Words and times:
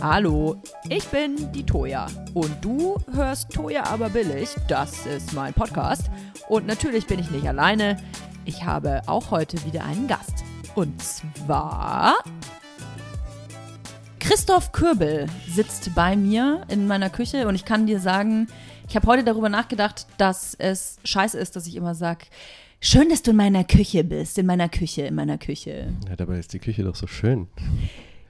Hallo, 0.00 0.60
ich 0.90 1.06
bin 1.06 1.50
die 1.52 1.64
Toja 1.64 2.06
und 2.34 2.62
du 2.62 2.96
hörst 3.14 3.50
Toja 3.50 3.84
aber 3.84 4.10
billig. 4.10 4.50
Das 4.68 5.06
ist 5.06 5.32
mein 5.32 5.54
Podcast 5.54 6.10
und 6.50 6.66
natürlich 6.66 7.06
bin 7.06 7.18
ich 7.18 7.30
nicht 7.30 7.48
alleine. 7.48 7.96
Ich 8.44 8.62
habe 8.64 9.00
auch 9.06 9.30
heute 9.30 9.64
wieder 9.64 9.84
einen 9.86 10.06
Gast 10.06 10.44
und 10.74 11.02
zwar 11.02 12.14
Christoph 14.20 14.72
Kürbel 14.72 15.28
sitzt 15.48 15.94
bei 15.94 16.14
mir 16.14 16.60
in 16.68 16.86
meiner 16.86 17.08
Küche 17.08 17.48
und 17.48 17.54
ich 17.54 17.64
kann 17.64 17.86
dir 17.86 17.98
sagen, 17.98 18.48
ich 18.88 18.96
habe 18.96 19.06
heute 19.06 19.24
darüber 19.24 19.48
nachgedacht, 19.48 20.06
dass 20.18 20.54
es 20.54 20.98
scheiße 21.04 21.38
ist, 21.38 21.56
dass 21.56 21.66
ich 21.66 21.74
immer 21.74 21.94
sage, 21.94 22.26
schön, 22.80 23.08
dass 23.08 23.22
du 23.22 23.30
in 23.30 23.38
meiner 23.38 23.64
Küche 23.64 24.04
bist, 24.04 24.36
in 24.36 24.44
meiner 24.44 24.68
Küche, 24.68 25.02
in 25.02 25.14
meiner 25.14 25.38
Küche. 25.38 25.94
Ja, 26.06 26.16
dabei 26.16 26.38
ist 26.38 26.52
die 26.52 26.58
Küche 26.58 26.84
doch 26.84 26.96
so 26.96 27.06
schön. 27.06 27.48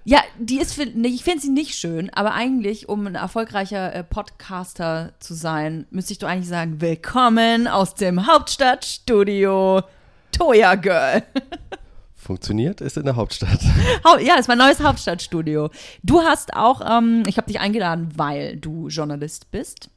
Ja, 0.08 0.20
die 0.38 0.60
ist, 0.60 0.72
für, 0.74 0.84
ich 0.84 1.24
finde 1.24 1.40
sie 1.40 1.50
nicht 1.50 1.74
schön, 1.74 2.10
aber 2.10 2.32
eigentlich, 2.32 2.88
um 2.88 3.08
ein 3.08 3.16
erfolgreicher 3.16 3.92
äh, 3.92 4.04
Podcaster 4.04 5.14
zu 5.18 5.34
sein, 5.34 5.84
müsste 5.90 6.12
ich 6.12 6.20
doch 6.20 6.28
eigentlich 6.28 6.46
sagen, 6.48 6.80
willkommen 6.80 7.66
aus 7.66 7.94
dem 7.96 8.24
Hauptstadtstudio 8.24 9.82
Toya 10.30 10.76
Girl. 10.76 11.24
Funktioniert, 12.14 12.80
ist 12.80 12.96
in 12.96 13.02
der 13.04 13.16
Hauptstadt. 13.16 13.58
Hau- 14.04 14.18
ja, 14.18 14.36
ist 14.36 14.46
mein 14.46 14.58
neues 14.58 14.78
Hauptstadtstudio. 14.80 15.70
Du 16.04 16.20
hast 16.22 16.54
auch, 16.54 16.82
ähm, 16.88 17.24
ich 17.26 17.36
habe 17.36 17.48
dich 17.48 17.58
eingeladen, 17.58 18.10
weil 18.14 18.56
du 18.58 18.86
Journalist 18.86 19.50
bist. 19.50 19.90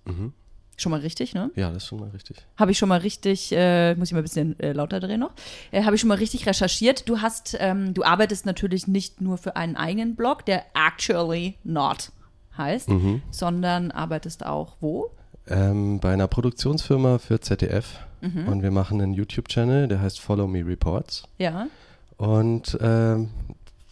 Schon 0.80 0.92
mal 0.92 1.02
richtig, 1.02 1.34
ne? 1.34 1.52
Ja, 1.56 1.68
das 1.70 1.84
ist 1.84 1.88
schon 1.90 2.00
mal 2.00 2.10
richtig. 2.10 2.38
Habe 2.58 2.72
ich 2.72 2.78
schon 2.78 2.90
mal 2.90 3.00
richtig, 3.00 3.52
äh, 3.52 3.96
muss 3.96 4.08
ich 4.10 4.14
mal 4.14 4.20
ein 4.20 4.24
bisschen 4.24 4.60
äh, 4.60 4.72
lauter 4.72 5.00
drehen 5.00 5.20
noch, 5.20 5.32
äh, 5.72 5.84
habe 5.84 5.96
ich 5.96 6.02
schon 6.02 6.08
mal 6.08 6.18
richtig 6.18 6.46
recherchiert. 6.48 7.08
Du 7.10 7.20
hast, 7.22 7.56
ähm, 7.60 7.94
du 7.94 8.04
arbeitest 8.04 8.46
natürlich 8.46 8.88
nicht 8.88 9.22
nur 9.22 9.38
für 9.38 9.56
einen 9.56 9.76
eigenen 9.76 10.16
Blog, 10.16 10.46
der 10.46 10.64
actually 10.74 11.56
not 11.64 12.12
heißt, 12.58 12.90
sondern 13.32 13.92
arbeitest 13.92 14.46
auch 14.46 14.76
wo? 14.82 15.12
Ähm, 15.48 16.00
bei 16.00 16.14
einer 16.14 16.28
Produktionsfirma 16.28 17.18
für 17.18 17.40
ZDF 17.40 18.00
und 18.22 18.62
wir 18.64 18.72
machen 18.72 19.02
einen 19.02 19.14
YouTube-Channel, 19.14 19.88
der 19.88 20.02
heißt 20.02 20.20
Follow 20.20 20.46
Me 20.48 20.66
Reports 20.66 21.24
Ja. 21.38 21.68
und 22.18 22.78
ähm, 22.82 23.30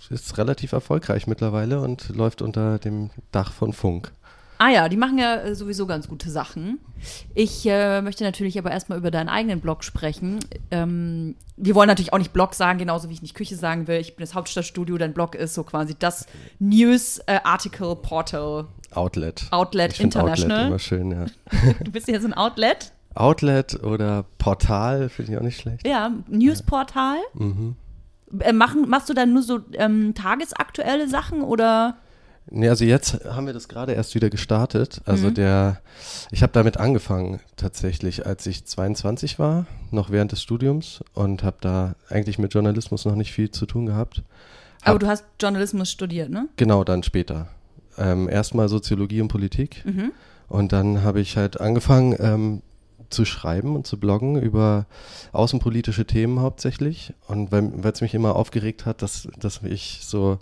ist 0.10 0.38
relativ 0.38 0.72
erfolgreich 0.74 1.28
mittlerweile 1.28 1.80
und 1.82 2.10
läuft 2.10 2.42
unter 2.42 2.78
dem 2.80 3.10
Dach 3.32 3.52
von 3.54 3.72
Funk. 3.74 4.12
Ah 4.58 4.70
ja, 4.70 4.90
die 4.90 4.98
machen 4.98 5.18
ja 5.18 5.36
äh, 5.36 5.56
sowieso 5.56 5.86
ganz 5.86 6.08
gute 6.08 6.30
Sachen. 6.30 6.80
Ich 7.36 7.66
äh, 7.66 8.02
möchte 8.02 8.24
natürlich 8.24 8.58
aber 8.58 8.72
erstmal 8.72 8.98
über 8.98 9.12
deinen 9.12 9.30
eigenen 9.30 9.60
Blog 9.60 9.84
sprechen. 9.84 10.40
Ähm, 10.72 11.36
wir 11.56 11.76
wollen 11.76 11.88
natürlich 11.88 12.14
auch 12.14 12.18
nicht 12.18 12.34
Blog 12.34 12.56
sagen, 12.56 12.80
genauso 12.80 13.10
wie 13.10 13.14
ich 13.14 13.22
nicht 13.22 13.36
Küche 13.36 13.56
sagen 13.56 13.88
will. 13.88 14.00
Ich 14.00 14.16
bin 14.16 14.24
das 14.26 14.34
Hauptstadtstudio, 14.34 14.98
dein 14.98 15.14
Blog 15.14 15.36
ist 15.36 15.54
so 15.54 15.64
quasi 15.64 15.96
das 15.98 16.26
News 16.60 17.20
äh, 17.28 17.40
Article 17.44 17.96
Portal. 17.96 18.66
Outlet. 18.92 19.46
Outlet 19.52 19.94
ich 19.94 20.02
International. 20.02 20.58
Outlet 20.58 20.68
immer 20.68 20.80
schön, 20.80 21.12
ja. 21.12 21.26
Du 21.84 21.92
bist 21.92 22.08
ja 22.08 22.20
so 22.20 22.28
ein 22.28 22.34
Outlet. 22.34 22.92
Outlet 23.14 23.84
oder 23.84 24.26
Portal 24.38 25.10
finde 25.10 25.32
ich 25.32 25.38
auch 25.38 25.44
nicht 25.44 25.60
schlecht. 25.60 25.86
Ja, 25.86 26.12
Newsportal. 26.28 27.18
Äh, 28.40 28.54
machen, 28.54 28.90
machst 28.90 29.10
du 29.10 29.14
dann 29.14 29.34
nur 29.34 29.44
so 29.44 29.60
ähm, 29.74 30.14
tagesaktuelle 30.16 31.08
Sachen 31.08 31.42
oder? 31.42 31.98
Nee, 32.50 32.70
also 32.70 32.86
jetzt 32.86 33.26
haben 33.26 33.46
wir 33.46 33.54
das 33.54 33.68
gerade 33.68 33.94
erst 33.94 34.16
wieder 34.16 34.30
gestartet. 34.30 35.02
Also 35.06 35.30
der, 35.32 35.82
ich 36.32 36.44
habe 36.44 36.54
damit 36.54 36.78
angefangen 36.78 37.40
tatsächlich, 37.58 38.26
als 38.26 38.46
ich 38.46 38.66
22 38.66 39.38
war, 39.38 39.66
noch 39.92 40.10
während 40.12 40.32
des 40.32 40.42
Studiums 40.42 41.02
und 41.14 41.44
habe 41.44 41.58
da 41.62 41.96
eigentlich 42.10 42.40
mit 42.40 42.54
Journalismus 42.54 43.06
noch 43.06 43.16
nicht 43.16 43.34
viel 43.34 43.52
zu 43.52 43.66
tun 43.66 43.86
gehabt. 43.86 44.24
Aber 44.82 44.94
Hab- 44.94 45.00
du 45.02 45.08
hast 45.08 45.26
Journalismus 45.42 45.92
studiert, 45.92 46.30
ne? 46.30 46.48
Genau, 46.56 46.84
dann 46.84 47.04
später. 47.04 47.48
Ähm, 47.98 48.30
Erstmal 48.30 48.70
Soziologie 48.70 49.22
und 49.22 49.28
Politik 49.28 49.84
und 50.48 50.72
dann 50.72 51.04
habe 51.04 51.20
ich 51.20 51.36
halt 51.36 51.60
angefangen 51.60 52.16
ähm, 52.20 52.62
zu 53.10 53.26
schreiben 53.26 53.76
und 53.76 53.88
zu 53.88 54.00
bloggen 54.00 54.42
über 54.42 54.86
außenpolitische 55.32 56.06
Themen 56.06 56.40
hauptsächlich. 56.40 57.14
Und 57.28 57.52
weil 57.52 57.92
es 57.92 58.02
mich 58.02 58.14
immer 58.14 58.36
aufgeregt 58.36 58.86
hat, 58.86 59.02
dass, 59.02 59.28
dass 59.40 59.62
ich 59.64 60.00
so 60.04 60.40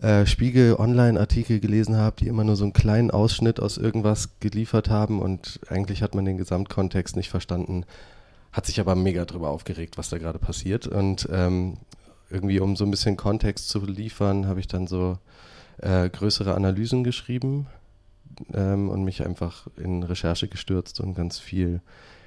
äh, 0.00 0.26
Spiegel-Online-Artikel 0.26 1.60
gelesen 1.60 1.96
habe, 1.96 2.16
die 2.16 2.28
immer 2.28 2.44
nur 2.44 2.56
so 2.56 2.64
einen 2.64 2.72
kleinen 2.72 3.10
Ausschnitt 3.10 3.60
aus 3.60 3.78
irgendwas 3.78 4.30
geliefert 4.40 4.90
haben 4.90 5.20
und 5.20 5.60
eigentlich 5.68 6.02
hat 6.02 6.14
man 6.14 6.24
den 6.24 6.38
Gesamtkontext 6.38 7.16
nicht 7.16 7.30
verstanden. 7.30 7.84
Hat 8.52 8.66
sich 8.66 8.80
aber 8.80 8.94
mega 8.94 9.24
drüber 9.24 9.50
aufgeregt, 9.50 9.98
was 9.98 10.08
da 10.08 10.18
gerade 10.18 10.38
passiert. 10.38 10.86
Und 10.86 11.28
ähm, 11.32 11.78
irgendwie, 12.30 12.60
um 12.60 12.76
so 12.76 12.84
ein 12.84 12.90
bisschen 12.90 13.16
Kontext 13.16 13.68
zu 13.68 13.84
liefern, 13.84 14.46
habe 14.46 14.60
ich 14.60 14.68
dann 14.68 14.86
so 14.86 15.18
äh, 15.78 16.08
größere 16.08 16.54
Analysen 16.54 17.04
geschrieben 17.04 17.66
ähm, 18.52 18.88
und 18.88 19.04
mich 19.04 19.24
einfach 19.24 19.66
in 19.76 20.02
Recherche 20.02 20.48
gestürzt 20.48 21.00
und 21.00 21.14
ganz 21.14 21.38
viel 21.38 21.80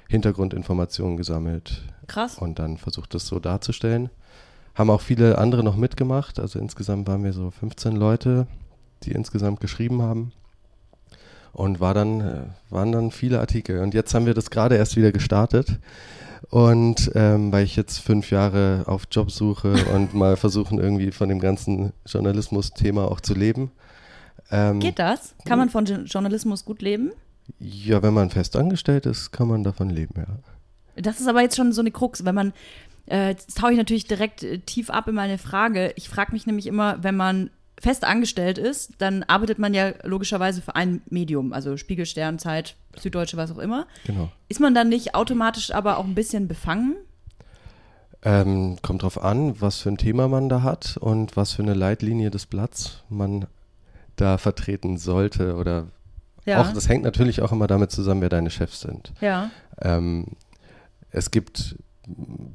Hintergrundinformationen 0.08 1.16
gesammelt 1.16 1.82
Krass. 2.06 2.38
und 2.38 2.58
dann 2.58 2.76
versucht, 2.76 3.14
das 3.14 3.26
so 3.26 3.38
darzustellen. 3.38 4.10
Haben 4.74 4.90
auch 4.90 5.00
viele 5.00 5.38
andere 5.38 5.62
noch 5.62 5.76
mitgemacht. 5.76 6.38
Also 6.38 6.58
insgesamt 6.58 7.06
waren 7.06 7.24
wir 7.24 7.32
so 7.32 7.50
15 7.50 7.96
Leute, 7.96 8.46
die 9.04 9.12
insgesamt 9.12 9.60
geschrieben 9.60 10.02
haben. 10.02 10.32
Und 11.52 11.80
war 11.80 11.92
dann, 11.92 12.20
äh, 12.20 12.42
waren 12.70 12.92
dann 12.92 13.10
viele 13.10 13.40
Artikel. 13.40 13.80
Und 13.80 13.92
jetzt 13.92 14.14
haben 14.14 14.24
wir 14.24 14.32
das 14.34 14.50
gerade 14.50 14.76
erst 14.76 14.96
wieder 14.96 15.12
gestartet. 15.12 15.78
Und 16.48 17.10
ähm, 17.14 17.52
weil 17.52 17.64
ich 17.64 17.76
jetzt 17.76 17.98
fünf 17.98 18.30
Jahre 18.30 18.84
auf 18.86 19.04
Jobsuche 19.10 19.74
und 19.94 20.14
mal 20.14 20.36
versuchen, 20.36 20.78
irgendwie 20.78 21.10
von 21.10 21.28
dem 21.28 21.40
ganzen 21.40 21.92
Journalismus-Thema 22.06 23.10
auch 23.10 23.20
zu 23.20 23.34
leben. 23.34 23.70
Ähm, 24.52 24.78
Geht 24.80 24.98
das? 24.98 25.34
Kann 25.44 25.58
man 25.58 25.70
von 25.70 25.84
Jo- 25.86 26.02
Journalismus 26.04 26.64
gut 26.64 26.82
leben? 26.82 27.10
Ja, 27.58 28.02
wenn 28.02 28.14
man 28.14 28.30
fest 28.30 28.54
angestellt 28.54 29.06
ist, 29.06 29.32
kann 29.32 29.48
man 29.48 29.64
davon 29.64 29.90
leben, 29.90 30.14
ja. 30.16 30.26
Das 31.02 31.20
ist 31.20 31.26
aber 31.26 31.40
jetzt 31.40 31.56
schon 31.56 31.72
so 31.72 31.80
eine 31.80 31.90
Krux, 31.90 32.24
wenn 32.24 32.34
man, 32.34 32.52
äh, 33.10 33.30
jetzt 33.30 33.56
tauche 33.56 33.72
ich 33.72 33.78
natürlich 33.78 34.06
direkt 34.06 34.42
äh, 34.42 34.58
tief 34.58 34.90
ab 34.90 35.08
in 35.08 35.14
meine 35.14 35.38
Frage. 35.38 35.92
Ich 35.96 36.08
frage 36.08 36.32
mich 36.32 36.46
nämlich 36.46 36.66
immer, 36.66 37.02
wenn 37.02 37.16
man 37.16 37.50
fest 37.80 38.04
angestellt 38.04 38.58
ist, 38.58 38.92
dann 38.98 39.22
arbeitet 39.24 39.58
man 39.58 39.74
ja 39.74 39.92
logischerweise 40.04 40.60
für 40.62 40.76
ein 40.76 41.02
Medium, 41.10 41.52
also 41.52 41.76
Spiegel, 41.76 42.06
Stern, 42.06 42.38
Zeit, 42.38 42.76
Süddeutsche, 42.96 43.36
was 43.36 43.50
auch 43.50 43.58
immer. 43.58 43.86
Genau. 44.06 44.30
Ist 44.48 44.60
man 44.60 44.74
dann 44.74 44.88
nicht 44.88 45.14
automatisch 45.16 45.74
aber 45.74 45.96
auch 45.98 46.04
ein 46.04 46.14
bisschen 46.14 46.46
befangen? 46.46 46.94
Ähm, 48.24 48.76
kommt 48.82 49.02
drauf 49.02 49.20
an, 49.20 49.60
was 49.60 49.78
für 49.80 49.88
ein 49.88 49.98
Thema 49.98 50.28
man 50.28 50.48
da 50.48 50.62
hat 50.62 50.96
und 50.96 51.36
was 51.36 51.52
für 51.54 51.62
eine 51.62 51.74
Leitlinie 51.74 52.30
des 52.30 52.46
Blatts 52.46 53.02
man 53.08 53.46
da 54.16 54.38
vertreten 54.38 54.98
sollte. 54.98 55.56
Oder 55.56 55.86
auch, 56.46 56.72
das 56.72 56.88
hängt 56.88 57.04
natürlich 57.04 57.40
auch 57.42 57.52
immer 57.52 57.66
damit 57.66 57.90
zusammen, 57.90 58.20
wer 58.20 58.28
deine 58.28 58.50
Chefs 58.50 58.80
sind. 58.80 59.12
ja. 59.20 59.50
Ähm, 59.80 60.26
es 61.14 61.30
gibt 61.30 61.76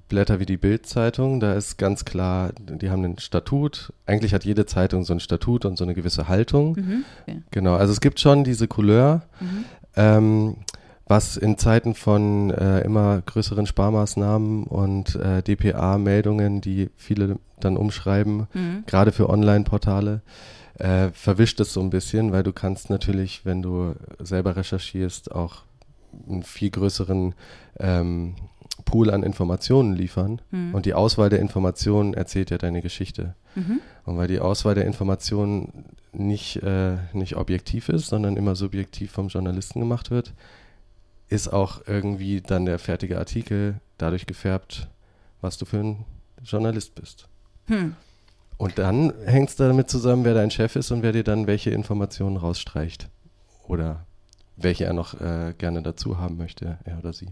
Blätter 0.10 0.40
wie 0.40 0.46
die 0.46 0.58
Bild-Zeitung, 0.58 1.40
da 1.40 1.54
ist 1.54 1.78
ganz 1.78 2.06
klar, 2.06 2.52
die 2.60 2.90
haben 2.90 3.04
ein 3.06 3.18
Statut. 3.20 3.94
Eigentlich 4.06 4.34
hat 4.34 4.44
jede 4.46 4.66
Zeitung 4.66 5.04
so 5.04 5.14
ein 5.14 5.20
Statut 5.20 5.64
und 5.66 5.78
so 5.78 5.84
eine 5.84 5.94
gewisse 5.94 6.28
Haltung. 6.28 6.74
Mhm. 6.76 7.06
Okay. 7.22 7.42
Genau, 7.52 7.76
also 7.76 7.94
es 7.94 8.02
gibt 8.02 8.20
schon 8.20 8.44
diese 8.44 8.68
Couleur, 8.68 9.22
ähm, 9.96 10.58
was 11.06 11.38
in 11.38 11.58
Zeiten 11.58 11.96
von 11.96 12.50
äh, 12.52 12.82
immer 12.82 13.22
größeren 13.22 13.66
Sparmaßnahmen 13.68 14.64
und 14.66 15.16
äh, 15.16 15.42
DPA-Meldungen, 15.44 16.60
die 16.62 16.90
viele 16.98 17.38
dann 17.60 17.78
umschreiben, 17.78 18.48
Mhm. 18.54 18.84
gerade 18.86 19.12
für 19.12 19.30
Online-Portale, 19.30 20.22
äh, 20.80 21.10
verwischt 21.10 21.60
es 21.60 21.74
so 21.74 21.82
ein 21.82 21.90
bisschen, 21.90 22.32
weil 22.32 22.44
du 22.44 22.54
kannst 22.54 22.90
natürlich, 22.90 23.46
wenn 23.46 23.62
du 23.62 23.96
selber 24.20 24.56
recherchierst, 24.56 25.32
auch 25.32 25.64
einen 26.28 26.44
viel 26.44 26.70
größeren 26.70 27.36
ähm, 27.80 28.36
Pool 28.86 29.10
an 29.10 29.24
Informationen 29.24 29.96
liefern. 29.96 30.42
Und 30.74 30.86
die 30.86 30.94
Auswahl 30.94 31.30
der 31.30 31.40
Informationen 31.40 32.14
erzählt 32.14 32.52
ja 32.52 32.58
deine 32.58 32.82
Geschichte. 32.82 33.36
Und 34.06 34.18
weil 34.18 34.28
die 34.28 34.40
Auswahl 34.40 34.76
der 34.76 34.86
Informationen 34.86 35.86
nicht, 36.14 36.58
äh, 36.64 36.98
nicht 37.14 37.36
objektiv 37.36 37.90
ist, 37.90 38.08
sondern 38.08 38.38
immer 38.38 38.56
subjektiv 38.56 39.12
vom 39.12 39.28
Journalisten 39.28 39.80
gemacht 39.80 40.12
wird, 40.12 40.34
ist 41.30 41.52
auch 41.52 41.82
irgendwie 41.88 42.42
dann 42.42 42.66
der 42.66 42.80
fertige 42.80 43.18
Artikel 43.18 43.82
dadurch 43.98 44.26
gefärbt, 44.26 44.88
was 45.42 45.58
du 45.58 45.66
für 45.66 45.80
ein 45.80 46.06
Journalist 46.44 46.96
bist. 46.96 47.28
Hm. 47.66 47.96
Und 48.58 48.78
dann 48.80 49.14
hängt 49.26 49.50
es 49.50 49.56
damit 49.56 49.90
zusammen, 49.90 50.26
wer 50.26 50.34
dein 50.34 50.52
Chef 50.52 50.76
ist 50.76 50.92
und 50.92 51.04
wer 51.04 51.12
dir 51.12 51.24
dann 51.24 51.48
welche 51.48 51.70
Informationen 51.70 52.38
rausstreicht. 52.38 53.10
Oder 53.68 54.06
welche 54.56 54.86
er 54.86 54.94
noch 54.94 55.20
äh, 55.20 55.54
gerne 55.58 55.84
dazu 55.84 56.18
haben 56.18 56.38
möchte, 56.38 56.80
er 56.84 56.98
oder 56.98 57.14
sie. 57.14 57.28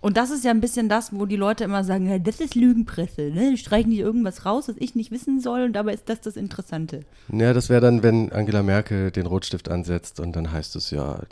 Und 0.00 0.16
das 0.16 0.30
ist 0.30 0.44
ja 0.44 0.52
ein 0.52 0.60
bisschen 0.60 0.88
das, 0.88 1.12
wo 1.12 1.26
die 1.26 1.36
Leute 1.36 1.64
immer 1.64 1.82
sagen, 1.82 2.08
ja, 2.08 2.20
das 2.20 2.38
ist 2.38 2.54
Lügenpresse, 2.54 3.30
ne? 3.30 3.50
Die 3.50 3.56
streichen 3.56 3.90
nicht 3.90 3.98
irgendwas 3.98 4.46
raus, 4.46 4.68
was 4.68 4.76
ich 4.78 4.94
nicht 4.94 5.10
wissen 5.10 5.40
soll 5.40 5.64
und 5.64 5.72
dabei 5.72 5.92
ist 5.94 6.08
das 6.08 6.20
das 6.20 6.36
Interessante. 6.36 7.00
Ja, 7.32 7.52
das 7.52 7.68
wäre 7.68 7.80
dann, 7.80 8.04
wenn 8.04 8.30
Angela 8.30 8.62
Merkel 8.62 9.10
den 9.10 9.26
Rotstift 9.26 9.68
ansetzt 9.68 10.20
und 10.20 10.36
dann 10.36 10.52
heißt 10.52 10.76
es 10.76 10.92
ja, 10.92 11.22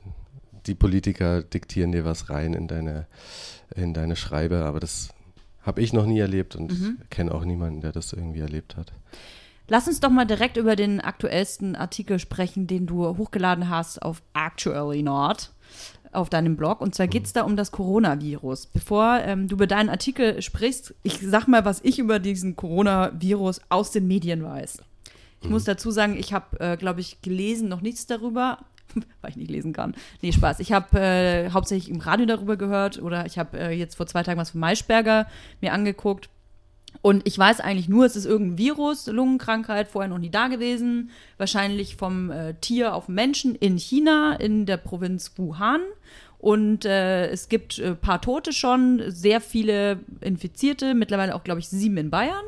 die 0.66 0.74
Politiker 0.74 1.42
diktieren 1.42 1.92
dir 1.92 2.04
was 2.04 2.28
rein 2.28 2.54
in 2.54 2.66
deine, 2.66 3.06
in 3.76 3.94
deine 3.94 4.16
Schreibe, 4.16 4.64
aber 4.64 4.80
das 4.80 5.10
habe 5.66 5.82
ich 5.82 5.92
noch 5.92 6.06
nie 6.06 6.20
erlebt 6.20 6.56
und 6.56 6.98
kenne 7.10 7.34
auch 7.34 7.44
niemanden, 7.44 7.80
der 7.80 7.92
das 7.92 8.12
irgendwie 8.12 8.40
erlebt 8.40 8.76
hat. 8.76 8.92
Lass 9.68 9.88
uns 9.88 9.98
doch 9.98 10.10
mal 10.10 10.24
direkt 10.24 10.56
über 10.56 10.76
den 10.76 11.00
aktuellsten 11.00 11.74
Artikel 11.74 12.20
sprechen, 12.20 12.68
den 12.68 12.86
du 12.86 13.04
hochgeladen 13.18 13.68
hast 13.68 14.00
auf 14.00 14.22
Actually 14.32 15.02
Not 15.02 15.50
auf 16.12 16.30
deinem 16.30 16.56
Blog. 16.56 16.80
Und 16.80 16.94
zwar 16.94 17.08
geht 17.08 17.26
es 17.26 17.32
da 17.32 17.42
um 17.42 17.56
das 17.56 17.72
Coronavirus. 17.72 18.66
Bevor 18.66 19.20
ähm, 19.24 19.48
du 19.48 19.56
über 19.56 19.66
deinen 19.66 19.88
Artikel 19.88 20.40
sprichst, 20.40 20.94
ich 21.02 21.18
sag 21.20 21.48
mal, 21.48 21.64
was 21.64 21.80
ich 21.82 21.98
über 21.98 22.20
diesen 22.20 22.54
Coronavirus 22.54 23.60
aus 23.68 23.90
den 23.90 24.06
Medien 24.06 24.44
weiß. 24.44 24.78
Ich 25.40 25.46
mhm. 25.46 25.52
muss 25.52 25.64
dazu 25.64 25.90
sagen, 25.90 26.16
ich 26.16 26.32
habe, 26.32 26.60
äh, 26.60 26.76
glaube 26.76 27.00
ich, 27.00 27.20
gelesen, 27.22 27.68
noch 27.68 27.80
nichts 27.80 28.06
darüber, 28.06 28.58
weil 29.20 29.30
ich 29.30 29.36
nicht 29.36 29.50
lesen 29.50 29.72
kann. 29.72 29.94
Nee, 30.22 30.32
Spaß. 30.32 30.60
Ich 30.60 30.72
habe 30.72 30.98
äh, 30.98 31.50
hauptsächlich 31.50 31.90
im 31.90 32.00
Radio 32.00 32.26
darüber 32.26 32.56
gehört 32.56 33.00
oder 33.00 33.26
ich 33.26 33.38
habe 33.38 33.58
äh, 33.58 33.70
jetzt 33.72 33.96
vor 33.96 34.06
zwei 34.06 34.22
Tagen 34.22 34.40
was 34.40 34.50
von 34.50 34.60
Maischberger 34.60 35.26
mir 35.60 35.72
angeguckt. 35.72 36.28
Und 37.02 37.26
ich 37.26 37.38
weiß 37.38 37.60
eigentlich 37.60 37.88
nur, 37.88 38.06
es 38.06 38.16
ist 38.16 38.24
irgendein 38.24 38.58
Virus, 38.58 39.06
Lungenkrankheit, 39.06 39.88
vorher 39.88 40.08
noch 40.08 40.18
nie 40.18 40.30
da 40.30 40.48
gewesen. 40.48 41.10
Wahrscheinlich 41.36 41.96
vom 41.96 42.30
äh, 42.30 42.54
Tier 42.54 42.94
auf 42.94 43.08
Menschen 43.08 43.54
in 43.54 43.76
China, 43.76 44.34
in 44.34 44.66
der 44.66 44.78
Provinz 44.78 45.32
Wuhan. 45.36 45.82
Und 46.38 46.84
äh, 46.84 47.28
es 47.28 47.48
gibt 47.48 47.78
ein 47.78 47.92
äh, 47.92 47.94
paar 47.94 48.20
Tote 48.20 48.52
schon, 48.52 49.02
sehr 49.08 49.40
viele 49.40 50.00
Infizierte, 50.20 50.94
mittlerweile 50.94 51.34
auch, 51.34 51.44
glaube 51.44 51.60
ich, 51.60 51.68
sieben 51.68 51.96
in 51.96 52.10
Bayern. 52.10 52.44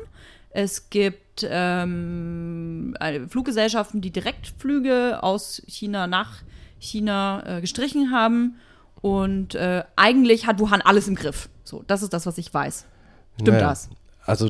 Es 0.51 0.89
gibt 0.89 1.28
ähm, 1.49 2.95
Fluggesellschaften, 3.29 4.01
die 4.01 4.11
Direktflüge 4.11 5.21
aus 5.21 5.61
China 5.67 6.07
nach 6.07 6.43
China 6.79 7.43
äh, 7.45 7.61
gestrichen 7.61 8.11
haben. 8.11 8.55
Und 9.01 9.55
äh, 9.55 9.83
eigentlich 9.95 10.45
hat 10.45 10.59
Wuhan 10.59 10.81
alles 10.81 11.07
im 11.07 11.15
Griff. 11.15 11.49
So, 11.63 11.83
das 11.87 12.01
ist 12.01 12.13
das, 12.13 12.25
was 12.25 12.37
ich 12.37 12.53
weiß. 12.53 12.85
Stimmt 13.35 13.49
naja, 13.49 13.69
das? 13.69 13.89
Also 14.25 14.49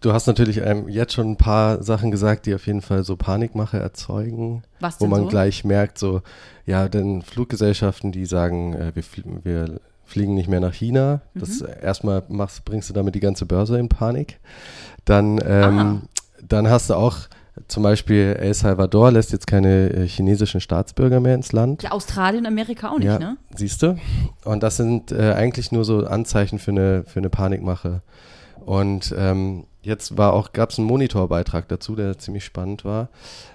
du 0.00 0.12
hast 0.12 0.26
natürlich 0.26 0.58
ähm, 0.58 0.88
jetzt 0.88 1.14
schon 1.14 1.32
ein 1.32 1.36
paar 1.36 1.82
Sachen 1.82 2.10
gesagt, 2.10 2.46
die 2.46 2.54
auf 2.54 2.66
jeden 2.66 2.82
Fall 2.82 3.04
so 3.04 3.16
Panikmache 3.16 3.78
erzeugen. 3.78 4.62
Was 4.80 4.98
denn 4.98 5.06
Wo 5.06 5.10
man 5.10 5.22
so? 5.22 5.28
gleich 5.28 5.64
merkt, 5.64 5.98
so, 5.98 6.22
ja, 6.66 6.88
denn 6.88 7.22
Fluggesellschaften, 7.22 8.12
die 8.12 8.26
sagen, 8.26 8.74
äh, 8.74 8.92
wir, 8.94 9.02
flie 9.02 9.24
wir, 9.42 9.80
fliegen 10.04 10.34
nicht 10.34 10.48
mehr 10.48 10.60
nach 10.60 10.74
China. 10.74 11.22
Mhm. 11.32 11.40
Das 11.40 11.60
erstmal 11.60 12.22
machst, 12.28 12.64
bringst 12.64 12.90
du 12.90 12.94
damit 12.94 13.14
die 13.14 13.20
ganze 13.20 13.46
Börse 13.46 13.78
in 13.78 13.88
Panik. 13.88 14.38
Dann, 15.04 15.40
ähm, 15.44 16.02
dann 16.42 16.68
hast 16.68 16.90
du 16.90 16.94
auch 16.94 17.18
zum 17.68 17.82
Beispiel 17.82 18.36
El 18.38 18.52
Salvador 18.52 19.12
lässt 19.12 19.32
jetzt 19.32 19.46
keine 19.46 19.90
äh, 19.90 20.08
chinesischen 20.08 20.60
Staatsbürger 20.60 21.20
mehr 21.20 21.34
ins 21.34 21.52
Land. 21.52 21.82
Ja, 21.82 21.92
Australien, 21.92 22.46
Amerika 22.46 22.90
auch 22.90 22.98
nicht, 22.98 23.06
ja, 23.06 23.18
ne? 23.18 23.36
Siehst 23.54 23.82
du? 23.82 23.96
Und 24.44 24.62
das 24.62 24.76
sind 24.76 25.12
äh, 25.12 25.32
eigentlich 25.32 25.70
nur 25.70 25.84
so 25.84 26.04
Anzeichen 26.04 26.58
für 26.58 26.72
eine, 26.72 27.04
für 27.04 27.20
eine 27.20 27.30
Panikmache. 27.30 28.02
Und 28.64 29.14
ähm, 29.16 29.66
jetzt 29.82 30.18
war 30.18 30.32
auch, 30.32 30.52
gab 30.52 30.70
es 30.70 30.78
einen 30.78 30.88
Monitorbeitrag 30.88 31.68
dazu, 31.68 31.94
der 31.94 32.18
ziemlich 32.18 32.44
spannend 32.44 32.84
war, 32.84 33.08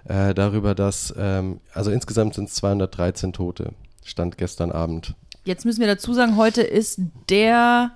äh, 0.06 0.34
darüber, 0.34 0.76
dass, 0.76 1.14
ähm, 1.18 1.60
also 1.74 1.92
insgesamt 1.92 2.36
sind 2.36 2.48
es 2.48 2.56
213 2.56 3.34
Tote, 3.34 3.74
stand 4.06 4.38
gestern 4.38 4.72
Abend. 4.72 5.16
Jetzt 5.44 5.66
müssen 5.66 5.80
wir 5.80 5.88
dazu 5.88 6.14
sagen, 6.14 6.38
heute 6.38 6.62
ist 6.62 7.02
der, 7.30 7.92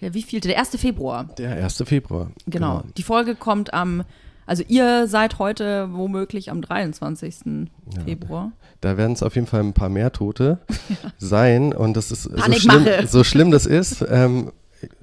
der 0.00 0.14
wie 0.14 0.22
viel? 0.22 0.40
Der 0.40 0.58
1. 0.58 0.70
Februar. 0.76 1.24
Der 1.38 1.52
1. 1.64 1.82
Februar. 1.86 2.30
Genau. 2.46 2.78
genau. 2.78 2.92
Die 2.96 3.02
Folge 3.02 3.34
kommt 3.34 3.74
am, 3.74 4.04
also 4.46 4.62
ihr 4.68 5.06
seid 5.08 5.38
heute 5.38 5.88
womöglich 5.92 6.50
am 6.50 6.62
23. 6.62 7.34
Ja. 7.44 8.04
Februar. 8.04 8.52
Da 8.80 8.96
werden 8.96 9.12
es 9.12 9.22
auf 9.22 9.34
jeden 9.34 9.46
Fall 9.46 9.60
ein 9.60 9.72
paar 9.72 9.88
mehr 9.88 10.12
Tote 10.12 10.58
ja. 10.88 10.96
sein 11.18 11.72
und 11.72 11.96
das 11.96 12.10
ist 12.12 12.24
so 12.24 12.52
schlimm, 12.52 12.86
so 13.06 13.24
schlimm 13.24 13.50
das 13.50 13.66
ist. 13.66 14.04
Ähm, 14.08 14.52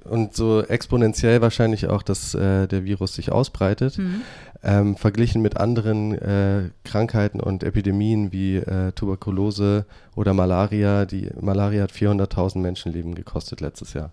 und 0.05 0.35
so 0.35 0.63
exponentiell 0.63 1.41
wahrscheinlich 1.41 1.87
auch, 1.87 2.01
dass 2.01 2.33
äh, 2.33 2.67
der 2.67 2.85
Virus 2.85 3.15
sich 3.15 3.31
ausbreitet, 3.31 3.97
mhm. 3.97 4.21
ähm, 4.63 4.95
verglichen 4.95 5.41
mit 5.41 5.57
anderen 5.57 6.13
äh, 6.13 6.69
Krankheiten 6.83 7.39
und 7.39 7.63
Epidemien 7.63 8.31
wie 8.31 8.57
äh, 8.57 8.91
Tuberkulose 8.93 9.85
oder 10.15 10.33
Malaria. 10.33 11.05
Die 11.05 11.29
Malaria 11.39 11.83
hat 11.83 11.91
400.000 11.91 12.59
Menschenleben 12.59 13.15
gekostet 13.15 13.61
letztes 13.61 13.93
Jahr. 13.93 14.11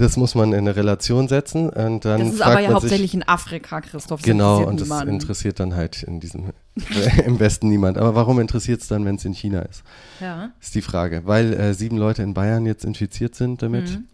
Das 0.00 0.16
muss 0.16 0.34
man 0.34 0.54
in 0.54 0.60
eine 0.60 0.76
Relation 0.76 1.28
setzen 1.28 1.68
und 1.68 2.06
dann. 2.06 2.20
Das 2.20 2.32
ist 2.32 2.40
aber 2.40 2.60
ja 2.60 2.72
hauptsächlich 2.72 3.10
sich, 3.10 3.20
in 3.20 3.28
Afrika, 3.28 3.82
Christoph. 3.82 4.22
Genau, 4.22 4.64
und 4.64 4.80
das 4.80 4.88
niemanden. 4.88 5.12
interessiert 5.12 5.60
dann 5.60 5.74
halt 5.74 6.02
in 6.02 6.20
diesem 6.20 6.52
im 7.26 7.38
Westen 7.38 7.68
niemand. 7.68 7.98
Aber 7.98 8.14
warum 8.14 8.40
interessiert 8.40 8.80
es 8.80 8.88
dann, 8.88 9.04
wenn 9.04 9.16
es 9.16 9.26
in 9.26 9.34
China 9.34 9.60
ist? 9.60 9.82
Ja. 10.18 10.52
Ist 10.58 10.74
die 10.74 10.80
Frage. 10.80 11.26
Weil 11.26 11.52
äh, 11.52 11.74
sieben 11.74 11.98
Leute 11.98 12.22
in 12.22 12.32
Bayern 12.32 12.64
jetzt 12.64 12.86
infiziert 12.86 13.34
sind 13.34 13.60
damit. 13.60 13.90
Mhm. 13.90 14.04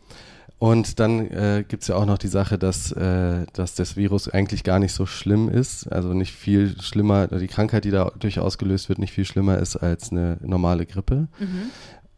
Und 0.58 0.98
dann 0.98 1.20
äh, 1.30 1.64
gibt 1.68 1.82
es 1.82 1.88
ja 1.88 1.94
auch 1.94 2.06
noch 2.06 2.18
die 2.18 2.26
Sache, 2.26 2.58
dass, 2.58 2.90
äh, 2.90 3.46
dass 3.52 3.74
das 3.74 3.96
Virus 3.96 4.28
eigentlich 4.28 4.64
gar 4.64 4.80
nicht 4.80 4.92
so 4.92 5.06
schlimm 5.06 5.48
ist, 5.48 5.86
also 5.92 6.14
nicht 6.14 6.32
viel 6.32 6.80
schlimmer, 6.80 7.28
die 7.28 7.46
Krankheit, 7.46 7.84
die 7.84 7.90
dadurch 7.92 8.40
ausgelöst 8.40 8.88
wird, 8.88 8.98
nicht 8.98 9.12
viel 9.12 9.26
schlimmer 9.26 9.58
ist 9.58 9.76
als 9.76 10.10
eine 10.10 10.38
normale 10.40 10.84
Grippe. 10.84 11.28
Mhm. 11.38 11.70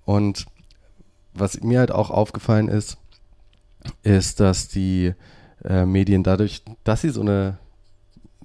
Und 0.06 0.46
was 1.34 1.60
mir 1.60 1.80
halt 1.80 1.90
auch 1.90 2.10
aufgefallen 2.10 2.68
ist, 2.68 2.96
ist, 4.02 4.40
dass 4.40 4.68
die 4.68 5.14
äh, 5.64 5.84
Medien 5.84 6.22
dadurch, 6.22 6.62
dass 6.84 7.02
sie 7.02 7.10
so 7.10 7.20
eine 7.20 7.58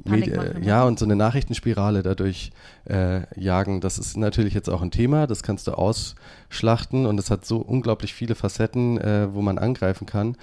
Medi 0.05 0.33
ja, 0.61 0.83
und 0.83 0.99
so 0.99 1.05
eine 1.05 1.15
Nachrichtenspirale 1.15 2.03
dadurch 2.03 2.51
äh, 2.89 3.21
jagen. 3.39 3.79
Das 3.79 3.97
ist 3.97 4.17
natürlich 4.17 4.53
jetzt 4.53 4.69
auch 4.69 4.81
ein 4.81 4.91
Thema, 4.91 5.27
das 5.27 5.43
kannst 5.43 5.67
du 5.67 5.71
ausschlachten 5.71 7.05
und 7.05 7.19
es 7.19 7.29
hat 7.29 7.45
so 7.45 7.57
unglaublich 7.57 8.13
viele 8.13 8.35
Facetten, 8.35 8.97
äh, 8.97 9.33
wo 9.33 9.41
man 9.41 9.57
angreifen 9.57 10.05
kann. 10.05 10.35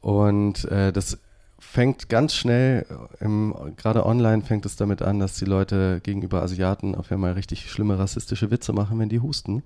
Und 0.00 0.64
äh, 0.66 0.92
das 0.92 1.18
fängt 1.58 2.08
ganz 2.08 2.34
schnell, 2.34 2.86
gerade 3.76 4.06
online 4.06 4.42
fängt 4.42 4.64
es 4.64 4.76
damit 4.76 5.02
an, 5.02 5.18
dass 5.18 5.34
die 5.34 5.44
Leute 5.44 6.00
gegenüber 6.02 6.42
Asiaten 6.42 6.94
auf 6.94 7.12
einmal 7.12 7.32
richtig 7.32 7.70
schlimme 7.70 7.98
rassistische 7.98 8.50
Witze 8.50 8.72
machen, 8.72 8.98
wenn 8.98 9.10
die 9.10 9.20
husten. 9.20 9.62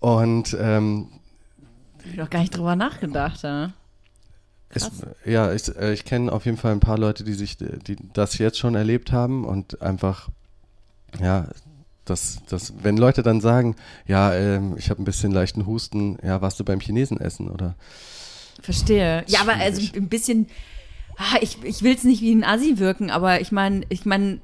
Und 0.00 0.56
ähm, 0.58 1.08
ich 2.04 2.12
habe 2.12 2.22
doch 2.22 2.30
gar 2.30 2.40
nicht 2.40 2.56
drüber 2.56 2.76
nachgedacht, 2.76 3.42
ja. 3.42 3.72
Es, 4.70 4.90
ja, 5.24 5.52
ich, 5.52 5.68
äh, 5.76 5.92
ich 5.92 6.04
kenne 6.04 6.32
auf 6.32 6.46
jeden 6.46 6.56
Fall 6.56 6.72
ein 6.72 6.80
paar 6.80 6.98
Leute, 6.98 7.22
die 7.22 7.34
sich 7.34 7.56
die 7.56 7.96
das 8.12 8.38
jetzt 8.38 8.58
schon 8.58 8.74
erlebt 8.74 9.12
haben 9.12 9.44
und 9.44 9.80
einfach, 9.80 10.28
ja, 11.20 11.46
das, 12.04 12.40
das, 12.48 12.74
wenn 12.82 12.96
Leute 12.96 13.22
dann 13.22 13.40
sagen, 13.40 13.76
ja, 14.06 14.34
ähm, 14.34 14.76
ich 14.76 14.90
habe 14.90 15.00
ein 15.00 15.04
bisschen 15.04 15.32
leichten 15.32 15.66
Husten, 15.66 16.18
ja, 16.22 16.42
warst 16.42 16.58
du 16.60 16.64
beim 16.64 16.80
Chinesen 16.80 17.20
essen 17.20 17.48
oder? 17.48 17.76
Verstehe. 18.60 19.24
Ja, 19.28 19.40
aber 19.40 19.54
also 19.54 19.80
ein 19.94 20.08
bisschen, 20.08 20.48
ah, 21.16 21.36
ich, 21.40 21.62
ich 21.62 21.82
will 21.82 21.94
es 21.94 22.04
nicht 22.04 22.20
wie 22.20 22.34
ein 22.34 22.44
Assi 22.44 22.78
wirken, 22.78 23.10
aber 23.10 23.40
ich 23.40 23.52
meine, 23.52 23.82
ich 23.88 24.04
meine, 24.04 24.40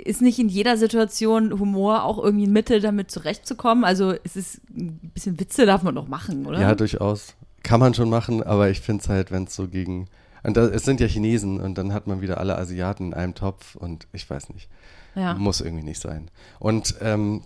ist 0.00 0.22
nicht 0.22 0.38
in 0.38 0.48
jeder 0.48 0.76
Situation 0.76 1.58
Humor 1.58 2.04
auch 2.04 2.18
irgendwie 2.22 2.46
ein 2.46 2.52
Mittel, 2.52 2.80
damit 2.80 3.10
zurechtzukommen? 3.10 3.84
Also 3.84 4.14
es 4.24 4.36
ist 4.36 4.60
ein 4.70 5.10
bisschen 5.14 5.38
Witze 5.40 5.66
darf 5.66 5.82
man 5.82 5.94
doch 5.94 6.08
machen, 6.08 6.46
oder? 6.46 6.60
Ja, 6.60 6.74
durchaus 6.74 7.34
kann 7.62 7.80
man 7.80 7.94
schon 7.94 8.10
machen, 8.10 8.42
aber 8.42 8.70
ich 8.70 8.80
finde 8.80 9.02
es 9.02 9.08
halt, 9.08 9.30
wenn 9.30 9.44
es 9.44 9.54
so 9.54 9.68
gegen. 9.68 10.08
Und 10.42 10.56
da, 10.56 10.66
es 10.66 10.84
sind 10.84 11.00
ja 11.00 11.06
Chinesen 11.06 11.60
und 11.60 11.76
dann 11.76 11.92
hat 11.92 12.06
man 12.06 12.22
wieder 12.22 12.38
alle 12.38 12.56
Asiaten 12.56 13.08
in 13.08 13.14
einem 13.14 13.34
Topf 13.34 13.74
und 13.74 14.06
ich 14.12 14.28
weiß 14.28 14.50
nicht. 14.50 14.68
Ja. 15.14 15.34
Muss 15.34 15.60
irgendwie 15.60 15.84
nicht 15.84 16.00
sein. 16.00 16.30
Und 16.58 16.94
ähm, 17.00 17.42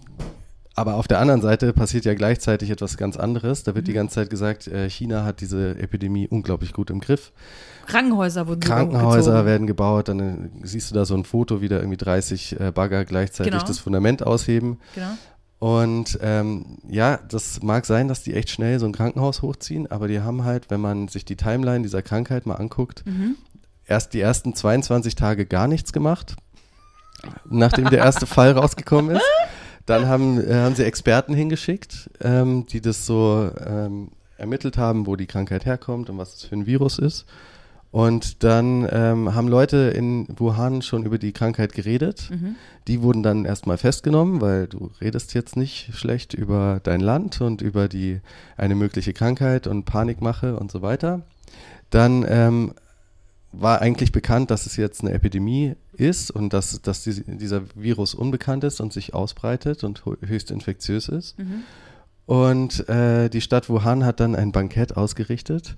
aber 0.75 0.95
auf 0.95 1.07
der 1.07 1.21
anderen 1.21 1.40
Seite 1.40 1.73
passiert 1.73 2.04
ja 2.04 2.14
gleichzeitig 2.14 2.71
etwas 2.71 2.97
ganz 2.97 3.16
anderes. 3.16 3.62
Da 3.62 3.75
wird 3.75 3.85
mhm. 3.85 3.87
die 3.87 3.93
ganze 3.93 4.14
Zeit 4.16 4.31
gesagt, 4.31 4.66
äh, 4.66 4.90
China 4.90 5.25
hat 5.25 5.40
diese 5.40 5.78
Epidemie 5.78 6.26
unglaublich 6.26 6.73
gut 6.73 6.90
im 6.90 7.00
Griff. 7.00 7.33
Krankenhäuser 7.87 8.49
wurden 8.49 8.61
Krankenhäuser 8.61 9.45
werden 9.47 9.66
gebaut, 9.66 10.09
dann 10.09 10.21
äh, 10.21 10.66
siehst 10.66 10.90
du 10.90 10.95
da 10.95 11.04
so 11.04 11.14
ein 11.14 11.25
Foto, 11.25 11.61
wie 11.61 11.69
da 11.69 11.76
irgendwie 11.76 11.97
30 11.97 12.61
äh, 12.61 12.73
Bagger 12.73 13.04
gleichzeitig 13.04 13.52
genau. 13.52 13.64
das 13.64 13.78
Fundament 13.78 14.26
ausheben. 14.26 14.78
Genau. 14.95 15.16
Und 15.61 16.19
ähm, 16.21 16.78
ja, 16.88 17.19
das 17.28 17.62
mag 17.62 17.87
sein, 17.87 18.09
dass 18.09 18.23
die 18.23 18.35
echt 18.35 18.50
schnell 18.50 18.78
so 18.81 18.87
ein 18.87 18.93
Krankenhaus 18.93 19.43
hochziehen, 19.43 19.90
aber 19.90 20.09
die 20.09 20.21
haben 20.21 20.45
halt, 20.45 20.71
wenn 20.71 20.81
man 20.81 21.09
sich 21.09 21.25
die 21.25 21.37
Timeline 21.37 21.83
dieser 21.83 22.02
Krankheit 22.02 22.47
mal 22.47 22.57
anguckt, 22.57 23.07
mhm. 23.07 23.37
erst 23.87 24.12
die 24.12 24.21
ersten 24.21 24.54
22 24.54 25.14
Tage 25.14 25.47
gar 25.47 25.69
nichts 25.69 25.93
gemacht, 25.93 26.37
nachdem 27.49 27.88
der 27.88 28.00
erste 28.00 28.26
Fall 28.26 28.52
rausgekommen 28.59 29.16
ist. 29.16 29.25
Dann 29.87 30.07
haben, 30.07 30.41
äh, 30.41 30.55
haben 30.55 30.75
sie 30.75 30.85
Experten 30.85 31.35
hingeschickt, 31.35 32.11
ähm, 32.21 32.67
die 32.67 32.81
das 32.81 33.07
so 33.07 33.50
ähm, 33.64 34.11
ermittelt 34.38 34.79
haben, 34.79 35.07
wo 35.07 35.17
die 35.17 35.26
Krankheit 35.26 35.67
herkommt 35.67 36.11
und 36.11 36.19
was 36.19 36.35
es 36.35 36.45
für 36.45 36.57
ein 36.57 36.67
Virus 36.67 36.99
ist. 36.99 37.26
Und 37.91 38.43
dann 38.43 38.88
ähm, 38.91 39.37
haben 39.37 39.47
Leute 39.47 39.93
in 39.95 40.26
Wuhan 40.37 40.83
schon 40.83 41.05
über 41.05 41.17
die 41.17 41.31
Krankheit 41.31 41.75
geredet. 41.75 42.29
Mhm. 42.29 42.57
Die 42.88 43.03
wurden 43.03 43.23
dann 43.23 43.45
erstmal 43.45 43.79
festgenommen, 43.79 44.41
weil 44.41 44.67
du 44.67 44.91
redest 45.00 45.33
jetzt 45.33 45.57
nicht 45.57 45.95
schlecht 45.95 46.35
über 46.35 46.81
dein 46.83 46.99
Land 46.99 47.41
und 47.41 47.62
über 47.62 47.87
die 47.87 48.21
eine 48.57 48.75
mögliche 48.75 49.12
Krankheit 49.12 49.69
und 49.69 49.85
Panikmache 49.85 50.57
und 50.57 50.73
so 50.73 50.83
weiter. 50.83 51.23
Dann 51.91 52.26
ähm, 52.29 52.75
war 53.61 53.80
eigentlich 53.80 54.12
bekannt, 54.12 54.50
dass 54.50 54.66
es 54.66 54.76
jetzt 54.76 55.02
eine 55.02 55.12
Epidemie 55.12 55.75
ist 55.92 56.30
und 56.30 56.52
dass, 56.52 56.80
dass 56.82 57.04
die, 57.04 57.23
dieser 57.25 57.62
Virus 57.75 58.14
unbekannt 58.14 58.64
ist 58.64 58.80
und 58.80 58.92
sich 58.92 59.14
ausbreitet 59.14 59.84
und 59.84 60.04
höchst 60.04 60.50
infektiös 60.50 61.08
ist. 61.08 61.38
Mhm. 61.38 61.62
Und 62.26 62.88
äh, 62.88 63.28
die 63.28 63.40
Stadt 63.40 63.68
Wuhan 63.68 64.04
hat 64.04 64.20
dann 64.20 64.34
ein 64.34 64.52
Bankett 64.52 64.96
ausgerichtet 64.96 65.76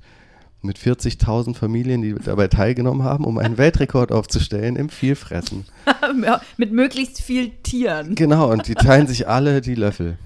mit 0.62 0.78
40.000 0.78 1.54
Familien, 1.54 2.02
die 2.02 2.14
dabei 2.14 2.48
teilgenommen 2.48 3.02
haben, 3.02 3.24
um 3.24 3.38
einen 3.38 3.58
Weltrekord 3.58 4.12
aufzustellen 4.12 4.76
im 4.76 4.88
Vielfressen. 4.88 5.64
Mit 6.56 6.72
möglichst 6.72 7.20
viel 7.20 7.50
Tieren. 7.62 8.14
Genau, 8.14 8.50
und 8.50 8.66
die 8.66 8.74
teilen 8.74 9.06
sich 9.06 9.28
alle 9.28 9.60
die 9.60 9.74
Löffel 9.74 10.18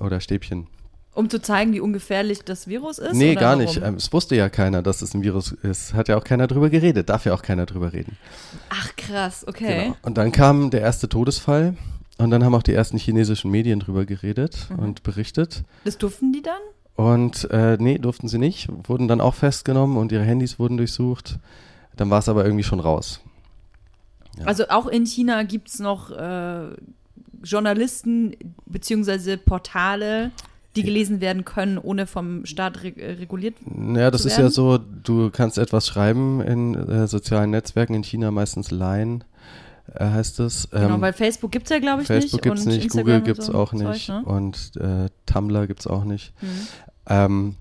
oder 0.00 0.20
Stäbchen. 0.20 0.66
Um 1.16 1.30
zu 1.30 1.40
zeigen, 1.40 1.72
wie 1.72 1.80
ungefährlich 1.80 2.44
das 2.44 2.68
Virus 2.68 2.98
ist? 2.98 3.14
Nee, 3.14 3.34
gar 3.34 3.52
warum? 3.58 3.62
nicht. 3.62 3.80
Ähm, 3.82 3.94
Es 3.94 4.12
wusste 4.12 4.36
ja 4.36 4.48
keiner, 4.48 4.82
dass 4.82 5.00
es 5.02 5.14
ein 5.14 5.22
Virus 5.22 5.50
ist. 5.52 5.94
Hat 5.94 6.08
ja 6.08 6.16
auch 6.18 6.24
keiner 6.24 6.46
drüber 6.46 6.68
geredet. 6.70 7.08
Darf 7.08 7.24
ja 7.24 7.32
auch 7.34 7.42
keiner 7.42 7.64
drüber 7.66 7.92
reden. 7.92 8.16
Ach, 8.68 8.94
krass, 8.96 9.44
okay. 9.48 9.84
Genau. 9.84 9.96
Und 10.02 10.18
dann 10.18 10.30
kam 10.30 10.70
der 10.70 10.82
erste 10.82 11.08
Todesfall. 11.08 11.74
Und 12.18 12.30
dann 12.30 12.44
haben 12.44 12.54
auch 12.54 12.62
die 12.62 12.72
ersten 12.72 12.96
chinesischen 12.98 13.50
Medien 13.50 13.80
drüber 13.80 14.04
geredet 14.06 14.66
Mhm. 14.70 14.78
und 14.78 15.02
berichtet. 15.02 15.64
Das 15.84 15.98
durften 15.98 16.32
die 16.32 16.42
dann? 16.42 16.60
Und 16.96 17.50
äh, 17.50 17.76
nee, 17.80 17.98
durften 17.98 18.28
sie 18.28 18.38
nicht. 18.38 18.68
Wurden 18.88 19.06
dann 19.08 19.20
auch 19.20 19.34
festgenommen 19.34 19.96
und 19.98 20.12
ihre 20.12 20.22
Handys 20.24 20.58
wurden 20.58 20.76
durchsucht. 20.78 21.38
Dann 21.96 22.08
war 22.10 22.18
es 22.20 22.28
aber 22.28 22.44
irgendwie 22.44 22.64
schon 22.64 22.80
raus. 22.80 23.20
Ja. 24.38 24.44
Also 24.46 24.68
auch 24.68 24.86
in 24.86 25.04
China 25.06 25.42
gibt 25.44 25.68
es 25.68 25.78
noch 25.78 26.10
äh, 26.10 26.68
Journalisten 27.42 28.34
beziehungsweise 28.66 29.36
Portale, 29.38 30.30
die 30.76 30.82
gelesen 30.82 31.20
werden 31.20 31.44
können, 31.44 31.78
ohne 31.78 32.06
vom 32.06 32.46
Staat 32.46 32.82
reg 32.82 32.98
äh, 32.98 33.12
reguliert. 33.12 33.54
Naja, 33.64 34.10
das 34.10 34.22
zu 34.22 34.28
ist 34.28 34.38
werden? 34.38 34.46
ja 34.46 34.50
so, 34.50 34.78
du 34.78 35.30
kannst 35.30 35.58
etwas 35.58 35.86
schreiben 35.86 36.40
in 36.40 36.74
äh, 36.74 37.06
sozialen 37.06 37.50
Netzwerken, 37.50 37.94
in 37.94 38.04
China 38.04 38.30
meistens 38.30 38.70
Line 38.70 39.20
äh, 39.94 40.04
heißt 40.04 40.40
es. 40.40 40.68
Genau, 40.70 40.94
Ähm, 40.94 41.00
weil 41.00 41.12
Facebook 41.12 41.52
gibt 41.52 41.66
es 41.66 41.70
ja, 41.70 41.78
glaube 41.78 42.02
ich, 42.02 42.08
Facebook 42.08 42.32
nicht. 42.32 42.42
gibt 42.42 42.58
es 42.58 42.66
nicht, 42.66 42.84
Instagram 42.84 43.04
Google 43.04 43.22
gibt 43.22 43.38
es 43.38 43.46
so 43.46 43.54
auch 43.54 43.70
Zeug, 43.70 43.82
nicht 43.82 44.08
ne? 44.08 44.22
und 44.24 44.72
äh, 44.76 45.08
Tumblr 45.26 45.66
gibt 45.66 45.80
es 45.80 45.86
auch 45.86 46.04
nicht. 46.04 46.32
Mhm. 46.40 46.68
Ähm, 47.08 47.54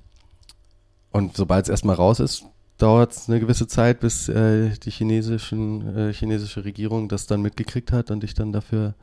und 1.12 1.38
sobald 1.38 1.66
es 1.66 1.70
erstmal 1.70 1.96
raus 1.96 2.20
ist, 2.20 2.46
dauert 2.78 3.14
es 3.14 3.30
eine 3.30 3.40
gewisse 3.40 3.68
Zeit, 3.68 4.00
bis 4.00 4.28
äh, 4.28 4.72
die 4.84 4.92
chinesischen, 4.92 5.96
äh, 5.96 6.14
chinesische 6.14 6.66
Regierung 6.66 7.08
das 7.08 7.26
dann 7.28 7.42
mitgekriegt 7.42 7.92
hat 7.92 8.12
und 8.12 8.22
dich 8.24 8.34
dann 8.34 8.52
dafür 8.52 8.96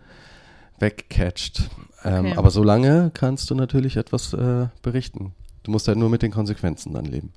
wegcatcht. 0.79 1.71
Ähm, 2.05 2.26
Okay. 2.26 2.35
Aber 2.37 2.50
solange 2.50 3.11
kannst 3.14 3.50
du 3.50 3.55
natürlich 3.55 3.97
etwas 3.97 4.33
äh, 4.33 4.67
berichten. 4.83 5.35
Du 5.62 5.71
musst 5.71 5.87
halt 5.87 5.99
nur 5.99 6.11
mit 6.11 6.23
den 6.23 6.33
Konsequenzen 6.33 6.93
dann 6.93 7.05
leben. 7.05 7.33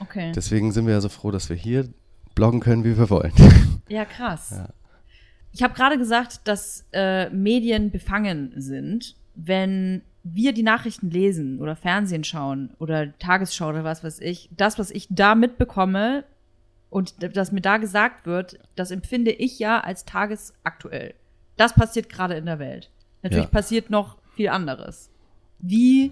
Okay. 0.00 0.32
Deswegen 0.34 0.72
sind 0.72 0.86
wir 0.86 0.94
ja 0.94 1.00
so 1.00 1.10
froh, 1.10 1.30
dass 1.30 1.50
wir 1.50 1.56
hier 1.56 1.88
bloggen 2.34 2.60
können, 2.60 2.84
wie 2.84 2.96
wir 2.96 3.10
wollen. 3.10 3.32
Ja, 3.88 4.04
krass. 4.04 4.50
Ja. 4.52 4.68
Ich 5.52 5.64
habe 5.64 5.74
gerade 5.74 5.98
gesagt, 5.98 6.42
dass 6.46 6.86
äh, 6.92 7.28
Medien 7.30 7.90
befangen 7.90 8.52
sind, 8.56 9.16
wenn 9.34 10.02
wir 10.22 10.52
die 10.52 10.62
Nachrichten 10.62 11.10
lesen 11.10 11.58
oder 11.58 11.74
Fernsehen 11.74 12.22
schauen 12.22 12.70
oder 12.78 13.18
Tagesschau 13.18 13.70
oder 13.70 13.82
was 13.82 14.04
weiß 14.04 14.20
ich. 14.20 14.48
Das, 14.56 14.78
was 14.78 14.92
ich 14.92 15.08
da 15.10 15.34
mitbekomme 15.34 16.22
und 16.88 17.14
das 17.34 17.50
mir 17.50 17.62
da 17.62 17.78
gesagt 17.78 18.26
wird, 18.26 18.60
das 18.76 18.92
empfinde 18.92 19.32
ich 19.32 19.58
ja 19.58 19.80
als 19.80 20.04
tagesaktuell. 20.04 21.14
Das 21.60 21.74
passiert 21.74 22.08
gerade 22.08 22.34
in 22.36 22.46
der 22.46 22.58
Welt. 22.58 22.90
Natürlich 23.22 23.44
Ja. 23.44 23.50
passiert 23.50 23.90
noch 23.90 24.16
viel 24.34 24.48
anderes. 24.48 25.10
Wie 25.58 26.10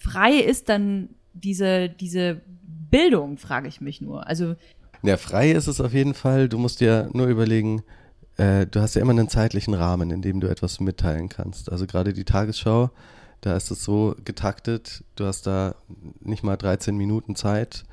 frei 0.00 0.32
ist 0.32 0.68
dann 0.68 1.10
diese, 1.32 1.88
diese 1.88 2.40
Bildung, 2.90 3.38
frage 3.38 3.68
ich 3.68 3.80
mich 3.80 4.00
nur. 4.00 4.26
Also 4.26 4.56
Ja, 5.04 5.16
frei 5.16 5.52
ist 5.52 5.68
es 5.68 5.80
auf 5.80 5.92
jeden 5.92 6.14
Fall. 6.14 6.48
Du 6.48 6.58
musst 6.58 6.80
dir 6.80 7.08
nur 7.12 7.28
überlegen, 7.28 7.84
äh, 8.36 8.66
du 8.66 8.80
hast 8.80 8.96
ja 8.96 9.02
immer 9.02 9.12
einen 9.12 9.28
zeitlichen 9.28 9.74
Rahmen, 9.74 10.10
in 10.10 10.22
dem 10.22 10.40
du 10.40 10.48
etwas 10.48 10.80
mitteilen 10.80 11.28
kannst. 11.28 11.70
Also 11.70 11.86
gerade 11.86 12.12
die 12.12 12.24
Tagesschau, 12.24 12.90
da 13.42 13.56
ist 13.56 13.70
es 13.70 13.84
so 13.84 14.16
getaktet, 14.24 15.04
du 15.14 15.24
hast 15.24 15.46
da 15.46 15.76
nicht 16.20 16.42
mal 16.42 16.56
13 16.56 16.96
Minuten 16.96 17.36
Zeit, 17.36 17.84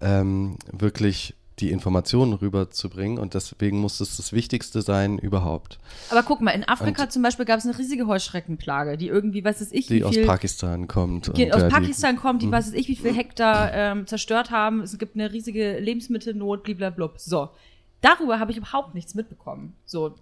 ähm, 0.00 0.56
wirklich 0.72 1.34
die 1.60 1.70
Informationen 1.70 2.32
rüberzubringen 2.32 3.18
und 3.18 3.34
deswegen 3.34 3.78
muss 3.78 4.00
es 4.00 4.16
das 4.16 4.32
Wichtigste 4.32 4.82
sein 4.82 5.18
überhaupt, 5.18 5.78
Aber 6.10 6.22
guck 6.24 6.40
mal, 6.40 6.50
in 6.50 6.64
Afrika 6.68 7.04
Und- 7.04 7.12
zum 7.12 7.22
Beispiel 7.22 7.44
gab 7.44 7.58
es 7.58 7.64
eine 7.64 7.78
riesige 7.78 8.06
Heuschreckenplage, 8.08 8.96
die 8.98 9.06
irgendwie, 9.06 9.44
was 9.44 9.60
weiß 9.60 9.70
ich, 9.70 9.86
die 9.86 9.96
wie 10.00 10.04
aus 10.04 10.14
viel 10.14 10.26
Pakistan 10.26 10.88
kommt. 10.88 11.28
Und, 11.28 11.52
aus 11.52 11.62
die- 11.62 11.68
Pakistan 11.68 12.16
kommt, 12.16 12.42
die 12.42 12.50
was 12.50 12.66
weiß 12.66 12.74
ich, 12.74 12.88
wie 12.88 12.96
viel 12.96 13.14
Hektar 13.14 13.72
ähm, 13.72 14.06
zerstört 14.06 14.50
haben. 14.50 14.80
Es 14.82 14.98
gibt 14.98 15.14
eine 15.14 15.32
riesige 15.32 15.78
Lebensmittelnot, 15.78 16.64
blablabla. 16.64 17.10
So. 17.18 17.50
Darüber 18.00 18.38
habe 18.38 18.50
ich 18.50 18.58
überhaupt 18.58 18.94
nichts 18.94 19.14
mitbekommen. 19.14 19.74
So, 19.86 20.14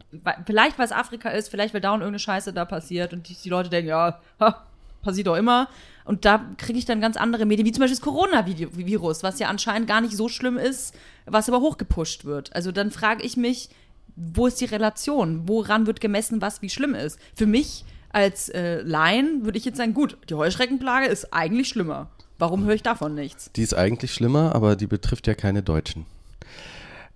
vielleicht 0.46 0.78
weil 0.78 0.84
es 0.86 0.92
Afrika 0.92 1.30
ist, 1.30 1.48
vielleicht 1.48 1.74
weil 1.74 1.80
dauernd 1.80 2.02
irgendeine 2.02 2.20
Scheiße 2.20 2.52
da 2.52 2.64
passiert 2.64 3.12
und 3.12 3.28
die, 3.28 3.34
die 3.34 3.48
Leute 3.48 3.70
denken, 3.70 3.88
ja, 3.88 4.20
ha, 4.38 4.62
passiert 5.02 5.26
doch 5.26 5.36
immer. 5.36 5.66
Und 6.04 6.24
da 6.24 6.44
kriege 6.56 6.78
ich 6.78 6.84
dann 6.84 7.00
ganz 7.00 7.16
andere 7.16 7.46
Medien, 7.46 7.66
wie 7.66 7.72
zum 7.72 7.80
Beispiel 7.80 7.96
das 7.96 8.04
Coronavirus, 8.04 9.22
was 9.22 9.38
ja 9.38 9.48
anscheinend 9.48 9.86
gar 9.88 10.00
nicht 10.00 10.16
so 10.16 10.28
schlimm 10.28 10.58
ist, 10.58 10.94
was 11.26 11.48
aber 11.48 11.60
hochgepusht 11.60 12.24
wird. 12.24 12.54
Also 12.54 12.72
dann 12.72 12.90
frage 12.90 13.22
ich 13.22 13.36
mich, 13.36 13.68
wo 14.16 14.46
ist 14.46 14.60
die 14.60 14.66
Relation? 14.66 15.48
Woran 15.48 15.86
wird 15.86 16.00
gemessen, 16.00 16.42
was 16.42 16.60
wie 16.62 16.70
schlimm 16.70 16.94
ist? 16.94 17.18
Für 17.34 17.46
mich 17.46 17.84
als 18.10 18.48
äh, 18.50 18.82
Laien 18.82 19.44
würde 19.44 19.56
ich 19.58 19.64
jetzt 19.64 19.78
sagen, 19.78 19.94
gut, 19.94 20.18
die 20.28 20.34
Heuschreckenplage 20.34 21.06
ist 21.06 21.32
eigentlich 21.32 21.68
schlimmer. 21.68 22.10
Warum 22.38 22.64
höre 22.64 22.74
ich 22.74 22.82
davon 22.82 23.14
nichts? 23.14 23.50
Die 23.54 23.62
ist 23.62 23.74
eigentlich 23.74 24.12
schlimmer, 24.12 24.54
aber 24.54 24.76
die 24.76 24.86
betrifft 24.88 25.26
ja 25.26 25.34
keine 25.34 25.62
Deutschen. 25.62 26.04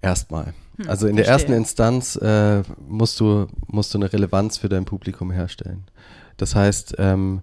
Erstmal. 0.00 0.54
also 0.86 1.06
in 1.06 1.16
der 1.16 1.24
Hm, 1.26 1.28
verstehe. 1.28 1.32
ersten 1.32 1.52
Instanz 1.52 2.16
äh, 2.16 2.62
musst, 2.88 3.18
du, 3.20 3.46
musst 3.66 3.92
du 3.92 3.98
eine 3.98 4.12
Relevanz 4.12 4.58
für 4.58 4.68
dein 4.68 4.84
Publikum 4.84 5.30
herstellen. 5.30 5.84
Das 6.36 6.54
heißt, 6.54 6.96
ähm, 6.98 7.42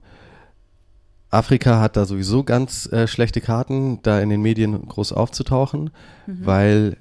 Afrika 1.34 1.80
hat 1.82 1.96
da 1.98 2.06
sowieso 2.06 2.44
ganz 2.44 2.86
äh, 2.92 3.08
schlechte 3.08 3.42
Karten, 3.42 4.00
da 4.04 4.20
in 4.20 4.30
den 4.30 4.42
Medien 4.42 4.88
groß 4.88 5.14
aufzutauchen, 5.14 5.90
Mhm. 6.28 6.46
weil 6.46 6.98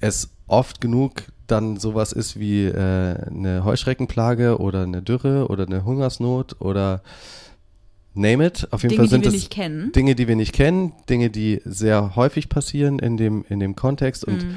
es 0.00 0.30
oft 0.46 0.80
genug 0.80 1.24
dann 1.46 1.76
sowas 1.78 2.12
ist 2.12 2.38
wie 2.38 2.64
äh, 2.66 2.74
eine 2.74 3.64
Heuschreckenplage 3.64 4.58
oder 4.58 4.82
eine 4.82 5.02
Dürre 5.02 5.48
oder 5.48 5.66
eine 5.66 5.84
Hungersnot 5.84 6.60
oder 6.60 7.02
name 8.14 8.46
it. 8.46 8.68
Auf 8.70 8.82
jeden 8.82 8.90
Dinge, 8.90 9.02
Fall 9.02 9.08
sind 9.08 9.24
die 9.24 9.30
wir 9.30 9.36
es 9.36 9.42
nicht 9.42 9.50
kennen. 9.50 9.92
Dinge, 9.92 10.14
die 10.14 10.28
wir 10.28 10.36
nicht 10.36 10.52
kennen, 10.52 10.92
Dinge, 11.08 11.30
die 11.30 11.60
sehr 11.64 12.16
häufig 12.16 12.48
passieren 12.48 12.98
in 12.98 13.16
dem, 13.16 13.44
in 13.48 13.60
dem 13.60 13.76
Kontext 13.76 14.24
und 14.24 14.44
Mhm. 14.44 14.56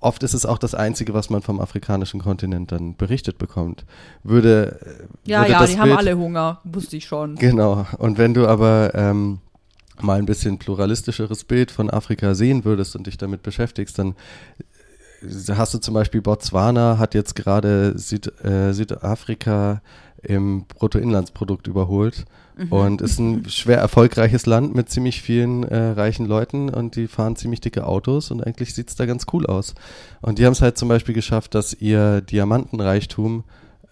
Oft 0.00 0.22
ist 0.22 0.34
es 0.34 0.46
auch 0.46 0.58
das 0.58 0.74
Einzige, 0.74 1.14
was 1.14 1.30
man 1.30 1.42
vom 1.42 1.60
afrikanischen 1.60 2.20
Kontinent 2.20 2.72
dann 2.72 2.96
berichtet 2.96 3.38
bekommt. 3.38 3.84
Würde, 4.22 4.78
äh, 5.24 5.30
Ja, 5.30 5.40
würde 5.40 5.52
ja, 5.52 5.66
die 5.66 5.78
haben 5.78 5.88
Bild- 5.88 5.98
alle 5.98 6.16
Hunger, 6.18 6.60
wusste 6.64 6.96
ich 6.96 7.06
schon. 7.06 7.36
Genau. 7.36 7.86
Und 7.98 8.18
wenn 8.18 8.34
du 8.34 8.46
aber 8.46 8.92
ähm, 8.94 9.38
mal 10.00 10.18
ein 10.18 10.26
bisschen 10.26 10.58
pluralistischeres 10.58 11.44
Bild 11.44 11.70
von 11.70 11.90
Afrika 11.90 12.34
sehen 12.34 12.64
würdest 12.64 12.94
und 12.96 13.06
dich 13.06 13.16
damit 13.18 13.42
beschäftigst, 13.42 13.98
dann 13.98 14.14
äh, 15.22 15.52
hast 15.54 15.74
du 15.74 15.78
zum 15.78 15.94
Beispiel 15.94 16.22
Botswana 16.22 16.98
hat 16.98 17.14
jetzt 17.14 17.34
gerade 17.34 17.98
Süd, 17.98 18.32
äh, 18.44 18.72
Südafrika 18.72 19.82
im 20.22 20.64
Bruttoinlandsprodukt 20.66 21.66
überholt 21.66 22.24
und 22.70 23.00
ist 23.00 23.18
ein 23.18 23.48
schwer 23.48 23.78
erfolgreiches 23.78 24.46
Land 24.46 24.74
mit 24.74 24.88
ziemlich 24.90 25.22
vielen 25.22 25.62
äh, 25.64 25.76
reichen 25.76 26.26
Leuten 26.26 26.68
und 26.68 26.96
die 26.96 27.06
fahren 27.06 27.36
ziemlich 27.36 27.60
dicke 27.60 27.86
Autos 27.86 28.30
und 28.30 28.44
eigentlich 28.46 28.74
sieht's 28.74 28.96
da 28.96 29.06
ganz 29.06 29.26
cool 29.32 29.46
aus. 29.46 29.74
Und 30.20 30.38
die 30.38 30.46
haben 30.46 30.52
es 30.52 30.62
halt 30.62 30.76
zum 30.76 30.88
Beispiel 30.88 31.14
geschafft, 31.14 31.54
dass 31.54 31.74
ihr 31.74 32.20
Diamantenreichtum 32.20 33.44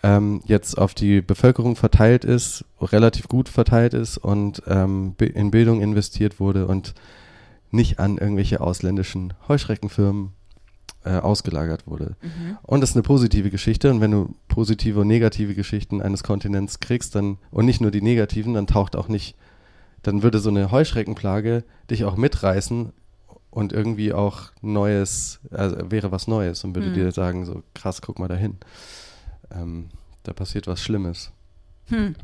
ähm, 0.03 0.43
jetzt 0.45 0.79
auf 0.79 0.95
die 0.95 1.21
Bevölkerung 1.21 1.77
verteilt 1.77 2.25
ist, 2.25 2.65
relativ 2.81 3.29
gut 3.29 3.49
verteilt 3.49 3.95
ist 3.95 4.19
und 4.19 4.63
ähm, 4.67 5.15
in 5.19 5.51
Bildung 5.51 5.81
investiert 5.81 6.41
wurde 6.41 6.67
und 6.67 6.95
nicht 7.71 7.99
an 7.99 8.19
irgendwelche 8.19 8.61
ausländischen 8.61 9.35
Heuschreckenfirmen 9.49 10.36
äh, 11.07 11.19
ausgelagert 11.19 11.87
wurde. 11.87 12.17
Und 12.65 12.81
das 12.81 12.91
ist 12.91 12.97
eine 12.97 13.05
positive 13.05 13.51
Geschichte. 13.51 13.91
Und 13.93 14.01
wenn 14.01 14.11
du 14.11 14.35
positive 14.49 15.01
und 15.01 15.07
negative 15.07 15.55
Geschichten 15.55 16.03
eines 16.03 16.25
Kontinents 16.25 16.81
kriegst, 16.81 17.15
dann 17.15 17.39
und 17.53 17.65
nicht 17.65 17.81
nur 17.81 17.93
die 17.93 18.03
negativen, 18.03 18.55
dann 18.55 18.67
taucht 18.67 18.97
auch 18.97 19.07
nicht, 19.07 19.37
dann 20.03 20.25
würde 20.25 20.41
so 20.41 20.51
eine 20.51 20.73
Heuschreckenplage 20.73 21.63
dich 21.91 22.05
auch 22.05 22.17
mitreißen 22.17 22.93
und 23.51 23.73
irgendwie 23.73 24.13
auch 24.13 24.51
Neues, 24.63 25.39
also 25.53 25.77
wäre 25.91 26.11
was 26.11 26.27
Neues 26.27 26.65
und 26.65 26.75
würde 26.75 26.89
Hm. 26.89 26.95
dir 26.95 27.13
sagen, 27.13 27.47
so 27.47 27.63
krass, 27.73 28.03
guck 28.03 28.19
mal 28.19 28.29
dahin. 28.29 28.57
Ähm, 29.55 29.91
da 30.25 30.33
passiert 30.33 30.67
was 30.67 30.83
Schlimmes. 30.83 31.31
Hm. 31.87 32.17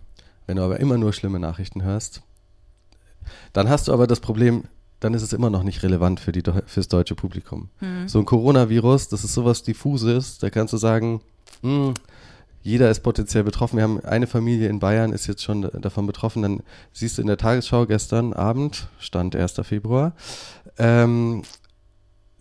Wenn 0.47 0.57
du 0.57 0.63
aber 0.65 0.81
immer 0.81 0.99
nur 0.99 1.13
schlimme 1.13 1.39
Nachrichten 1.39 1.85
hörst, 1.85 2.23
dann 3.53 3.69
hast 3.69 3.87
du 3.87 3.93
aber 3.93 4.09
das 4.09 4.19
Problem, 4.19 4.65
dann 5.03 5.15
ist 5.15 5.23
es 5.23 5.33
immer 5.33 5.51
noch 5.51 5.63
nicht 5.63 5.83
relevant 5.83 6.21
für 6.21 6.33
die, 6.33 6.43
fürs 6.67 6.89
deutsche 6.89 7.15
Publikum. 7.15 7.69
Hm. 7.79 8.09
So 8.09 8.19
ein 8.19 8.25
Coronavirus, 8.25 9.09
das 9.09 9.25
ist 9.25 9.35
sowas 9.35 9.63
diffuses, 9.63 10.39
da 10.39 10.51
kannst 10.51 10.73
du 10.73 10.77
sagen, 10.77 11.21
hm, 11.63 11.95
jeder 12.63 12.91
ist 12.91 13.01
potenziell 13.01 13.43
betroffen. 13.43 13.77
Wir 13.77 13.83
haben 13.83 14.01
eine 14.05 14.29
Familie 14.29 14.69
in 14.69 14.79
Bayern, 14.79 15.13
ist 15.13 15.27
jetzt 15.27 15.43
schon 15.43 15.63
da- 15.63 15.71
davon 15.71 16.07
betroffen. 16.07 16.43
Dann 16.43 16.61
siehst 16.93 17.19
du 17.19 17.23
in 17.23 17.27
der 17.27 17.37
Tagesschau 17.37 17.87
gestern 17.87 18.33
Abend, 18.33 18.87
Stand 19.01 19.35
1. 19.35 19.65
Februar, 19.65 20.13
ähm, 20.79 21.43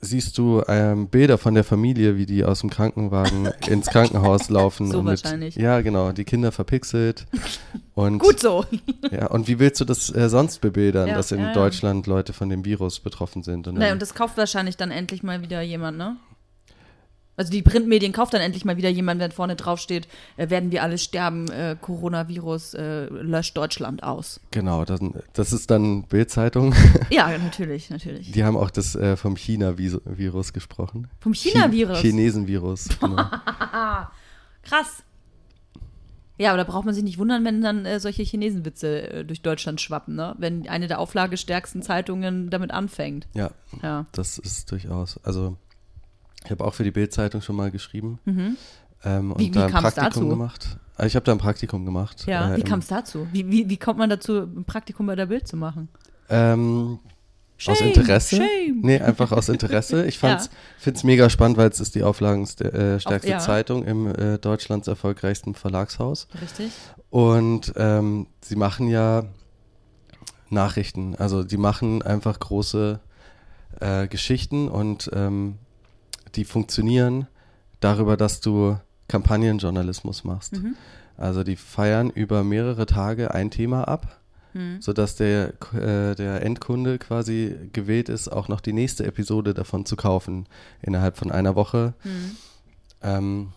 siehst 0.01 0.38
du 0.38 0.63
ähm, 0.67 1.08
Bilder 1.08 1.38
von 1.38 1.53
der 1.53 1.63
Familie, 1.63 2.17
wie 2.17 2.25
die 2.25 2.43
aus 2.43 2.62
dem 2.62 2.70
Krankenwagen 2.70 3.50
ins 3.67 3.88
Krankenhaus 3.88 4.50
laufen. 4.50 4.91
So 4.91 5.00
und 5.00 5.05
mit, 5.05 5.24
wahrscheinlich. 5.24 5.55
Ja, 5.55 5.81
genau, 5.81 6.12
die 6.12 6.24
Kinder 6.24 6.51
verpixelt. 6.51 7.27
Und, 7.93 8.20
Gut 8.20 8.39
so. 8.39 8.65
Ja, 9.12 9.27
und 9.27 9.50
wie 9.50 9.60
willst 9.60 9.81
du 9.81 9.86
das 9.86 10.10
äh, 10.15 10.29
sonst 10.29 10.62
bebildern, 10.62 11.10
Ja, 11.10 11.15
dass 11.15 11.31
in 11.34 11.39
ja. 11.39 11.53
Deutschland 11.53 12.08
Leute 12.08 12.31
von 12.31 12.50
dem 12.50 12.63
Virus 12.63 13.00
betroffen 13.01 13.43
sind? 13.43 13.67
Und 13.67 13.77
Naja, 13.77 13.91
und 13.91 14.01
das 14.01 14.15
kauft 14.15 14.38
wahrscheinlich 14.38 14.77
dann 14.77 14.91
endlich 14.91 15.24
mal 15.24 15.41
wieder 15.41 15.62
jemand, 15.62 15.98
ne? 15.98 16.15
Also 17.41 17.51
die 17.51 17.63
Printmedien 17.63 18.13
kauft 18.13 18.36
dann 18.36 18.41
endlich 18.41 18.65
mal 18.65 18.77
wieder 18.77 18.89
jemand, 18.89 19.19
wenn 19.19 19.31
vorne 19.31 19.55
drauf 19.55 19.79
steht, 19.79 20.07
äh, 20.38 20.51
werden 20.51 20.71
wir 20.71 20.83
alle 20.83 21.00
sterben, 21.00 21.50
äh, 21.50 21.75
Coronavirus 21.81 22.75
äh, 22.75 23.05
löscht 23.05 23.57
Deutschland 23.57 24.03
aus. 24.03 24.39
genau, 24.51 24.86
das, 24.86 25.00
das 25.33 25.51
ist 25.53 25.71
dann 25.71 26.03
Bildzeitung. 26.03 26.75
Ja, 27.10 27.36
natürlich, 27.39 27.89
natürlich. 27.89 28.31
Die 28.31 28.43
haben 28.43 28.55
auch 28.55 28.69
das 28.69 28.93
äh, 28.95 29.17
vom 29.17 29.36
China-Virus 29.36 30.53
gesprochen. 30.53 31.07
Vom 31.19 31.33
China-Virus. 31.33 32.00
Chi- 32.00 32.10
Chinesen-Virus. 32.12 32.89
Genau. 33.00 33.24
Krass. 34.63 35.03
Ja, 36.38 36.50
aber 36.51 36.57
da 36.57 36.63
braucht 36.63 36.86
man 36.86 36.93
sich 36.93 37.03
nicht 37.03 37.17
wundern, 37.17 37.43
wenn 37.45 37.62
dann 37.62 37.86
äh, 37.86 38.00
solche 38.00 38.24
Chinesenwitze 38.24 39.12
äh, 39.12 39.25
durch 39.25 39.41
Deutschland 39.41 39.81
schwappen, 39.81 40.15
ne? 40.15 40.36
Wenn 40.38 40.67
eine 40.69 40.88
der 40.88 41.00
auflagestärksten 41.00 41.81
Zeitungen 41.81 42.50
damit 42.50 42.71
anfängt. 42.71 43.27
ja, 43.33 43.51
Ja. 43.83 44.05
das 44.12 44.38
ist 44.38 44.71
durchaus. 44.71 45.19
Also, 45.24 45.57
ich 46.45 46.51
habe 46.51 46.63
auch 46.63 46.74
für 46.74 46.83
die 46.83 46.91
Bildzeitung 46.91 47.41
schon 47.41 47.55
mal 47.55 47.71
geschrieben. 47.71 48.19
Ähm, 48.25 48.55
und 49.03 49.27
Mhm. 49.27 49.39
Wie- 49.39 49.45
wie 49.48 49.51
da 49.51 49.65
ein 49.65 49.71
Praktikum 49.71 50.03
dazu? 50.10 50.27
gemacht. 50.27 50.77
Also 50.95 51.07
ich 51.07 51.15
habe 51.15 51.25
da 51.25 51.31
ein 51.31 51.38
Praktikum 51.39 51.86
gemacht. 51.86 52.25
Ja, 52.27 52.53
äh, 52.53 52.57
wie 52.57 52.62
kam 52.63 52.79
es 52.79 52.88
dazu? 52.88 53.27
Wie, 53.31 53.50
wie, 53.50 53.67
wie 53.69 53.77
kommt 53.77 53.98
man 53.98 54.10
dazu, 54.10 54.38
ein 54.43 54.63
Praktikum 54.65 55.07
bei 55.07 55.15
der 55.15 55.25
Bild 55.25 55.48
zu 55.48 55.57
machen? 55.57 55.89
Ähm, 56.29 57.00
aus 57.67 57.77
Shame, 57.77 57.88
Interesse? 57.89 58.36
shame. 58.38 58.79
Nee, 58.81 59.00
einfach 59.00 59.31
aus 59.31 59.50
Interesse. 59.50 60.05
Ich 60.07 60.21
Ja. 60.21 60.39
finde 60.77 60.98
es 60.98 61.03
mega 61.03 61.29
spannend, 61.29 61.57
weil 61.57 61.69
es 61.69 61.79
ist 61.79 61.95
die 61.95 62.03
auflagenstärkste 62.03 63.27
äh, 63.27 63.31
ja. 63.31 63.39
Zeitung 63.39 63.83
im 63.86 64.07
äh, 64.07 64.38
Deutschlands 64.39 64.88
erfolgreichsten 64.88 65.53
Verlagshaus. 65.55 66.27
Richtig? 66.41 66.71
Und 67.10 67.74
ähm, 67.77 68.27
sie 68.41 68.55
machen 68.55 68.88
ja 68.88 69.24
Nachrichten. 70.50 71.15
Also 71.15 71.43
die 71.43 71.57
machen 71.57 72.01
einfach 72.01 72.39
große 72.39 73.00
äh, 73.79 74.07
Geschichten 74.07 74.67
und 74.67 75.10
ähm, 75.13 75.55
die 76.36 76.46
funktionieren 76.46 77.28
darüber, 77.80 78.18
dass 78.18 78.42
du 78.42 78.78
Kampagnenjournalismus 79.08 80.24
machst. 80.24 80.54
Mhm. 80.54 80.76
Also 81.18 81.44
die 81.44 81.56
feiern 81.56 82.10
über 82.10 82.44
mehrere 82.44 82.86
Tage 82.86 83.34
ein 83.34 83.52
Thema 83.52 83.88
ab, 83.88 84.22
Mhm. 84.54 84.82
sodass 84.82 85.16
der, 85.16 85.54
äh, 85.74 86.16
der 86.16 86.44
Endkunde 86.44 87.00
quasi 87.00 87.56
gewählt 87.74 88.10
ist, 88.10 88.28
auch 88.28 88.48
noch 88.48 88.60
die 88.60 88.74
nächste 88.74 89.06
Episode 89.06 89.54
davon 89.54 89.86
zu 89.86 89.96
kaufen 89.96 90.46
innerhalb 90.82 91.18
von 91.18 91.32
einer 91.32 91.56
Woche. 91.56 91.94
Mhm. 92.04 92.38
Ähm, 93.02 93.50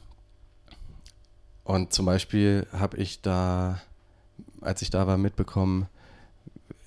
und 1.64 1.92
zum 1.92 2.06
Beispiel 2.06 2.66
habe 2.72 2.96
ich 2.98 3.22
da, 3.22 3.80
als 4.60 4.82
ich 4.82 4.90
da 4.90 5.06
war, 5.06 5.18
mitbekommen, 5.18 5.86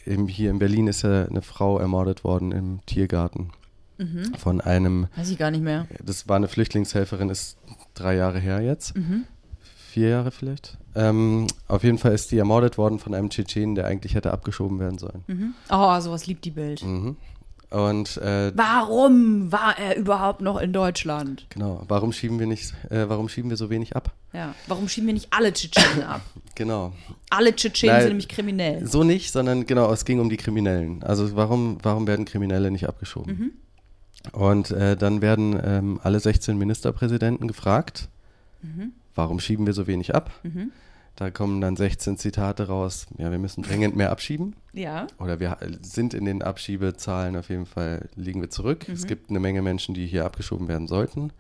eben 0.06 0.28
hier 0.28 0.52
in 0.52 0.60
Berlin 0.60 0.88
ist 0.88 1.02
ja 1.02 1.26
eine 1.26 1.42
Frau 1.42 1.80
ermordet 1.80 2.24
worden 2.24 2.52
im 2.52 2.80
Tiergarten 2.86 3.52
Mhm. 3.98 4.34
von 4.38 4.62
einem, 4.62 5.08
Weiß 5.16 5.30
ich 5.30 5.38
gar 5.38 5.52
nicht 5.52 5.64
mehr. 5.64 5.88
das 6.04 6.28
war 6.30 6.36
eine 6.36 6.48
Flüchtlingshelferin, 6.48 7.30
ist 7.30 7.58
drei 7.94 8.16
Jahre 8.16 8.40
her 8.40 8.62
jetzt, 8.62 8.96
Mhm. 8.96 9.24
vier 9.92 10.10
Jahre 10.10 10.32
vielleicht. 10.32 10.78
Ähm, 10.96 11.48
auf 11.68 11.84
jeden 11.84 11.98
Fall 11.98 12.14
ist 12.14 12.32
die 12.32 12.38
ermordet 12.38 12.78
worden 12.78 13.00
von 13.00 13.14
einem 13.14 13.30
Tschetschenen, 13.30 13.76
der 13.76 13.86
eigentlich 13.86 14.16
hätte 14.16 14.32
abgeschoben 14.32 14.80
werden 14.80 14.98
sollen. 15.00 15.24
Mhm. 15.28 15.54
Oh, 15.70 16.00
sowas 16.00 16.26
liebt 16.28 16.46
die 16.46 16.52
Bild. 16.52 16.84
Mhm. 16.84 17.18
Und 17.70 18.16
äh, 18.18 18.54
Warum 18.56 19.52
war 19.52 19.78
er 19.78 19.98
überhaupt 19.98 20.40
noch 20.42 20.58
in 20.62 20.72
Deutschland? 20.72 21.48
genau, 21.50 21.84
warum 21.90 22.14
schieben 22.14 22.40
wir 22.40 22.48
nicht, 22.48 22.74
äh, 22.90 23.10
warum 23.10 23.28
schieben 23.28 23.50
wir 23.50 23.58
so 23.58 23.70
wenig 23.70 23.94
ab? 23.96 24.14
Ja. 24.32 24.56
Warum 24.68 24.88
schieben 24.88 25.08
wir 25.08 25.14
nicht 25.14 25.34
alle 25.34 25.52
Tschetschenen 25.54 26.04
ab? 26.04 26.22
Genau. 26.56 26.92
Alle 27.30 27.56
Tschetschenen 27.56 27.94
Nein. 27.94 28.02
sind 28.02 28.10
nämlich 28.10 28.30
kriminell. 28.30 28.88
So 28.88 29.04
nicht, 29.04 29.32
sondern 29.32 29.68
genau, 29.68 29.92
es 29.94 30.06
ging 30.06 30.20
um 30.20 30.28
die 30.28 30.38
Kriminellen. 30.38 31.04
Also 31.04 31.36
warum, 31.36 31.78
warum 31.84 32.08
werden 32.08 32.26
Kriminelle 32.26 32.72
nicht 32.72 32.88
abgeschoben? 32.90 33.52
Und 34.32 34.72
äh, 34.72 34.98
dann 34.98 35.22
werden 35.22 35.60
ähm, 35.64 36.00
alle 36.04 36.20
16 36.20 36.58
Ministerpräsidenten 36.58 37.48
gefragt, 37.48 38.10
warum 39.16 39.40
schieben 39.40 39.66
wir 39.66 39.74
so 39.74 39.88
wenig 39.88 40.16
ab? 40.16 40.32
Da 41.18 41.32
kommen 41.32 41.62
dann 41.62 41.76
16 41.76 42.18
Zitate 42.18 42.68
raus, 42.68 43.08
ja, 43.18 43.32
wir 43.32 43.40
müssen 43.40 43.64
dringend 43.64 43.96
mehr 43.96 44.12
abschieben. 44.12 44.56
Ja. 44.74 45.08
Oder 45.18 45.40
wir 45.40 45.58
sind 45.82 46.14
in 46.14 46.26
den 46.26 46.44
Abschiebezahlen 46.44 47.36
auf 47.36 47.50
jeden 47.50 47.66
Fall, 47.66 48.08
liegen 48.16 48.40
wir 48.40 48.52
zurück. 48.52 48.88
Es 48.88 49.08
gibt 49.08 49.32
eine 49.32 49.40
Menge 49.40 49.64
Menschen, 49.64 49.96
die 49.96 50.06
hier 50.06 50.26
abgeschoben 50.26 50.68
werden 50.68 50.88
sollten. 50.88 51.32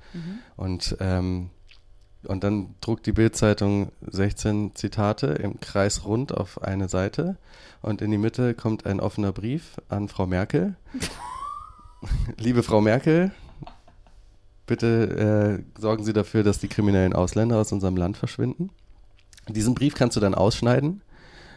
Und, 0.55 0.97
ähm, 0.99 1.51
und 2.23 2.43
dann 2.43 2.73
druckt 2.81 3.05
die 3.05 3.11
Bildzeitung 3.11 3.91
16 4.01 4.71
Zitate 4.73 5.27
im 5.27 5.59
Kreis 5.59 6.05
rund 6.05 6.35
auf 6.35 6.63
eine 6.63 6.89
Seite. 6.89 7.37
Und 7.83 8.01
in 8.01 8.09
die 8.09 8.17
Mitte 8.17 8.55
kommt 8.55 8.87
ein 8.87 8.99
offener 8.99 9.31
Brief 9.31 9.79
an 9.89 10.07
Frau 10.07 10.25
Merkel. 10.25 10.75
Liebe 12.37 12.63
Frau 12.63 12.81
Merkel, 12.81 13.31
bitte 14.65 15.63
äh, 15.77 15.81
sorgen 15.81 16.03
Sie 16.03 16.13
dafür, 16.13 16.43
dass 16.43 16.59
die 16.59 16.67
kriminellen 16.67 17.13
Ausländer 17.13 17.57
aus 17.57 17.71
unserem 17.71 17.97
Land 17.97 18.17
verschwinden. 18.17 18.69
Diesen 19.47 19.73
Brief 19.73 19.95
kannst 19.95 20.15
du 20.15 20.19
dann 20.19 20.35
ausschneiden 20.35 21.01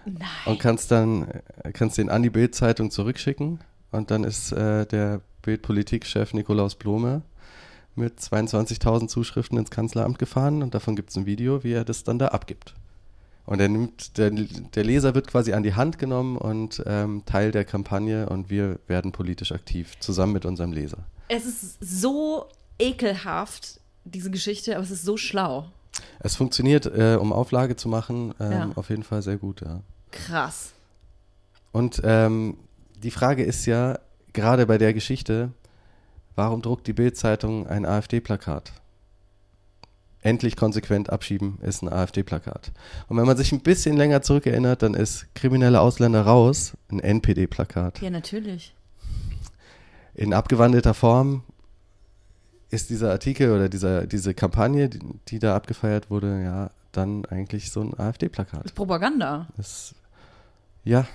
Nein. 0.05 0.29
und 0.47 0.61
kannst 0.61 0.91
dann 0.91 1.29
äh, 1.63 1.73
kannst 1.73 1.99
den 1.99 2.09
an 2.09 2.23
die 2.23 2.31
Bild-Zeitung 2.31 2.91
zurückschicken 2.91 3.61
und 3.91 4.11
dann 4.11 4.25
ist 4.25 4.53
äh, 4.53 4.87
der 4.87 5.21
Bild-Politikchef 5.43 6.33
Nikolaus 6.33 6.77
Blome 6.77 7.23
mit 7.97 8.19
22.000 8.19 9.09
Zuschriften 9.09 9.59
ins 9.59 9.71
Kanzleramt 9.71 10.19
gefahren 10.19 10.63
und 10.63 10.75
davon 10.75 10.97
gibt 10.97 11.11
es 11.11 11.17
ein 11.17 11.27
Video, 11.27 11.65
wie 11.65 11.73
er 11.73 11.85
das 11.85 12.05
dann 12.05 12.19
da 12.19 12.29
abgibt. 12.29 12.75
Und 13.51 13.59
er 13.61 13.69
nimmt, 13.69 14.17
der, 14.17 14.31
der 14.31 14.85
Leser 14.85 15.17
wird 15.17 15.27
quasi 15.27 15.55
an 15.55 15.65
die 15.65 15.75
Hand 15.75 15.99
genommen 15.99 16.37
und 16.37 16.85
ähm, 16.87 17.25
Teil 17.27 17.51
der 17.51 17.65
Kampagne 17.65 18.29
und 18.29 18.49
wir 18.49 18.79
werden 18.87 19.11
politisch 19.11 19.51
aktiv, 19.51 19.99
zusammen 19.99 20.33
mit 20.35 20.45
unserem 20.47 20.73
Leser. 20.73 20.99
Es 21.27 21.47
ist 21.47 21.79
so 21.81 22.47
ekelhaft, 22.79 23.81
diese 24.05 24.31
Geschichte, 24.31 24.77
aber 24.77 24.85
es 24.85 24.93
ist 24.93 25.05
so 25.05 25.17
schlau. 25.17 25.67
Es 26.21 26.37
funktioniert, 26.37 26.87
äh, 26.87 27.17
um 27.21 27.33
Auflage 27.33 27.75
zu 27.75 27.89
machen, 27.89 28.33
ähm, 28.39 28.53
Ja. 28.53 28.71
auf 28.77 28.89
jeden 28.89 29.03
Fall 29.03 29.21
sehr 29.21 29.37
gut, 29.37 29.63
ja. 29.63 29.81
Krass. 30.13 30.71
Und 31.73 32.01
ähm, 32.05 32.57
die 33.03 33.11
Frage 33.11 33.43
ist 33.43 33.67
ja, 33.67 33.99
gerade 34.33 34.65
bei 34.67 34.79
der 34.79 34.95
Geschichte, 34.95 35.51
warum 36.37 36.63
druckt 36.63 36.87
die 36.87 36.93
Bild-Zeitung 36.93 37.67
ein 37.67 37.85
AfD-Plakat? 37.85 38.71
Endlich 40.23 40.57
konsequent 40.57 41.11
abschieben 41.11 41.59
ist 41.63 41.83
ein 41.83 41.89
AfD-Plakat. 41.89 42.73
Und 43.09 43.17
wenn 43.17 43.25
man 43.25 43.39
sich 43.39 43.53
ein 43.53 43.61
bisschen 43.61 43.97
länger 43.97 44.21
zurückerinnert, 44.21 44.83
dann 44.83 44.93
ist 44.93 45.35
kriminelle 45.35 45.81
Ausländer 45.81 46.23
raus 46.23 46.77
ein 46.91 47.01
NPD-Plakat. 47.01 48.03
Ja, 48.03 48.11
natürlich. 48.11 48.75
In 50.15 50.35
abgewandelter 50.35 50.93
Form 50.93 51.43
ist 52.69 52.91
dieser 52.91 53.11
Artikel 53.11 53.51
oder 53.51 53.69
dieser, 53.69 54.07
diese 54.07 54.35
Kampagne, 54.35 54.91
die, 54.91 55.01
die 55.29 55.39
da 55.39 55.57
abgefeiert 55.57 56.11
wurde, 56.11 56.43
ja, 56.43 56.71
dann 56.93 57.25
eigentlich 57.27 57.71
so 57.71 57.81
ein 57.81 57.99
AfD-Plakat. 57.99 58.61
Das 58.61 58.73
ist 58.73 58.75
Propaganda. 58.75 59.49
Das, 59.57 59.95
ja. 60.85 61.07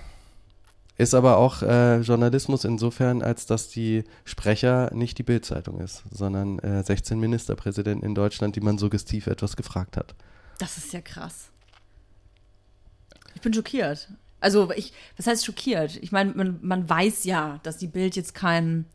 Ist 0.98 1.14
aber 1.14 1.36
auch 1.36 1.62
äh, 1.62 2.00
Journalismus 2.00 2.64
insofern, 2.64 3.20
als 3.20 3.44
dass 3.44 3.68
die 3.68 4.04
Sprecher 4.24 4.90
nicht 4.94 5.18
die 5.18 5.22
Bild-Zeitung 5.22 5.80
ist, 5.80 6.04
sondern 6.10 6.58
äh, 6.60 6.82
16 6.82 7.20
Ministerpräsidenten 7.20 8.06
in 8.06 8.14
Deutschland, 8.14 8.56
die 8.56 8.60
man 8.60 8.78
suggestiv 8.78 9.26
etwas 9.26 9.56
gefragt 9.56 9.98
hat. 9.98 10.14
Das 10.58 10.78
ist 10.78 10.94
ja 10.94 11.02
krass. 11.02 11.50
Ich 13.34 13.42
bin 13.42 13.52
schockiert. 13.52 14.08
Also, 14.40 14.70
ich, 14.70 14.94
was 15.18 15.26
heißt 15.26 15.44
schockiert? 15.44 15.98
Ich 16.00 16.12
meine, 16.12 16.32
man, 16.32 16.58
man 16.62 16.88
weiß 16.88 17.24
ja, 17.24 17.60
dass 17.62 17.76
die 17.76 17.88
Bild 17.88 18.16
jetzt 18.16 18.34
kein 18.34 18.86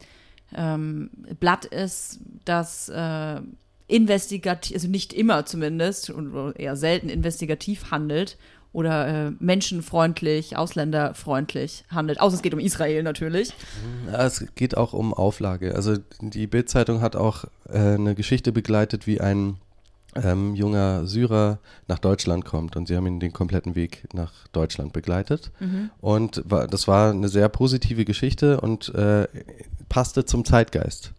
ähm, 0.56 1.12
Blatt 1.40 1.66
ist, 1.66 2.20
das 2.46 2.90
äh, 2.90 3.42
investigativ, 3.88 4.76
also 4.76 4.88
nicht 4.88 5.14
immer 5.14 5.46
zumindest, 5.46 6.10
und 6.10 6.56
eher 6.56 6.76
selten 6.76 7.10
investigativ 7.10 7.92
handelt 7.92 8.38
oder 8.73 9.27
äh, 9.27 9.31
menschenfreundlich, 9.39 10.55
ausländerfreundlich 10.55 11.84
handelt. 11.89 12.21
Außer 12.21 12.36
es 12.36 12.41
geht 12.41 12.53
um 12.53 12.60
Israel 12.60 13.03
natürlich. 13.03 13.53
Ja, 14.07 14.25
es 14.25 14.45
geht 14.55 14.77
auch 14.77 14.93
um 14.93 15.13
Auflage. 15.13 15.75
Also 15.75 15.97
die 16.21 16.47
Bild-Zeitung 16.47 17.01
hat 17.01 17.15
auch 17.15 17.45
äh, 17.69 17.77
eine 17.77 18.15
Geschichte 18.15 18.51
begleitet, 18.51 19.07
wie 19.07 19.19
ein 19.19 19.57
ähm, 20.15 20.55
junger 20.55 21.05
Syrer 21.05 21.60
nach 21.88 21.99
Deutschland 21.99 22.45
kommt 22.45 22.75
und 22.75 22.88
sie 22.88 22.95
haben 22.95 23.07
ihn 23.07 23.19
den 23.19 23.34
kompletten 23.34 23.75
Weg 23.75 24.07
nach 24.13 24.47
Deutschland 24.51 24.93
begleitet. 24.93 25.51
Und 25.99 26.43
war, 26.45 26.67
das 26.67 26.88
war 26.88 27.12
eine 27.12 27.29
sehr 27.29 27.49
positive 27.49 28.05
Geschichte 28.05 28.60
und 28.62 28.93
äh, 28.95 29.27
passte 29.89 30.25
zum 30.25 30.45
Zeitgeist. 30.45 31.13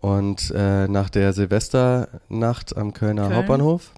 Und 0.00 0.52
äh, 0.54 0.88
nach 0.88 1.10
der 1.10 1.32
Silvesternacht 1.32 2.76
am 2.76 2.92
Kölner 2.92 3.24
Köln. 3.24 3.36
Hauptbahnhof 3.36 3.92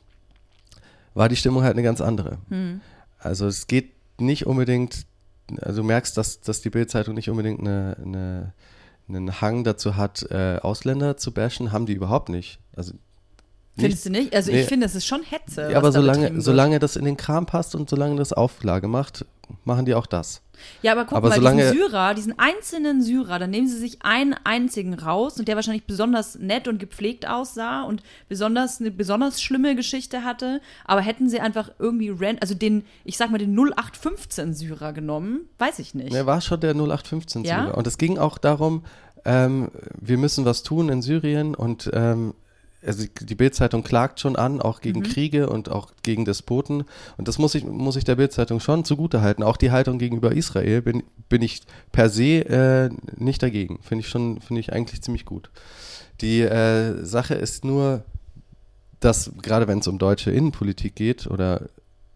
war 1.14 1.28
die 1.28 1.36
Stimmung 1.36 1.62
halt 1.62 1.72
eine 1.74 1.82
ganz 1.82 2.00
andere. 2.00 2.38
Also 3.18 3.46
es 3.46 3.66
geht 3.66 3.92
nicht 4.20 4.46
unbedingt, 4.46 5.06
also 5.60 5.82
du 5.82 5.86
merkst, 5.86 6.16
dass, 6.16 6.40
dass 6.40 6.60
die 6.60 6.70
Bild-Zeitung 6.70 7.14
nicht 7.14 7.30
unbedingt 7.30 7.60
eine, 7.60 7.96
eine, 8.02 8.52
einen 9.08 9.40
Hang 9.40 9.64
dazu 9.64 9.96
hat, 9.96 10.22
äh, 10.30 10.58
Ausländer 10.62 11.16
zu 11.16 11.32
bashen, 11.32 11.72
haben 11.72 11.86
die 11.86 11.94
überhaupt 11.94 12.28
nicht. 12.28 12.58
Also 12.76 12.94
Findest 13.76 14.04
du 14.04 14.10
nicht? 14.10 14.34
Also 14.34 14.52
Nee. 14.52 14.60
ich 14.60 14.66
finde, 14.66 14.84
es 14.86 14.94
ist 14.94 15.06
schon 15.06 15.22
Hetze. 15.22 15.70
ja, 15.70 15.78
aber 15.78 15.92
solange, 15.92 16.40
solange 16.40 16.78
das 16.78 16.96
in 16.96 17.04
den 17.06 17.16
Kram 17.16 17.46
passt 17.46 17.74
und 17.74 17.88
solange 17.88 18.16
das 18.16 18.32
Auflage 18.34 18.86
macht, 18.86 19.24
machen 19.64 19.84
die 19.86 19.94
auch 19.94 20.06
das. 20.06 20.42
Ja, 20.82 20.92
aber 20.92 21.04
guck 21.06 21.16
aber 21.18 21.30
mal, 21.30 21.34
solange- 21.36 21.62
diesen 21.62 21.76
Syrer, 21.76 22.14
diesen 22.14 22.38
einzelnen 22.38 23.02
Syrer, 23.02 23.38
dann 23.38 23.50
nehmen 23.50 23.66
sie 23.68 23.78
sich 23.78 23.98
einen 24.04 24.34
einzigen 24.44 24.94
raus 24.94 25.38
und 25.38 25.48
der 25.48 25.56
wahrscheinlich 25.56 25.86
besonders 25.86 26.38
nett 26.38 26.68
und 26.68 26.78
gepflegt 26.78 27.26
aussah 27.28 27.82
und 27.82 28.02
besonders 28.28 28.80
eine 28.80 28.90
besonders 28.90 29.42
schlimme 29.42 29.74
Geschichte 29.74 30.24
hatte. 30.24 30.60
Aber 30.84 31.00
hätten 31.00 31.28
sie 31.28 31.40
einfach 31.40 31.70
irgendwie 31.78 32.10
ran, 32.10 32.36
also 32.40 32.54
den, 32.54 32.84
ich 33.04 33.16
sag 33.16 33.30
mal, 33.30 33.38
den 33.38 33.54
0815 33.58 34.54
Syrer 34.54 34.92
genommen, 34.92 35.40
weiß 35.58 35.78
ich 35.78 35.94
nicht. 35.94 36.14
Er 36.14 36.26
war 36.26 36.40
schon 36.40 36.60
der 36.60 36.74
0815 36.74 37.44
Ja? 37.44 37.64
Syrer. 37.64 37.76
Und 37.78 37.86
es 37.86 37.98
ging 37.98 38.18
auch 38.18 38.38
darum, 38.38 38.84
ähm, 39.24 39.70
wir 40.00 40.18
müssen 40.18 40.44
was 40.44 40.62
tun 40.62 40.88
in 40.88 41.02
Syrien 41.02 41.54
und 41.54 41.90
ähm, 41.92 42.34
also 42.84 43.04
die 43.20 43.34
Bildzeitung 43.34 43.82
klagt 43.82 44.20
schon 44.20 44.36
an, 44.36 44.60
auch 44.60 44.80
gegen 44.80 45.00
Mhm. 45.00 45.04
Kriege 45.04 45.48
und 45.48 45.70
auch 45.70 45.92
gegen 46.02 46.24
Despoten. 46.24 46.84
Und 47.16 47.28
das 47.28 47.38
muss 47.38 47.54
ich, 47.54 47.64
muss 47.64 47.96
ich 47.96 48.04
der 48.04 48.16
Bildzeitung 48.16 48.60
schon 48.60 48.84
zugutehalten. 48.84 49.44
Auch 49.44 49.56
die 49.56 49.70
Haltung 49.70 49.98
gegenüber 49.98 50.32
Israel 50.32 50.82
bin, 50.82 51.02
bin 51.28 51.42
ich 51.42 51.62
per 51.92 52.08
se 52.08 52.44
äh, 52.48 52.90
nicht 53.16 53.42
dagegen. 53.42 53.78
Finde 53.82 54.04
ich 54.04 54.08
schon, 54.08 54.40
finde 54.40 54.60
ich 54.60 54.72
eigentlich 54.72 55.02
ziemlich 55.02 55.24
gut. 55.24 55.50
Die 56.20 56.40
äh, 56.40 57.04
Sache 57.04 57.34
ist 57.34 57.64
nur, 57.64 58.04
dass 59.00 59.32
gerade 59.42 59.68
wenn 59.68 59.78
es 59.78 59.88
um 59.88 59.98
deutsche 59.98 60.30
Innenpolitik 60.30 60.94
geht 60.94 61.26
oder 61.26 61.68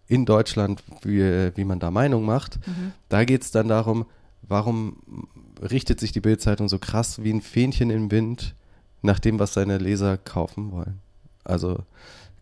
in 0.09 0.25
Deutschland, 0.25 0.83
wie, 1.03 1.51
wie 1.57 1.65
man 1.65 1.81
da 1.81 1.91
Meinung 1.91 2.25
macht, 2.25 2.61
da 3.09 3.25
geht 3.25 3.43
es 3.43 3.51
dann 3.51 3.67
darum, 3.67 4.07
warum 4.43 5.29
richtet 5.61 5.99
sich 5.99 6.13
die 6.13 6.21
Bildzeitung 6.21 6.69
so 6.69 6.79
krass 6.79 7.25
wie 7.25 7.33
ein 7.33 7.41
Fähnchen 7.41 7.91
im 7.91 8.11
Wind 8.11 8.55
nach 9.07 9.19
dem, 9.19 9.39
was 9.39 9.55
seine 9.55 9.79
Leser 9.79 10.19
kaufen 10.19 10.73
wollen. 10.73 11.01
Also 11.45 11.79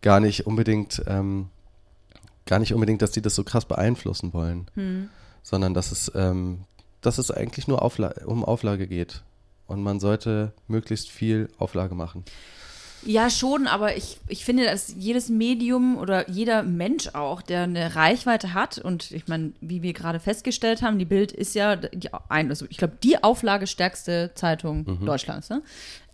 gar 0.01 0.19
nicht 0.19 0.45
unbedingt, 0.45 1.01
ähm, 1.07 1.47
gar 2.45 2.59
nicht 2.59 2.73
unbedingt, 2.73 3.01
dass 3.01 3.11
die 3.11 3.21
das 3.21 3.35
so 3.35 3.43
krass 3.43 3.65
beeinflussen 3.65 4.33
wollen, 4.33 4.67
Hm. 4.75 5.09
sondern 5.41 5.73
dass 5.73 5.91
es, 5.91 6.11
ähm, 6.15 6.65
dass 7.01 7.17
es 7.17 7.31
eigentlich 7.31 7.67
nur 7.67 7.81
Aufla 7.81 8.13
um 8.25 8.43
Auflage 8.43 8.87
geht. 8.87 9.23
Und 9.67 9.81
man 9.81 9.99
sollte 9.99 10.53
möglichst 10.67 11.09
viel 11.09 11.49
Auflage 11.57 11.95
machen. 11.95 12.23
Ja, 13.05 13.29
schon, 13.29 13.67
aber 13.67 13.95
ich, 13.95 14.17
ich 14.27 14.43
finde, 14.43 14.65
dass 14.65 14.93
jedes 14.97 15.29
Medium 15.29 15.97
oder 15.97 16.29
jeder 16.29 16.63
Mensch 16.63 17.09
auch, 17.13 17.43
der 17.43 17.63
eine 17.63 17.95
Reichweite 17.95 18.53
hat, 18.53 18.79
und 18.79 19.11
ich 19.11 19.27
meine, 19.27 19.51
wie 19.61 19.83
wir 19.83 19.93
gerade 19.93 20.19
festgestellt 20.19 20.81
haben, 20.81 20.97
die 20.97 21.05
Bild 21.05 21.31
ist 21.31 21.53
ja 21.53 21.75
die, 21.75 22.09
ein, 22.29 22.49
also 22.49 22.65
ich 22.69 22.77
glaube, 22.77 22.95
die 23.03 23.23
auflagestärkste 23.23 24.31
Zeitung 24.33 25.05
Deutschlands, 25.05 25.49
ne? 25.49 25.61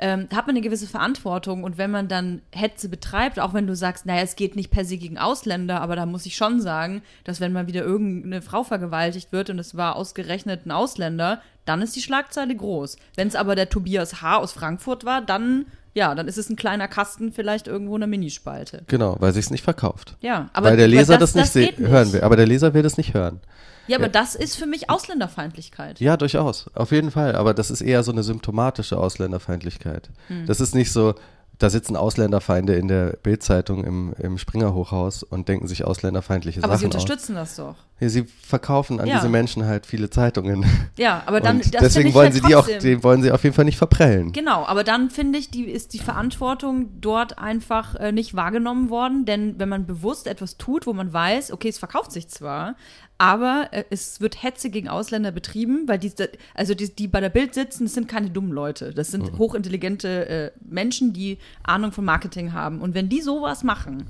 ähm, 0.01 0.27
hat 0.33 0.47
man 0.47 0.55
eine 0.55 0.61
gewisse 0.61 0.87
Verantwortung. 0.87 1.63
Und 1.63 1.77
wenn 1.77 1.91
man 1.91 2.07
dann 2.07 2.41
Hetze 2.51 2.89
betreibt, 2.89 3.39
auch 3.39 3.53
wenn 3.53 3.67
du 3.67 3.75
sagst, 3.75 4.05
naja, 4.05 4.23
es 4.23 4.35
geht 4.35 4.55
nicht 4.55 4.71
per 4.71 4.83
se 4.83 4.97
gegen 4.97 5.17
Ausländer, 5.17 5.79
aber 5.79 5.95
da 5.95 6.05
muss 6.05 6.25
ich 6.25 6.35
schon 6.35 6.59
sagen, 6.59 7.03
dass 7.23 7.39
wenn 7.39 7.53
mal 7.53 7.67
wieder 7.67 7.83
irgendeine 7.83 8.41
Frau 8.41 8.63
vergewaltigt 8.63 9.31
wird 9.31 9.51
und 9.51 9.59
es 9.59 9.77
war 9.77 9.95
ausgerechnet 9.95 10.65
ein 10.65 10.71
Ausländer, 10.71 11.41
dann 11.71 11.81
ist 11.81 11.95
die 11.95 12.01
Schlagzeile 12.01 12.55
groß. 12.55 12.97
Wenn 13.15 13.29
es 13.29 13.35
aber 13.35 13.55
der 13.55 13.69
Tobias 13.69 14.21
H. 14.21 14.37
aus 14.37 14.51
Frankfurt 14.51 15.05
war, 15.05 15.21
dann 15.21 15.65
ja, 15.93 16.15
dann 16.15 16.27
ist 16.27 16.37
es 16.37 16.49
ein 16.49 16.55
kleiner 16.55 16.87
Kasten, 16.87 17.33
vielleicht 17.33 17.67
irgendwo 17.67 17.95
in 17.97 18.03
einer 18.03 18.09
Minispalte. 18.09 18.83
Genau, 18.87 19.17
weil 19.19 19.33
sich 19.33 19.45
es 19.45 19.51
nicht 19.51 19.63
verkauft. 19.63 20.15
Ja, 20.21 20.49
aber 20.53 20.69
weil 20.69 20.77
der 20.77 20.87
Leser 20.87 21.17
das, 21.17 21.35
nicht, 21.35 21.47
das 21.47 21.53
geht 21.53 21.77
hören 21.79 22.13
will. 22.13 22.21
Aber 22.21 22.37
der 22.37 22.45
Leser 22.45 22.73
will 22.73 22.81
das 22.81 22.97
nicht 22.97 23.13
hören. 23.13 23.41
Ja, 23.87 23.97
aber 23.97 24.07
das 24.07 24.35
ist 24.35 24.55
für 24.55 24.67
mich 24.67 24.89
Ausländerfeindlichkeit. 24.89 25.99
Ja, 25.99 26.15
durchaus. 26.15 26.69
Auf 26.75 26.91
jeden 26.91 27.11
Fall. 27.11 27.35
Aber 27.35 27.53
das 27.53 27.71
ist 27.71 27.81
eher 27.81 28.03
so 28.03 28.11
eine 28.11 28.23
symptomatische 28.23 28.97
Ausländerfeindlichkeit. 28.97 30.09
Hm. 30.27 30.45
Das 30.45 30.61
ist 30.61 30.75
nicht 30.75 30.93
so, 30.93 31.15
da 31.61 31.69
sitzen 31.69 31.95
Ausländerfeinde 31.95 32.73
in 32.75 32.87
der 32.87 33.17
Bildzeitung 33.21 33.83
im, 33.83 34.13
im 34.17 34.37
Springer-Hochhaus 34.37 35.23
und 35.23 35.47
denken 35.47 35.67
sich 35.67 35.85
ausländerfeindliche 35.85 36.63
Aber 36.63 36.75
sie 36.77 36.85
Sachen 36.85 36.95
aus. 36.95 37.03
unterstützen 37.03 37.35
das 37.35 37.55
doch. 37.55 37.75
Ja, 37.99 38.09
sie 38.09 38.23
verkaufen 38.23 38.99
an 38.99 39.07
Ja. 39.07 39.17
diese 39.17 39.29
Menschen 39.29 39.65
halt 39.65 39.85
viele 39.85 40.09
Zeitungen. 40.09 40.65
Ja, 40.97 41.21
aber 41.27 41.39
dann 41.39 41.61
deswegen 41.79 42.13
wollen 42.15 42.33
halt 42.33 42.33
sie 42.33 42.41
die 42.41 42.55
auch, 42.55 42.65
trotzdem- 42.67 42.81
die 42.97 43.03
wollen 43.03 43.21
sie 43.21 43.31
auf 43.31 43.43
jeden 43.43 43.55
Fall 43.55 43.65
nicht 43.65 43.77
verprellen. 43.77 44.31
Genau, 44.31 44.65
aber 44.65 44.83
dann 44.83 45.11
finde 45.11 45.37
ich, 45.37 45.51
die, 45.51 45.65
ist 45.65 45.93
die 45.93 45.99
Verantwortung 45.99 46.99
dort 46.99 47.37
einfach 47.37 47.93
äh, 47.95 48.11
nicht 48.11 48.35
wahrgenommen 48.35 48.89
worden, 48.89 49.25
denn 49.25 49.59
wenn 49.59 49.69
man 49.69 49.85
bewusst 49.85 50.25
etwas 50.27 50.57
tut, 50.57 50.87
wo 50.87 50.93
man 50.93 51.13
weiß, 51.13 51.51
okay, 51.51 51.69
es 51.69 51.77
verkauft 51.77 52.11
sich 52.11 52.27
zwar, 52.27 52.75
aber 53.21 53.67
äh, 53.69 53.83
es 53.91 54.19
wird 54.19 54.41
Hetze 54.41 54.71
gegen 54.71 54.89
Ausländer 54.89 55.29
betrieben, 55.29 55.87
weil 55.87 55.99
die, 55.99 56.11
also 56.55 56.73
die, 56.73 56.91
die 56.91 57.07
bei 57.07 57.19
der 57.19 57.29
Bild 57.29 57.53
sitzen, 57.53 57.85
das 57.85 57.93
sind 57.93 58.07
keine 58.07 58.31
dummen 58.31 58.51
Leute, 58.51 58.95
das 58.95 59.11
sind 59.11 59.37
hochintelligente 59.37 60.27
äh, 60.27 60.51
Menschen, 60.67 61.13
die 61.13 61.37
Ahnung 61.61 61.91
von 61.91 62.03
Marketing 62.03 62.51
haben 62.51 62.81
und 62.81 62.95
wenn 62.95 63.09
die 63.09 63.21
sowas 63.21 63.63
machen, 63.63 64.07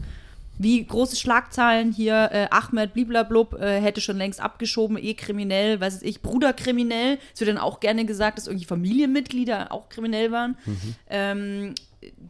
wie 0.57 0.85
große 0.85 1.17
Schlagzeilen 1.17 1.91
hier, 1.91 2.29
äh, 2.31 2.47
Ahmed 2.51 2.93
bliblablub 2.93 3.55
äh, 3.55 3.81
hätte 3.81 3.99
schon 3.99 4.15
längst 4.15 4.39
abgeschoben, 4.39 4.97
eh 4.97 5.13
kriminell, 5.13 5.81
weiß 5.81 6.03
ich, 6.03 6.21
Bruderkriminell. 6.21 7.17
Es 7.33 7.41
wird 7.41 7.49
dann 7.49 7.57
auch 7.57 7.81
gerne 7.81 8.05
gesagt, 8.05 8.37
dass 8.37 8.47
irgendwie 8.47 8.65
Familienmitglieder 8.65 9.73
auch 9.73 9.89
kriminell 9.89 10.31
waren. 10.31 10.55
Ähm, 11.09 11.75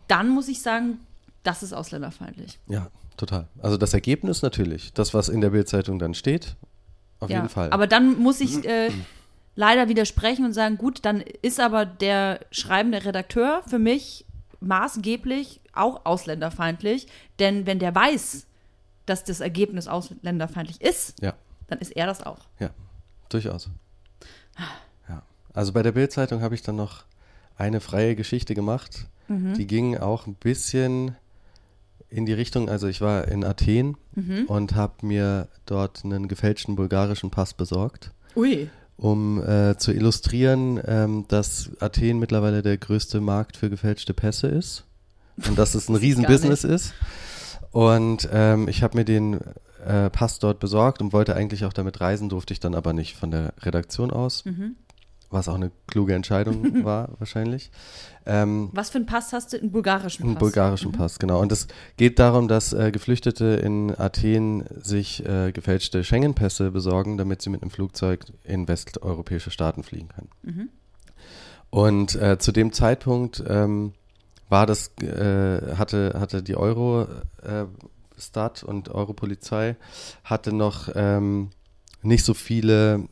dann 0.07 0.29
muss 0.29 0.47
ich 0.47 0.63
sagen, 0.63 0.99
das 1.43 1.61
ist 1.61 1.73
ausländerfeindlich. 1.73 2.57
Ja, 2.67 2.87
total. 3.17 3.47
Also 3.61 3.77
das 3.77 3.93
Ergebnis 3.93 4.41
natürlich, 4.41 4.93
das, 4.93 5.13
was 5.13 5.29
in 5.29 5.41
der 5.41 5.51
Bildzeitung 5.51 5.99
dann 5.99 6.13
steht, 6.15 6.55
auf 7.21 7.29
ja. 7.29 7.37
jeden 7.37 7.49
Fall. 7.49 7.69
Aber 7.71 7.87
dann 7.87 8.19
muss 8.19 8.41
ich 8.41 8.65
äh, 8.65 8.89
leider 9.55 9.87
widersprechen 9.87 10.45
und 10.45 10.53
sagen, 10.53 10.77
gut, 10.77 11.05
dann 11.05 11.21
ist 11.41 11.59
aber 11.59 11.85
der 11.85 12.41
schreibende 12.51 13.05
Redakteur 13.05 13.63
für 13.67 13.79
mich 13.79 14.25
maßgeblich 14.59 15.61
auch 15.73 16.05
ausländerfeindlich, 16.05 17.07
denn 17.39 17.65
wenn 17.65 17.79
der 17.79 17.95
weiß, 17.95 18.45
dass 19.05 19.23
das 19.23 19.39
Ergebnis 19.39 19.87
ausländerfeindlich 19.87 20.81
ist, 20.81 21.21
ja. 21.21 21.33
dann 21.67 21.79
ist 21.79 21.91
er 21.91 22.05
das 22.05 22.23
auch. 22.23 22.39
Ja, 22.59 22.69
durchaus. 23.29 23.69
Ja. 25.07 25.23
Also 25.53 25.73
bei 25.73 25.81
der 25.81 25.91
Bildzeitung 25.93 26.41
habe 26.41 26.55
ich 26.55 26.61
dann 26.61 26.75
noch 26.75 27.05
eine 27.57 27.79
freie 27.79 28.15
Geschichte 28.15 28.53
gemacht. 28.53 29.07
Die 29.33 29.65
ging 29.65 29.97
auch 29.97 30.27
ein 30.27 30.35
bisschen 30.35 31.15
in 32.11 32.25
die 32.25 32.33
Richtung, 32.33 32.69
also 32.69 32.87
ich 32.87 33.01
war 33.01 33.27
in 33.27 33.43
Athen 33.43 33.97
und 34.47 34.75
habe 34.75 35.05
mir 35.05 35.47
dort 35.65 36.03
einen 36.03 36.27
gefälschten 36.27 36.75
bulgarischen 36.75 37.31
Pass 37.31 37.53
besorgt, 37.53 38.11
Ui. 38.35 38.69
um 38.97 39.41
äh, 39.41 39.77
zu 39.77 39.93
illustrieren, 39.93 40.79
ähm, 40.85 41.25
dass 41.29 41.71
Athen 41.79 42.19
mittlerweile 42.19 42.61
der 42.61 42.77
größte 42.77 43.21
Markt 43.21 43.57
für 43.57 43.69
gefälschte 43.69 44.13
Pässe 44.13 44.47
ist 44.47 44.83
und 45.47 45.57
dass 45.57 45.73
es 45.73 45.89
ein 45.89 45.95
Riesenbusiness 46.05 46.65
ist. 46.65 46.93
Und 47.71 48.27
ähm, 48.33 48.67
ich 48.67 48.83
habe 48.83 48.97
mir 48.97 49.05
den 49.05 49.39
äh, 49.85 50.09
Pass 50.09 50.39
dort 50.39 50.59
besorgt 50.59 51.01
und 51.01 51.13
wollte 51.13 51.35
eigentlich 51.35 51.63
auch 51.63 51.73
damit 51.73 52.01
reisen, 52.01 52.27
durfte 52.27 52.53
ich 52.53 52.59
dann 52.59 52.75
aber 52.75 52.91
nicht 52.91 53.15
von 53.15 53.31
der 53.31 53.53
Redaktion 53.61 54.11
aus, 54.11 54.43
was 55.31 55.47
auch 55.47 55.55
eine 55.55 55.71
kluge 55.87 56.13
Entscheidung 56.13 56.73
war 56.83 57.09
wahrscheinlich. 57.17 57.71
Ähm, 58.25 58.69
Was 58.73 58.89
für 58.89 58.97
einen 58.97 59.05
Pass 59.05 59.33
hast 59.33 59.53
du? 59.53 59.57
Einen 59.57 59.71
bulgarischen 59.71 60.23
einen 60.23 60.33
Pass? 60.35 60.39
bulgarischen 60.39 60.91
Pass, 60.91 61.17
genau. 61.17 61.41
Und 61.41 61.51
es 61.51 61.67
geht 61.97 62.19
darum, 62.19 62.47
dass 62.47 62.73
äh, 62.73 62.91
Geflüchtete 62.91 63.45
in 63.45 63.97
Athen 63.97 64.65
sich 64.81 65.25
äh, 65.25 65.51
gefälschte 65.51 66.03
Schengen-Pässe 66.03 66.71
besorgen, 66.71 67.17
damit 67.17 67.41
sie 67.41 67.49
mit 67.49 67.61
einem 67.61 67.71
Flugzeug 67.71 68.25
in 68.43 68.67
westeuropäische 68.67 69.49
Staaten 69.49 69.83
fliegen 69.83 70.09
können. 70.09 70.69
Und 71.71 72.15
äh, 72.15 72.37
zu 72.37 72.51
dem 72.51 72.73
Zeitpunkt 72.73 73.41
ähm, 73.47 73.93
war 74.49 74.67
das, 74.67 74.91
äh, 75.01 75.75
hatte, 75.77 76.15
hatte 76.19 76.43
die 76.43 76.57
Eurostat 76.57 78.63
und 78.63 78.89
Europolizei 78.89 79.77
hatte 80.25 80.53
noch 80.53 80.89
ähm, 80.93 81.49
nicht 82.03 82.25
so 82.25 82.33
viele 82.33 83.07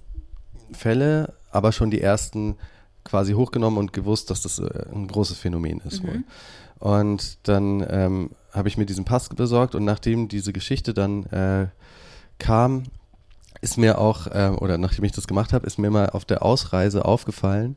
Fälle, 0.74 1.34
aber 1.52 1.72
schon 1.72 1.92
die 1.92 2.02
ersten 2.02 2.56
quasi 3.04 3.34
hochgenommen 3.34 3.80
und 3.80 3.94
gewusst, 3.94 4.30
dass 4.30 4.42
das 4.42 4.60
äh, 4.60 4.86
ein 4.94 5.08
großes 5.08 5.38
Phänomen 5.38 5.82
ist 5.82 6.04
wohl. 6.04 6.24
Und 6.80 7.38
dann 7.48 7.86
ähm, 7.90 8.32
habe 8.54 8.68
ich 8.68 8.78
mir 8.78 8.86
diesen 8.86 9.06
Pass 9.06 9.30
besorgt 9.30 9.76
und 9.76 9.84
nachdem 9.84 10.28
diese 10.28 10.54
Geschichte 10.54 10.94
dann 10.94 11.26
äh, 11.26 11.68
kam, 12.38 12.84
ist 13.62 13.78
mir 13.78 13.98
auch, 14.00 14.28
ähm, 14.32 14.58
oder 14.58 14.78
nachdem 14.78 15.04
ich 15.06 15.12
das 15.12 15.28
gemacht 15.28 15.54
habe, 15.54 15.68
ist 15.68 15.78
mir 15.78 15.90
mal 15.92 16.10
auf 16.12 16.26
der 16.26 16.44
Ausreise 16.44 17.04
aufgefallen, 17.06 17.76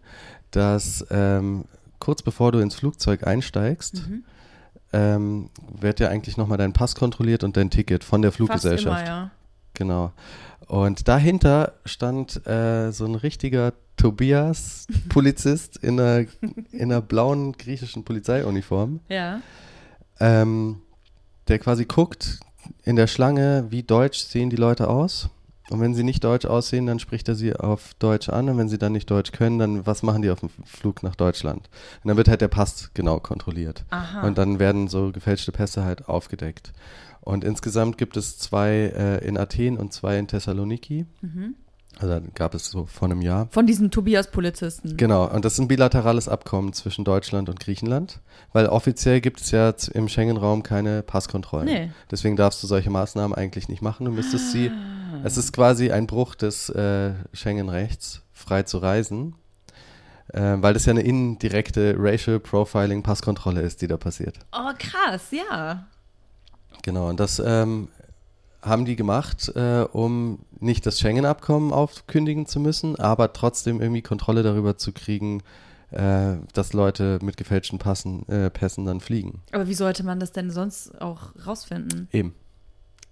dass 0.51 1.05
ähm, 1.11 1.65
kurz 1.99 2.23
bevor 2.23 2.53
du 2.53 2.61
ins 2.61 2.75
Flugzeug 2.75 3.27
einsteigst, 3.27 4.03
ähm, 4.93 5.51
wird 5.81 6.01
ja 6.01 6.09
eigentlich 6.09 6.37
nochmal 6.37 6.59
dein 6.59 6.73
Pass 6.73 6.95
kontrolliert 6.95 7.45
und 7.45 7.57
dein 7.57 7.71
Ticket 7.71 8.05
von 8.05 8.23
der 8.23 8.31
Fast 8.31 8.37
Fluggesellschaft. 8.37 9.01
immer, 9.01 9.09
ja. 9.09 9.31
Genau. 9.75 10.13
Und 10.69 11.09
dahinter 11.09 11.75
stand 11.85 12.47
äh, 12.47 12.91
so 12.93 13.05
ein 13.05 13.15
richtiger 13.15 13.73
Tobias-Polizist 13.97 15.77
in 15.79 16.01
einer, 16.01 16.27
in 16.73 16.93
einer 16.93 17.01
blauen 17.01 17.53
griechischen 17.53 18.05
Polizeiuniform, 18.05 19.01
Ja. 19.09 19.41
ähm, 20.21 20.81
der 21.49 21.59
quasi 21.59 21.85
guckt 21.85 22.41
in 22.85 22.97
der 22.97 23.07
Schlange, 23.07 23.67
wie 23.71 23.83
deutsch 23.83 24.21
sehen 24.21 24.51
die 24.51 24.57
Leute 24.57 24.89
aus 24.89 25.29
Und 25.71 25.81
wenn 25.81 25.95
sie 25.95 26.05
nicht 26.05 26.23
deutsch 26.25 26.45
aussehen, 26.47 26.87
dann 26.87 26.99
spricht 26.99 27.29
er 27.29 27.35
sie 27.35 27.55
auf 27.57 27.95
Deutsch 27.99 28.29
an. 28.29 28.49
Und 28.49 28.59
wenn 28.59 28.69
sie 28.69 28.79
dann 28.79 28.93
nicht 28.93 29.11
Deutsch 29.11 29.33
können, 29.33 29.59
dann 29.59 29.87
was 29.87 30.03
machen 30.03 30.23
die 30.23 30.31
auf 30.31 30.41
dem 30.41 30.51
Flug 30.65 31.03
nach 31.03 31.17
Deutschland? 31.17 31.69
Und 32.03 32.09
dann 32.09 32.17
wird 32.17 32.29
halt 32.29 32.41
der 32.41 32.49
Pass 32.49 32.91
genau 32.95 33.21
kontrolliert. 33.21 33.85
Aha. 33.91 34.27
Und 34.27 34.37
dann 34.39 34.59
werden 34.59 34.89
so 34.89 35.11
gefälschte 35.13 35.51
Pässe 35.53 35.85
halt 35.85 36.09
aufgedeckt. 36.09 36.73
Und 37.23 37.45
insgesamt 37.45 37.99
gibt 37.99 38.17
es 38.17 38.39
zwei 38.39 38.93
äh, 38.95 39.27
in 39.27 39.39
Athen 39.39 39.79
und 39.79 39.93
zwei 39.93 40.19
in 40.19 40.27
Thessaloniki. 40.27 41.07
Also 41.99 42.15
da 42.15 42.21
gab 42.35 42.55
es 42.55 42.71
so 42.71 42.87
vor 42.87 43.09
einem 43.09 43.23
Jahr. 43.23 43.49
Von 43.51 43.67
diesen 43.67 43.91
Tobias-Polizisten. 43.91 44.97
Genau, 44.97 45.29
und 45.31 45.45
das 45.45 45.55
ist 45.55 45.59
ein 45.61 45.69
bilaterales 45.69 46.29
Abkommen 46.29 46.73
zwischen 46.73 47.05
Deutschland 47.05 47.49
und 47.49 47.61
Griechenland, 47.61 48.21
weil 48.53 48.67
offiziell 48.67 49.21
gibt 49.21 49.41
es 49.41 49.51
ja 49.51 49.73
im 49.93 50.09
Schengen-Raum 50.09 50.63
keine 50.63 51.03
Passkontrollen. 51.03 51.67
Nee. 51.67 51.91
Deswegen 52.11 52.37
darfst 52.37 52.63
du 52.63 52.67
solche 52.67 52.91
Maßnahmen 52.91 53.37
eigentlich 53.37 53.69
nicht 53.69 53.83
machen. 53.83 54.07
Du 54.07 54.11
müsstest 54.11 54.53
sie, 54.53 54.71
es 55.23 55.37
ist 55.37 55.53
quasi 55.53 55.93
ein 55.93 56.07
Bruch 56.07 56.35
des 56.35 56.71
äh, 56.71 57.13
Schengen-Rechts, 57.33 58.23
frei 58.33 58.63
zu 58.63 58.79
reisen, 58.79 59.37
äh, 60.33 60.57
weil 60.57 60.75
das 60.75 60.87
ja 60.87 60.93
eine 60.93 61.03
indirekte 61.03 61.95
Racial 61.99 62.41
Profiling 62.41 63.03
Passkontrolle 63.03 63.61
ist, 63.61 63.83
die 63.83 63.87
da 63.87 63.97
passiert. 63.97 64.39
Oh, 64.53 64.73
krass, 64.79 65.31
ja. 65.31 65.87
Genau, 66.83 67.09
und 67.09 67.21
das 67.21 67.41
ähm, 67.45 67.89
haben 68.63 68.85
die 68.85 68.97
gemacht, 68.97 69.53
äh, 69.57 69.87
um 69.93 70.41
nicht 70.61 70.87
das 70.87 71.01
Schengen-Abkommen 71.01 71.73
aufkündigen 71.73 72.47
zu 72.47 72.61
müssen, 72.61 72.97
aber 72.97 73.33
trotzdem 73.33 73.81
irgendwie 73.81 74.03
Kontrolle 74.03 74.43
darüber 74.43 74.77
zu 74.77 74.93
kriegen, 74.93 75.43
äh, 75.91 76.37
dass 76.53 76.73
Leute 76.73 77.19
mit 77.23 77.37
gefälschten 77.37 77.79
Passen, 77.79 78.27
äh, 78.29 78.51
Pässen 78.51 78.87
dann 78.87 79.01
fliegen. 79.01 79.43
Aber 79.53 79.69
wie 79.69 79.75
sollte 79.75 80.05
man 80.05 80.21
das 80.21 80.33
denn 80.33 80.51
sonst 80.51 81.01
auch 81.01 81.33
rausfinden? 81.47 82.09
Eben. 82.13 82.35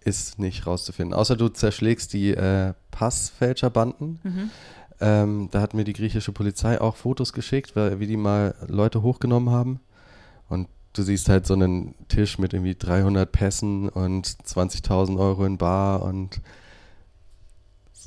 Ist 0.02 0.38
nicht 0.38 0.66
rauszufinden. 0.66 1.12
Außer 1.12 1.36
du 1.36 1.48
zerschlägst 1.48 2.14
die 2.14 2.30
äh, 2.30 2.72
Passfälscherbanden. 2.90 4.18
Mhm. 4.22 4.50
Ähm, 5.00 5.48
da 5.50 5.60
hat 5.60 5.74
mir 5.74 5.84
die 5.84 5.92
griechische 5.92 6.32
Polizei 6.32 6.80
auch 6.80 6.96
Fotos 6.96 7.32
geschickt, 7.34 7.76
weil, 7.76 8.00
wie 8.00 8.06
die 8.06 8.16
mal 8.16 8.54
Leute 8.66 9.02
hochgenommen 9.02 9.50
haben. 9.50 9.80
Und 10.48 10.68
du 10.92 11.02
siehst 11.02 11.28
halt 11.28 11.46
so 11.46 11.54
einen 11.54 11.94
Tisch 12.08 12.38
mit 12.38 12.52
irgendwie 12.52 12.74
300 12.74 13.30
Pässen 13.30 13.88
und 13.88 14.26
20.000 14.26 15.18
Euro 15.18 15.44
in 15.46 15.56
Bar 15.58 16.02
und 16.02 16.40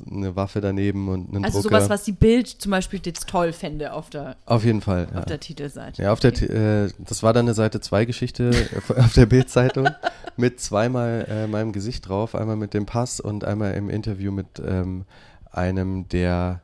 eine 0.09 0.35
Waffe 0.35 0.59
daneben 0.59 1.07
und 1.07 1.35
einen 1.35 1.45
Also 1.45 1.61
Drucker. 1.61 1.75
sowas, 1.77 1.89
was 1.89 2.03
die 2.03 2.13
Bild 2.13 2.47
zum 2.47 2.71
Beispiel 2.71 2.99
jetzt 3.05 3.29
toll 3.29 3.53
fände 3.53 3.93
auf 3.93 4.09
der, 4.09 4.37
auf 4.47 4.65
jeden 4.65 4.81
Fall. 4.81 5.07
Ja. 5.13 5.19
auf 5.19 5.25
der 5.25 5.39
Titelseite. 5.39 6.01
Ja, 6.01 6.11
auf 6.11 6.19
der, 6.19 6.33
T- 6.33 6.45
äh, 6.47 6.89
das 6.97 7.21
war 7.21 7.31
dann 7.31 7.45
eine 7.45 7.53
Seite 7.53 7.79
2 7.79 8.05
Geschichte 8.05 8.49
äh, 8.49 8.93
auf 9.01 9.13
der 9.13 9.27
Bildzeitung 9.27 9.87
mit 10.35 10.59
zweimal 10.59 11.27
äh, 11.29 11.45
meinem 11.47 11.73
Gesicht 11.73 12.07
drauf, 12.09 12.33
einmal 12.33 12.55
mit 12.55 12.73
dem 12.73 12.87
Pass 12.87 13.19
und 13.19 13.43
einmal 13.45 13.75
im 13.75 13.89
Interview 13.91 14.31
mit 14.31 14.47
ähm, 14.65 15.05
einem, 15.51 16.07
der, 16.09 16.61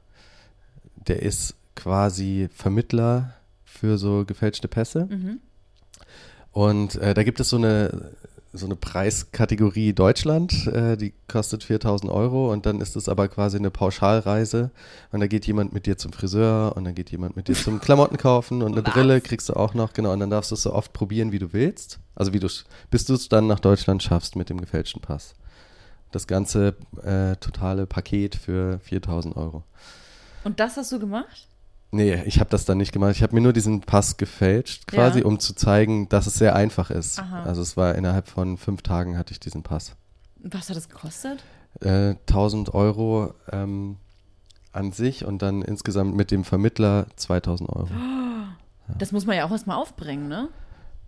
der 1.08 1.22
ist 1.22 1.54
quasi 1.76 2.50
Vermittler 2.52 3.36
für 3.64 4.00
so 4.00 4.26
gefälschte 4.26 4.68
Pässe. 4.68 5.06
Mhm. 5.06 5.40
Und 6.52 6.96
äh, 6.96 7.14
da 7.14 7.24
gibt 7.24 7.40
es 7.40 7.50
so 7.50 7.58
eine, 7.58 8.12
so 8.54 8.66
eine 8.66 8.76
Preiskategorie 8.76 9.94
Deutschland, 9.94 10.68
äh, 10.68 10.98
die 10.98 11.14
kostet 11.28 11.64
4000 11.64 12.12
Euro 12.12 12.52
und 12.52 12.66
dann 12.66 12.82
ist 12.82 12.96
es 12.96 13.08
aber 13.08 13.28
quasi 13.28 13.58
eine 13.58 13.70
Pauschalreise 13.70 14.72
und 15.12 15.20
da 15.20 15.28
geht 15.28 15.46
jemand 15.46 15.72
mit 15.72 15.86
dir 15.86 15.98
zum 15.98 16.12
Friseur 16.12 16.76
und 16.76 16.86
dann 16.86 16.96
geht 16.96 17.12
jemand 17.12 17.36
mit 17.36 17.48
dir 17.48 17.54
zum 17.54 17.80
Klamotten 17.82 18.18
kaufen 18.18 18.64
und 18.64 18.72
eine 18.72 18.86
Was? 18.86 18.94
Brille 18.94 19.22
kriegst 19.22 19.50
du 19.50 19.54
auch 19.54 19.76
noch, 19.76 19.94
genau, 19.94 20.14
und 20.14 20.20
dann 20.20 20.32
darfst 20.32 20.50
du 20.50 20.56
es 20.56 20.64
so 20.64 20.74
oft 20.74 20.94
probieren, 20.94 21.32
wie 21.32 21.40
du 21.40 21.54
willst. 21.54 22.00
Also 22.16 22.34
wie 22.34 22.40
du 22.40 22.48
bis 22.90 23.06
du 23.06 23.14
es 23.14 23.30
dann 23.30 23.48
nach 23.48 23.60
Deutschland 23.60 24.02
schaffst 24.02 24.36
mit 24.36 24.50
dem 24.50 24.60
gefälschten 24.60 25.02
Pass. 25.02 25.36
Das 26.12 26.26
ganze 26.26 26.76
äh, 27.04 27.36
totale 27.36 27.86
Paket 27.86 28.36
für 28.36 28.80
4000 28.80 29.38
Euro. 29.38 29.64
Und 30.44 30.60
das 30.60 30.76
hast 30.76 30.92
du 30.92 31.00
gemacht? 31.00 31.48
Nee, 31.92 32.22
ich 32.26 32.40
habe 32.40 32.50
das 32.52 32.66
dann 32.66 32.78
nicht 32.78 32.92
gemacht. 32.92 33.12
Ich 33.16 33.24
habe 33.24 33.34
mir 33.34 33.42
nur 33.42 33.54
diesen 33.54 33.82
Pass 33.82 34.18
gefälscht, 34.18 34.86
quasi, 34.88 35.20
Ja. 35.22 35.26
um 35.26 35.40
zu 35.40 35.56
zeigen, 35.56 36.08
dass 36.10 36.28
es 36.28 36.36
sehr 36.36 36.56
einfach 36.56 36.92
ist. 36.92 37.20
Aha. 37.20 37.44
Also 37.44 37.62
es 37.64 37.78
war 37.78 37.96
innerhalb 37.96 38.28
von 38.28 38.58
fünf 38.58 38.84
Tagen 38.84 39.18
hatte 39.18 39.32
ich 39.32 39.40
diesen 39.40 39.64
Pass. 39.64 39.96
Was 40.44 40.70
hat 40.70 40.76
das 40.78 40.88
gekostet? 40.88 41.44
Äh, 41.82 42.16
1000 42.28 42.74
Euro 42.76 43.34
ähm, 43.52 43.98
an 44.72 44.92
sich 44.92 45.26
und 45.26 45.42
dann 45.42 45.62
insgesamt 45.64 46.16
mit 46.16 46.30
dem 46.32 46.44
Vermittler 46.44 47.08
2000 47.16 47.70
Euro. 47.70 47.90
Das 48.98 49.12
muss 49.12 49.26
man 49.26 49.36
ja 49.38 49.46
auch 49.46 49.52
erstmal 49.52 49.78
aufbringen, 49.78 50.28
ne? 50.28 50.50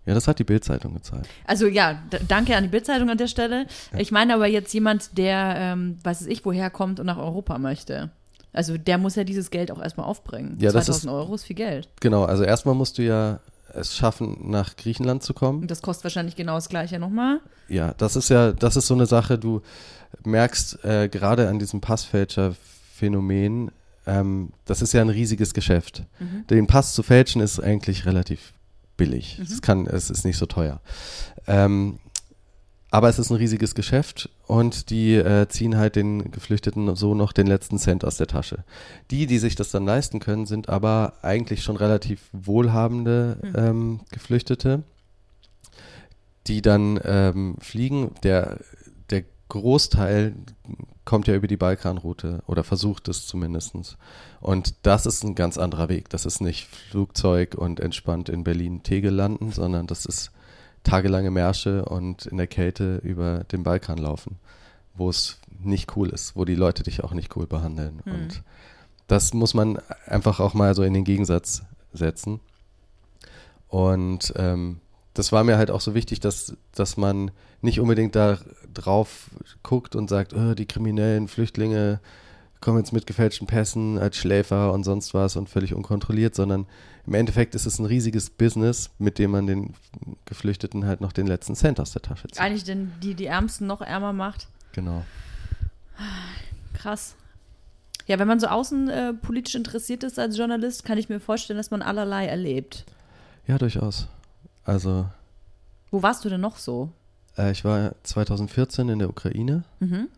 Ja, 0.04 0.14
das 0.14 0.26
hat 0.26 0.40
die 0.40 0.44
Bildzeitung 0.44 0.94
gezahlt. 0.94 1.28
Also 1.46 1.66
ja, 1.68 2.00
danke 2.26 2.56
an 2.56 2.64
die 2.64 2.68
Bildzeitung 2.68 3.08
an 3.08 3.18
der 3.18 3.28
Stelle. 3.28 3.66
Ich 3.96 4.10
meine 4.10 4.34
aber 4.34 4.48
jetzt 4.48 4.72
jemand, 4.74 5.16
der, 5.16 5.54
ähm, 5.56 5.98
weiß 6.02 6.26
ich, 6.26 6.44
woher 6.44 6.70
kommt 6.70 6.98
und 6.98 7.06
nach 7.06 7.18
Europa 7.18 7.58
möchte. 7.58 8.10
Also 8.52 8.76
der 8.76 8.98
muss 8.98 9.14
ja 9.16 9.24
dieses 9.24 9.50
Geld 9.50 9.70
auch 9.70 9.80
erstmal 9.82 10.06
aufbringen. 10.06 10.56
Ja, 10.60 10.72
das 10.72 10.86
2000 10.86 11.04
ist- 11.04 11.10
Euro 11.18 11.34
ist 11.34 11.44
viel 11.44 11.56
Geld. 11.56 11.88
Genau, 12.00 12.24
also 12.24 12.44
erstmal 12.44 12.74
musst 12.74 12.98
du 12.98 13.02
ja 13.02 13.40
es 13.74 13.96
schaffen, 13.96 14.50
nach 14.50 14.76
Griechenland 14.76 15.22
zu 15.22 15.32
kommen. 15.32 15.62
Und 15.62 15.70
das 15.70 15.80
kostet 15.80 16.04
wahrscheinlich 16.04 16.36
genau 16.36 16.56
das 16.56 16.68
gleiche 16.68 16.98
nochmal. 16.98 17.40
Ja, 17.68 17.94
das 17.96 18.16
ist 18.16 18.28
ja, 18.28 18.52
das 18.52 18.76
ist 18.76 18.86
so 18.86 18.92
eine 18.94 19.06
Sache, 19.06 19.38
du 19.38 19.62
merkst 20.24 20.84
äh, 20.84 21.08
gerade 21.08 21.48
an 21.48 21.58
diesem 21.58 21.80
Passfälscher-Phänomen, 21.80 23.70
ähm, 24.06 24.50
das 24.66 24.82
ist 24.82 24.92
ja 24.92 25.00
ein 25.00 25.08
riesiges 25.08 25.54
Geschäft. 25.54 26.02
Den 26.50 26.66
Pass 26.66 26.94
zu 26.94 27.02
fälschen 27.02 27.40
ist 27.40 27.60
eigentlich 27.60 28.04
relativ 28.04 28.52
billig. 28.96 29.38
Es 29.42 29.62
kann, 29.62 29.86
es 29.86 30.10
ist 30.10 30.24
nicht 30.24 30.36
so 30.36 30.46
teuer. 30.46 30.80
Ähm, 31.46 31.98
aber 32.92 33.08
es 33.08 33.18
ist 33.18 33.30
ein 33.30 33.38
riesiges 33.38 33.74
Geschäft 33.74 34.28
und 34.46 34.90
die 34.90 35.14
äh, 35.14 35.48
ziehen 35.48 35.78
halt 35.78 35.96
den 35.96 36.30
Geflüchteten 36.30 36.94
so 36.94 37.14
noch 37.14 37.32
den 37.32 37.46
letzten 37.46 37.78
Cent 37.78 38.04
aus 38.04 38.18
der 38.18 38.26
Tasche. 38.26 38.64
Die, 39.10 39.26
die 39.26 39.38
sich 39.38 39.56
das 39.56 39.70
dann 39.70 39.86
leisten 39.86 40.20
können, 40.20 40.44
sind 40.44 40.68
aber 40.68 41.14
eigentlich 41.22 41.62
schon 41.62 41.76
relativ 41.76 42.28
wohlhabende 42.32 43.38
ähm, 43.56 44.00
Geflüchtete, 44.10 44.82
die 46.46 46.60
dann 46.60 47.00
ähm, 47.02 47.56
fliegen. 47.60 48.10
Der, 48.24 48.58
der 49.08 49.24
Großteil 49.48 50.34
kommt 51.06 51.28
ja 51.28 51.34
über 51.34 51.46
die 51.46 51.56
Balkanroute 51.56 52.42
oder 52.46 52.62
versucht 52.62 53.08
es 53.08 53.26
zumindest. 53.26 53.96
Und 54.42 54.74
das 54.82 55.06
ist 55.06 55.24
ein 55.24 55.34
ganz 55.34 55.56
anderer 55.56 55.88
Weg. 55.88 56.10
Das 56.10 56.26
ist 56.26 56.42
nicht 56.42 56.66
Flugzeug 56.66 57.54
und 57.54 57.80
entspannt 57.80 58.28
in 58.28 58.44
Berlin-Tegel 58.44 59.14
landen, 59.14 59.50
sondern 59.50 59.86
das 59.86 60.04
ist 60.04 60.30
tagelange 60.84 61.30
Märsche 61.30 61.84
und 61.84 62.26
in 62.26 62.36
der 62.36 62.46
Kälte 62.46 62.96
über 63.02 63.44
den 63.44 63.62
Balkan 63.62 63.98
laufen, 63.98 64.38
wo 64.94 65.08
es 65.08 65.38
nicht 65.60 65.96
cool 65.96 66.10
ist, 66.10 66.36
wo 66.36 66.44
die 66.44 66.54
Leute 66.54 66.82
dich 66.82 67.04
auch 67.04 67.12
nicht 67.12 67.36
cool 67.36 67.46
behandeln. 67.46 68.00
Und 68.04 68.42
das 69.06 69.34
muss 69.34 69.54
man 69.54 69.78
einfach 70.06 70.40
auch 70.40 70.54
mal 70.54 70.74
so 70.74 70.82
in 70.82 70.94
den 70.94 71.04
Gegensatz 71.04 71.62
setzen. 71.92 72.40
Und 73.68 74.32
ähm, 74.36 74.80
das 75.14 75.32
war 75.32 75.44
mir 75.44 75.58
halt 75.58 75.70
auch 75.70 75.80
so 75.80 75.94
wichtig, 75.94 76.20
dass, 76.20 76.56
dass 76.74 76.96
man 76.96 77.30
nicht 77.60 77.80
unbedingt 77.80 78.16
da 78.16 78.38
drauf 78.72 79.30
guckt 79.62 79.94
und 79.94 80.08
sagt, 80.08 80.34
oh, 80.34 80.54
die 80.54 80.66
kriminellen 80.66 81.28
Flüchtlinge 81.28 82.00
kommen 82.62 82.78
jetzt 82.78 82.92
mit 82.92 83.06
gefälschten 83.06 83.46
Pässen 83.46 83.98
als 83.98 84.16
Schläfer 84.16 84.72
und 84.72 84.84
sonst 84.84 85.12
was 85.12 85.36
und 85.36 85.50
völlig 85.50 85.74
unkontrolliert, 85.74 86.34
sondern 86.34 86.66
im 87.06 87.14
Endeffekt 87.14 87.54
ist 87.54 87.66
es 87.66 87.78
ein 87.78 87.84
riesiges 87.84 88.30
Business, 88.30 88.90
mit 88.98 89.18
dem 89.18 89.32
man 89.32 89.46
den 89.46 89.74
Geflüchteten 90.24 90.86
halt 90.86 91.00
noch 91.00 91.12
den 91.12 91.26
letzten 91.26 91.54
Cent 91.56 91.80
aus 91.80 91.92
der 91.92 92.00
Tasche 92.02 92.28
zieht. 92.28 92.40
Eigentlich 92.40 92.64
denn 92.64 92.92
die, 93.02 93.14
die 93.14 93.26
Ärmsten 93.26 93.66
noch 93.66 93.82
ärmer 93.82 94.12
macht. 94.12 94.46
Genau. 94.72 95.04
Krass. 96.74 97.16
Ja, 98.06 98.18
wenn 98.18 98.28
man 98.28 98.40
so 98.40 98.46
außenpolitisch 98.46 99.54
äh, 99.54 99.58
interessiert 99.58 100.04
ist 100.04 100.18
als 100.18 100.36
Journalist, 100.36 100.84
kann 100.84 100.98
ich 100.98 101.08
mir 101.08 101.20
vorstellen, 101.20 101.56
dass 101.58 101.70
man 101.70 101.82
allerlei 101.82 102.26
erlebt. 102.26 102.84
Ja, 103.46 103.58
durchaus. 103.58 104.08
Also, 104.64 105.06
Wo 105.90 106.02
warst 106.02 106.24
du 106.24 106.28
denn 106.28 106.40
noch 106.40 106.56
so? 106.56 106.90
äh, 107.36 107.50
ich 107.50 107.64
war 107.64 107.94
2014 108.04 108.88
in 108.88 108.98
der 109.00 109.08
Ukraine. 109.08 109.64
Mhm. 109.80 110.08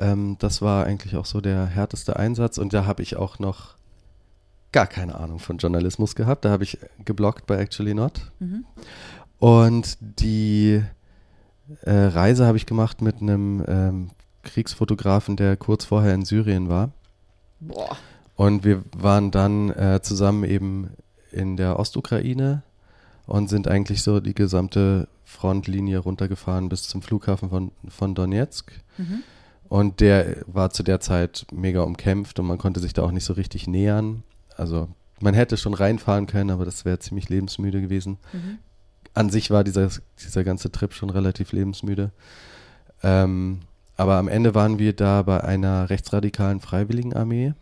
Ähm, 0.00 0.36
das 0.38 0.62
war 0.62 0.86
eigentlich 0.86 1.16
auch 1.16 1.26
so 1.26 1.40
der 1.40 1.66
härteste 1.66 2.16
Einsatz 2.16 2.58
und 2.58 2.72
da 2.72 2.86
habe 2.86 3.02
ich 3.02 3.16
auch 3.16 3.38
noch 3.38 3.76
gar 4.72 4.86
keine 4.86 5.16
Ahnung 5.16 5.38
von 5.38 5.58
Journalismus 5.58 6.14
gehabt. 6.14 6.44
Da 6.44 6.50
habe 6.50 6.64
ich 6.64 6.78
gebloggt 7.04 7.46
bei 7.46 7.56
Actually 7.56 7.94
Not. 7.94 8.30
Mhm. 8.38 8.64
Und 9.38 9.98
die 10.00 10.82
äh, 11.82 11.92
Reise 11.92 12.46
habe 12.46 12.56
ich 12.56 12.66
gemacht 12.66 13.02
mit 13.02 13.20
einem 13.20 13.64
ähm, 13.68 14.10
Kriegsfotografen, 14.42 15.36
der 15.36 15.56
kurz 15.56 15.84
vorher 15.84 16.14
in 16.14 16.24
Syrien 16.24 16.68
war. 16.68 16.90
Boah. 17.60 17.96
Und 18.36 18.64
wir 18.64 18.82
waren 18.96 19.30
dann 19.30 19.70
äh, 19.70 20.00
zusammen 20.02 20.44
eben 20.44 20.90
in 21.30 21.56
der 21.56 21.78
Ostukraine 21.78 22.62
und 23.26 23.48
sind 23.48 23.68
eigentlich 23.68 24.02
so 24.02 24.20
die 24.20 24.34
gesamte 24.34 25.08
Frontlinie 25.24 25.98
runtergefahren 25.98 26.68
bis 26.68 26.84
zum 26.84 27.02
Flughafen 27.02 27.50
von, 27.50 27.70
von 27.88 28.14
Donetsk. 28.14 28.72
Mhm. 28.98 29.22
Und 29.70 30.00
der 30.00 30.38
war 30.48 30.70
zu 30.70 30.82
der 30.82 30.98
Zeit 30.98 31.46
mega 31.52 31.82
umkämpft 31.82 32.40
und 32.40 32.46
man 32.46 32.58
konnte 32.58 32.80
sich 32.80 32.92
da 32.92 33.04
auch 33.04 33.12
nicht 33.12 33.24
so 33.24 33.34
richtig 33.34 33.68
nähern. 33.68 34.24
Also 34.56 34.88
man 35.20 35.32
hätte 35.32 35.56
schon 35.56 35.74
reinfahren 35.74 36.26
können, 36.26 36.50
aber 36.50 36.64
das 36.64 36.84
wäre 36.84 36.98
ziemlich 36.98 37.28
lebensmüde 37.28 37.80
gewesen. 37.80 38.18
Mhm. 38.32 38.58
An 39.14 39.30
sich 39.30 39.52
war 39.52 39.62
dieser, 39.62 39.88
dieser 40.18 40.42
ganze 40.42 40.72
Trip 40.72 40.92
schon 40.92 41.08
relativ 41.08 41.52
lebensmüde. 41.52 42.10
Ähm, 43.04 43.60
aber 43.96 44.16
am 44.16 44.26
Ende 44.26 44.56
waren 44.56 44.80
wir 44.80 44.92
da 44.92 45.22
bei 45.22 45.44
einer 45.44 45.88
rechtsradikalen 45.88 46.58
Freiwilligenarmee, 46.58 47.54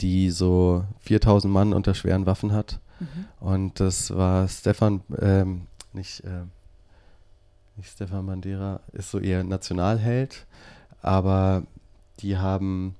die 0.00 0.30
so 0.30 0.84
4000 0.98 1.52
Mann 1.52 1.74
unter 1.74 1.94
schweren 1.94 2.26
Waffen 2.26 2.50
hat. 2.50 2.80
Mhm. 2.98 3.26
Und 3.38 3.78
das 3.78 4.10
war 4.16 4.48
Stefan, 4.48 5.02
ähm, 5.16 5.68
nicht, 5.92 6.24
äh, 6.24 6.42
nicht 7.76 7.92
Stefan 7.92 8.26
Bandera, 8.26 8.80
ist 8.92 9.12
so 9.12 9.20
eher 9.20 9.44
Nationalheld, 9.44 10.44
aber 11.02 11.62
die 12.20 12.36
haben 12.36 12.94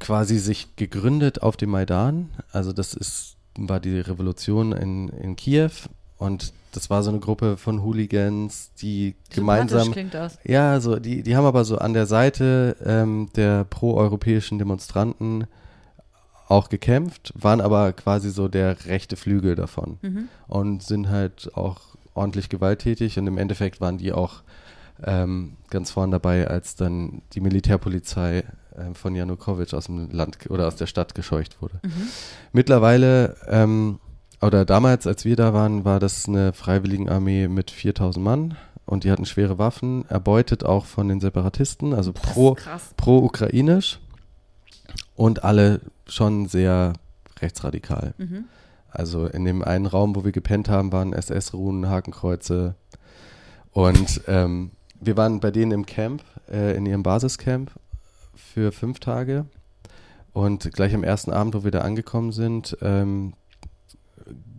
quasi 0.00 0.38
sich 0.38 0.76
gegründet 0.76 1.42
auf 1.42 1.56
dem 1.56 1.70
Maidan. 1.70 2.30
Also 2.52 2.72
das 2.72 2.94
ist, 2.94 3.36
war 3.56 3.80
die 3.80 4.00
Revolution 4.00 4.72
in, 4.72 5.08
in 5.08 5.36
Kiew 5.36 5.70
und 6.18 6.52
das 6.72 6.90
war 6.90 7.02
so 7.02 7.10
eine 7.10 7.20
Gruppe 7.20 7.56
von 7.56 7.82
Hooligans, 7.82 8.72
die 8.80 9.14
gemeinsam. 9.30 9.92
Klingt 9.92 10.12
das. 10.12 10.38
Ja, 10.44 10.80
so, 10.80 10.98
die, 10.98 11.22
die 11.22 11.36
haben 11.36 11.46
aber 11.46 11.64
so 11.64 11.78
an 11.78 11.94
der 11.94 12.06
Seite 12.06 12.76
ähm, 12.84 13.28
der 13.36 13.64
proeuropäischen 13.64 14.58
Demonstranten 14.58 15.46
auch 16.48 16.68
gekämpft, 16.68 17.32
waren 17.36 17.60
aber 17.60 17.92
quasi 17.92 18.30
so 18.30 18.48
der 18.48 18.86
rechte 18.86 19.16
Flügel 19.16 19.54
davon 19.54 19.98
mhm. 20.02 20.28
und 20.46 20.82
sind 20.82 21.08
halt 21.08 21.50
auch 21.54 21.80
ordentlich 22.12 22.48
gewalttätig 22.48 23.18
und 23.18 23.26
im 23.26 23.38
Endeffekt 23.38 23.80
waren 23.80 23.98
die 23.98 24.12
auch 24.12 24.42
ähm, 25.02 25.56
ganz 25.70 25.90
vorn 25.90 26.10
dabei, 26.10 26.46
als 26.46 26.76
dann 26.76 27.22
die 27.32 27.40
Militärpolizei 27.40 28.44
äh, 28.76 28.94
von 28.94 29.14
Janukowitsch 29.14 29.74
aus 29.74 29.86
dem 29.86 30.10
Land 30.10 30.38
oder 30.50 30.66
aus 30.66 30.76
der 30.76 30.86
Stadt 30.86 31.14
gescheucht 31.14 31.60
wurde. 31.60 31.80
Mhm. 31.82 32.08
Mittlerweile 32.52 33.36
ähm, 33.48 33.98
oder 34.40 34.64
damals, 34.64 35.06
als 35.06 35.24
wir 35.24 35.36
da 35.36 35.54
waren, 35.54 35.84
war 35.84 36.00
das 36.00 36.28
eine 36.28 36.52
Freiwilligenarmee 36.52 37.48
mit 37.48 37.70
4000 37.70 38.22
Mann 38.24 38.56
und 38.84 39.04
die 39.04 39.10
hatten 39.10 39.24
schwere 39.24 39.58
Waffen, 39.58 40.04
erbeutet 40.08 40.64
auch 40.64 40.84
von 40.84 41.08
den 41.08 41.20
Separatisten, 41.20 41.94
also 41.94 42.12
pro, 42.12 42.56
pro-ukrainisch 42.96 44.00
und 45.14 45.44
alle 45.44 45.80
schon 46.06 46.46
sehr 46.46 46.92
rechtsradikal. 47.40 48.14
Mhm. 48.18 48.44
Also 48.90 49.26
in 49.26 49.44
dem 49.44 49.62
einen 49.62 49.86
Raum, 49.86 50.14
wo 50.14 50.24
wir 50.24 50.32
gepennt 50.32 50.68
haben, 50.68 50.92
waren 50.92 51.12
SS-Runen, 51.12 51.88
Hakenkreuze 51.88 52.74
und 53.72 54.20
ähm, 54.28 54.70
wir 55.04 55.16
waren 55.16 55.40
bei 55.40 55.50
denen 55.50 55.72
im 55.72 55.86
Camp, 55.86 56.22
äh, 56.50 56.76
in 56.76 56.86
ihrem 56.86 57.02
Basiscamp 57.02 57.70
für 58.34 58.72
fünf 58.72 59.00
Tage 59.00 59.46
und 60.32 60.72
gleich 60.72 60.94
am 60.94 61.04
ersten 61.04 61.32
Abend, 61.32 61.54
wo 61.54 61.64
wir 61.64 61.70
da 61.70 61.80
angekommen 61.80 62.32
sind, 62.32 62.76
ähm, 62.82 63.34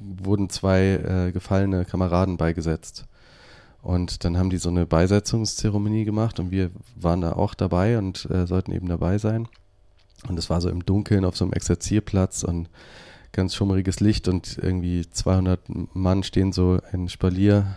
wurden 0.02 0.50
zwei 0.50 0.82
äh, 1.28 1.32
gefallene 1.32 1.86
Kameraden 1.86 2.38
beigesetzt. 2.38 3.06
Und 3.82 4.24
dann 4.24 4.38
haben 4.38 4.50
die 4.50 4.58
so 4.58 4.70
eine 4.70 4.86
Beisetzungszeremonie 4.86 6.06
gemacht 6.06 6.40
und 6.40 6.50
wir 6.50 6.72
waren 6.96 7.22
da 7.22 7.34
auch 7.34 7.54
dabei 7.54 7.98
und 7.98 8.28
äh, 8.32 8.48
sollten 8.48 8.72
eben 8.72 8.88
dabei 8.88 9.18
sein. 9.20 9.48
Und 10.28 10.40
es 10.40 10.50
war 10.50 10.60
so 10.60 10.70
im 10.70 10.86
Dunkeln 10.86 11.24
auf 11.24 11.38
so 11.38 11.46
einem 11.46 11.54
Exerzierplatz 11.54 12.44
und 12.44 12.70
ganz 13.32 13.54
schummriges 13.54 14.00
Licht 14.00 14.28
und 14.28 14.58
irgendwie 14.60 15.08
200 15.08 15.60
Mann 15.94 16.24
stehen 16.24 16.52
so 16.52 16.80
in 16.94 17.10
Spalier, 17.10 17.76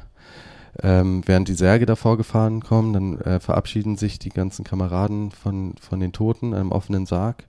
ähm, 0.82 1.22
während 1.26 1.48
die 1.48 1.54
Särge 1.54 1.86
davor 1.86 2.16
gefahren 2.16 2.62
kommen. 2.62 2.92
Dann 2.92 3.20
äh, 3.20 3.40
verabschieden 3.40 3.96
sich 3.96 4.18
die 4.18 4.30
ganzen 4.30 4.64
Kameraden 4.64 5.30
von, 5.30 5.74
von 5.80 6.00
den 6.00 6.12
Toten 6.12 6.54
einem 6.54 6.72
offenen 6.72 7.06
Sarg. 7.06 7.44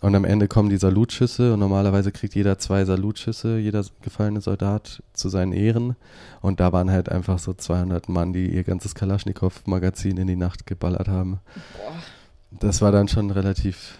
Und 0.00 0.14
am 0.14 0.24
Ende 0.24 0.46
kommen 0.46 0.68
die 0.68 0.76
Salutschüsse 0.76 1.54
und 1.54 1.60
normalerweise 1.60 2.12
kriegt 2.12 2.34
jeder 2.34 2.58
zwei 2.58 2.84
Salutschüsse, 2.84 3.58
jeder 3.58 3.84
gefallene 4.02 4.40
Soldat 4.40 5.02
zu 5.14 5.28
seinen 5.28 5.52
Ehren. 5.52 5.96
Und 6.42 6.60
da 6.60 6.72
waren 6.72 6.90
halt 6.90 7.08
einfach 7.08 7.38
so 7.38 7.54
200 7.54 8.08
Mann, 8.08 8.32
die 8.32 8.46
ihr 8.46 8.62
ganzes 8.62 8.94
Kalaschnikow-Magazin 8.94 10.18
in 10.18 10.26
die 10.26 10.36
Nacht 10.36 10.66
geballert 10.66 11.08
haben. 11.08 11.40
Boah. 11.76 12.58
Das 12.60 12.82
war 12.82 12.92
dann 12.92 13.08
schon 13.08 13.30
relativ, 13.30 13.98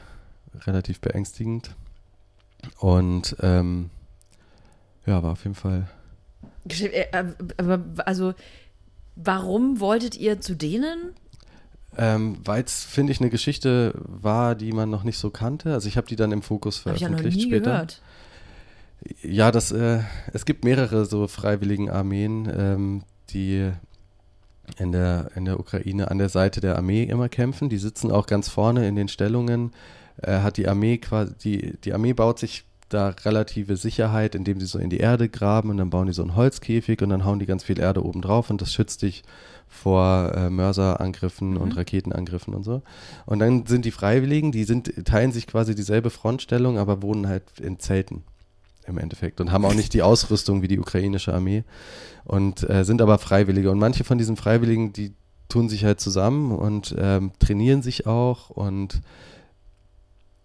relativ 0.66 1.00
beängstigend. 1.00 1.74
Und 2.78 3.36
ähm, 3.40 3.90
ja, 5.06 5.22
war 5.22 5.32
auf 5.32 5.44
jeden 5.44 5.54
Fall. 5.54 5.88
Äh, 6.68 7.06
äh, 7.12 7.24
aber 7.56 7.84
also, 8.04 8.34
warum 9.14 9.80
wolltet 9.80 10.16
ihr 10.16 10.40
zu 10.40 10.54
denen? 10.54 11.14
Ähm, 11.98 12.38
Weil 12.44 12.62
es, 12.62 12.84
finde 12.84 13.12
ich, 13.12 13.20
eine 13.20 13.30
Geschichte 13.30 13.94
war, 13.96 14.54
die 14.54 14.72
man 14.72 14.90
noch 14.90 15.02
nicht 15.02 15.18
so 15.18 15.30
kannte. 15.30 15.72
Also 15.72 15.88
ich 15.88 15.96
habe 15.96 16.06
die 16.06 16.16
dann 16.16 16.32
im 16.32 16.42
Fokus 16.42 16.78
veröffentlicht 16.78 17.12
hab 17.12 17.18
ich 17.18 17.24
ja 17.24 17.30
noch 17.30 17.36
nie 17.36 17.42
später. 17.42 17.70
Gehört. 17.70 18.02
Ja, 19.22 19.50
das, 19.50 19.72
äh, 19.72 20.00
es 20.32 20.44
gibt 20.44 20.64
mehrere 20.64 21.06
so 21.06 21.26
freiwilligen 21.26 21.90
Armeen, 21.90 22.52
ähm, 22.54 23.02
die 23.30 23.70
in 24.78 24.92
der, 24.92 25.30
in 25.36 25.44
der 25.44 25.58
Ukraine 25.60 26.10
an 26.10 26.18
der 26.18 26.28
Seite 26.28 26.60
der 26.60 26.76
Armee 26.76 27.04
immer 27.04 27.28
kämpfen. 27.28 27.68
Die 27.68 27.78
sitzen 27.78 28.10
auch 28.10 28.26
ganz 28.26 28.48
vorne 28.48 28.86
in 28.88 28.96
den 28.96 29.08
Stellungen. 29.08 29.72
Äh, 30.22 30.40
hat 30.40 30.56
die 30.56 30.68
Armee 30.68 30.98
quasi, 30.98 31.34
die, 31.42 31.78
die 31.82 31.92
Armee 31.92 32.12
baut 32.12 32.38
sich 32.38 32.64
da 32.88 33.08
relative 33.24 33.76
Sicherheit, 33.76 34.34
indem 34.34 34.60
sie 34.60 34.66
so 34.66 34.78
in 34.78 34.90
die 34.90 34.98
Erde 34.98 35.28
graben 35.28 35.70
und 35.70 35.76
dann 35.76 35.90
bauen 35.90 36.06
die 36.06 36.12
so 36.12 36.22
einen 36.22 36.36
Holzkäfig 36.36 37.02
und 37.02 37.08
dann 37.08 37.24
hauen 37.24 37.38
die 37.38 37.46
ganz 37.46 37.64
viel 37.64 37.80
Erde 37.80 38.04
oben 38.04 38.22
drauf 38.22 38.50
und 38.50 38.60
das 38.62 38.72
schützt 38.72 39.02
dich 39.02 39.24
vor 39.68 40.32
äh, 40.34 40.50
Mörserangriffen 40.50 41.52
mhm. 41.52 41.56
und 41.56 41.76
Raketenangriffen 41.76 42.54
und 42.54 42.62
so. 42.62 42.82
Und 43.26 43.40
dann 43.40 43.66
sind 43.66 43.84
die 43.84 43.90
Freiwilligen, 43.90 44.52
die 44.52 44.64
sind, 44.64 44.92
teilen 45.04 45.32
sich 45.32 45.46
quasi 45.46 45.74
dieselbe 45.74 46.10
Frontstellung, 46.10 46.78
aber 46.78 47.02
wohnen 47.02 47.26
halt 47.26 47.44
in 47.60 47.78
Zelten 47.78 48.22
im 48.86 48.98
Endeffekt 48.98 49.40
und 49.40 49.50
haben 49.50 49.64
auch 49.64 49.74
nicht 49.74 49.92
die 49.94 50.02
Ausrüstung 50.02 50.62
wie 50.62 50.68
die 50.68 50.78
ukrainische 50.78 51.34
Armee 51.34 51.64
und 52.24 52.68
äh, 52.68 52.84
sind 52.84 53.02
aber 53.02 53.18
Freiwillige. 53.18 53.70
Und 53.70 53.78
manche 53.78 54.04
von 54.04 54.18
diesen 54.18 54.36
Freiwilligen, 54.36 54.92
die 54.92 55.12
tun 55.48 55.68
sich 55.68 55.84
halt 55.84 56.00
zusammen 56.00 56.52
und 56.52 56.94
ähm, 56.98 57.32
trainieren 57.38 57.82
sich 57.82 58.06
auch 58.06 58.50
und 58.50 59.00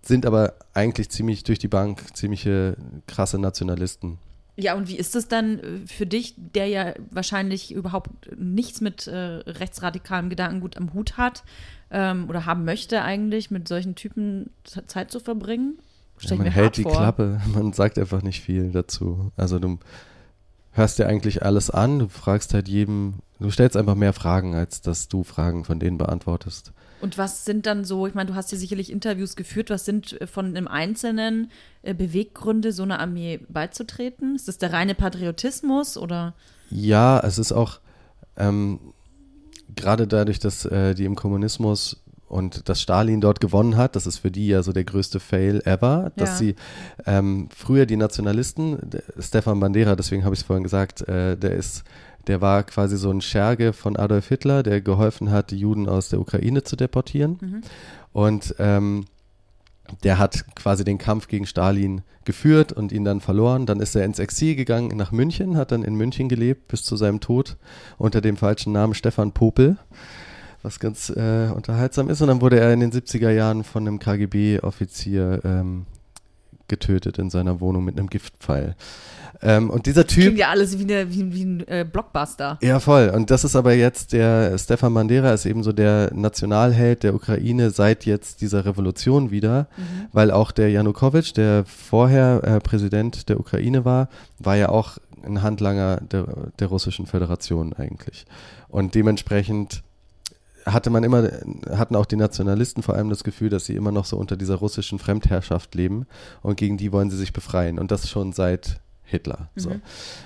sind 0.02 0.26
aber 0.26 0.54
eigentlich 0.74 1.10
ziemlich 1.10 1.44
durch 1.44 1.60
die 1.60 1.68
Bank 1.68 2.16
ziemliche 2.16 2.76
krasse 3.08 3.40
Nationalisten. 3.40 4.18
Ja, 4.58 4.76
und 4.76 4.88
wie 4.88 4.98
ist 4.98 5.16
es 5.16 5.28
dann 5.28 5.60
äh, 5.60 5.88
für 5.88 6.06
dich, 6.06 6.36
der 6.38 6.68
ja 6.68 6.94
wahrscheinlich 7.10 7.74
überhaupt 7.74 8.10
nichts 8.38 8.82
mit 8.82 9.08
äh, 9.08 9.16
rechtsradikalem 9.16 10.30
Gedankengut 10.30 10.78
am 10.78 10.94
Hut 10.94 11.18
hat 11.18 11.44
ähm, 11.90 12.30
oder 12.30 12.46
haben 12.46 12.66
möchte 12.66 13.02
eigentlich, 13.02 13.50
mit 13.50 13.68
solchen 13.68 13.96
Typen 13.96 14.50
Zeit 14.64 15.12
zu 15.12 15.20
verbringen? 15.20 15.80
Ja, 16.20 16.36
man 16.36 16.48
hält 16.48 16.78
die 16.78 16.84
vor. 16.84 16.92
Klappe, 16.92 17.42
man 17.54 17.74
sagt 17.74 17.98
einfach 17.98 18.22
nicht 18.22 18.42
viel 18.42 18.72
dazu. 18.72 19.32
Also 19.38 19.58
du 19.58 19.80
hörst 20.72 21.00
dir 21.00 21.08
eigentlich 21.08 21.44
alles 21.44 21.70
an, 21.70 22.00
du 22.00 22.08
fragst 22.10 22.54
halt 22.54 22.68
jedem, 22.68 23.16
du 23.40 23.50
stellst 23.50 23.78
einfach 23.78 23.96
mehr 23.96 24.14
Fragen, 24.14 24.54
als 24.54 24.82
dass 24.82 25.08
du 25.08 25.24
Fragen 25.24 25.66
von 25.66 25.80
denen 25.80 25.98
beantwortest. 25.98 26.74
Und 27.02 27.18
was 27.18 27.46
sind 27.46 27.66
dann 27.66 27.84
so, 27.84 28.08
ich 28.08 28.14
meine, 28.14 28.30
du 28.30 28.36
hast 28.36 28.52
ja 28.52 28.58
sicherlich 28.58 28.92
Interviews 28.92 29.36
geführt, 29.36 29.70
was 29.70 29.86
sind 29.86 30.20
äh, 30.22 30.28
von 30.28 30.46
einem 30.46 30.68
Einzelnen 30.68 31.52
äh, 31.82 31.94
Beweggründe, 31.94 32.72
so 32.72 32.84
einer 32.84 33.00
Armee 33.00 33.40
beizutreten? 33.50 34.36
Ist 34.36 34.48
das 34.48 34.58
der 34.58 34.74
reine 34.74 34.96
Patriotismus 34.96 35.98
oder? 35.98 36.36
Ja, 36.70 37.20
es 37.20 37.38
ist 37.38 37.52
auch 37.52 37.80
ähm, 38.38 38.80
gerade 39.76 40.08
dadurch, 40.08 40.40
dass 40.40 40.66
äh, 40.66 40.94
die 40.96 41.06
im 41.06 41.16
Kommunismus 41.16 42.02
und 42.28 42.70
dass 42.70 42.82
Stalin 42.82 43.20
dort 43.20 43.42
gewonnen 43.42 43.76
hat, 43.76 43.98
das 43.98 44.08
ist 44.08 44.20
für 44.20 44.32
die 44.32 44.48
ja 44.48 44.64
so 44.64 44.72
der 44.72 44.86
größte 44.86 45.20
Fail 45.20 45.62
ever, 45.66 46.14
dass 46.16 46.30
ja. 46.30 46.36
sie 46.38 46.56
ähm, 47.06 47.50
früher 47.54 47.86
die 47.86 47.98
Nationalisten, 47.98 48.80
Stefan 49.20 49.60
Bandera, 49.60 49.98
deswegen 49.98 50.24
habe 50.24 50.34
ich 50.34 50.40
es 50.40 50.46
vorhin 50.46 50.64
gesagt, 50.64 51.02
äh, 51.10 51.36
der 51.36 51.56
ist 51.56 51.84
der 52.28 52.42
war 52.42 52.64
quasi 52.64 52.98
so 52.98 53.10
ein 53.10 53.22
Scherge 53.22 53.74
von 53.74 53.98
Adolf 53.98 54.28
Hitler, 54.28 54.64
der 54.64 54.82
geholfen 54.82 55.32
hat, 55.32 55.52
die 55.52 55.58
Juden 55.58 55.88
aus 55.88 56.10
der 56.10 56.20
Ukraine 56.20 56.64
zu 56.64 56.76
deportieren. 56.76 57.38
Mhm. 57.42 57.62
Und 58.14 58.56
ähm, 58.60 59.06
der 60.04 60.20
hat 60.20 60.46
quasi 60.56 60.84
den 60.84 60.98
Kampf 60.98 61.28
gegen 61.28 61.46
Stalin 61.46 62.02
geführt 62.24 62.72
und 62.72 62.92
ihn 62.92 63.04
dann 63.04 63.20
verloren. 63.20 63.66
Dann 63.66 63.80
ist 63.80 63.96
er 63.96 64.06
ins 64.06 64.20
Exil 64.20 64.56
gegangen 64.56 64.96
nach 64.96 65.12
München, 65.12 65.58
hat 65.58 65.72
dann 65.72 65.84
in 65.84 65.96
München 65.96 66.30
gelebt 66.30 66.68
bis 66.68 66.84
zu 66.84 66.96
seinem 66.96 67.20
Tod 67.20 67.58
unter 67.98 68.22
dem 68.22 68.38
falschen 68.38 68.74
Namen 68.74 68.94
Stefan 68.94 69.32
Popel, 69.32 69.78
was 70.62 70.80
ganz 70.80 71.10
äh, 71.10 71.50
unterhaltsam 71.54 72.10
ist. 72.10 72.22
Und 72.22 72.28
dann 72.28 72.42
wurde 72.42 72.60
er 72.60 72.74
in 72.74 72.80
den 72.80 72.92
70er 72.92 73.32
Jahren 73.32 73.64
von 73.64 73.88
einem 73.88 74.00
KGB-Offizier 74.00 75.42
ähm, 75.44 75.86
getötet 76.72 77.20
in 77.20 77.30
seiner 77.30 77.60
Wohnung 77.60 77.86
mit 77.86 78.00
einem 78.00 78.10
Giftpfeil. 78.10 78.76
Ähm, 79.44 79.70
und 79.70 79.86
dieser 79.86 80.06
Typ. 80.06 80.24
Klingt 80.24 80.38
ja 80.38 80.50
alles 80.50 80.78
wie, 80.78 80.84
eine, 80.84 81.12
wie, 81.12 81.34
wie 81.34 81.44
ein 81.44 81.68
äh, 81.68 81.86
Blockbuster. 81.90 82.60
Ja, 82.62 82.80
voll. 82.80 83.12
Und 83.14 83.32
das 83.32 83.44
ist 83.44 83.56
aber 83.56 83.74
jetzt 83.74 84.14
der 84.14 84.58
Stefan 84.58 84.94
Bandera 84.94 85.34
ist 85.34 85.46
eben 85.46 85.64
so 85.64 85.72
der 85.72 86.12
Nationalheld 86.14 87.04
der 87.04 87.16
Ukraine 87.16 87.72
seit 87.72 88.06
jetzt 88.06 88.42
dieser 88.42 88.66
Revolution 88.66 89.32
wieder, 89.32 89.68
mhm. 89.78 90.08
weil 90.12 90.32
auch 90.32 90.52
der 90.52 90.70
Janukowitsch, 90.70 91.36
der 91.36 91.66
vorher 91.66 92.42
äh, 92.44 92.60
Präsident 92.60 93.30
der 93.30 93.40
Ukraine 93.40 93.84
war, 93.84 94.10
war 94.38 94.56
ja 94.56 94.70
auch 94.70 94.98
ein 95.24 95.42
Handlanger 95.42 96.02
der, 96.02 96.26
der 96.60 96.68
Russischen 96.68 97.06
Föderation 97.06 97.74
eigentlich. 97.74 98.26
Und 98.70 98.96
dementsprechend 98.96 99.84
hatte 100.66 100.90
man 100.90 101.04
immer, 101.04 101.30
hatten 101.70 101.96
auch 101.96 102.06
die 102.06 102.16
Nationalisten 102.16 102.84
vor 102.84 102.96
allem 102.96 103.10
das 103.10 103.24
Gefühl, 103.24 103.50
dass 103.50 103.66
sie 103.66 103.76
immer 103.76 103.92
noch 103.92 104.06
so 104.06 104.18
unter 104.18 104.38
dieser 104.38 104.56
russischen 104.56 105.00
Fremdherrschaft 105.00 105.76
leben 105.76 106.06
und 106.42 106.58
gegen 106.58 106.78
die 106.78 106.92
wollen 106.92 107.10
sie 107.10 107.18
sich 107.18 107.34
befreien. 107.34 107.80
Und 107.80 107.92
das 107.92 108.10
schon 108.10 108.34
seit 108.34 108.80
Hitler. 109.04 109.50
So. 109.56 109.72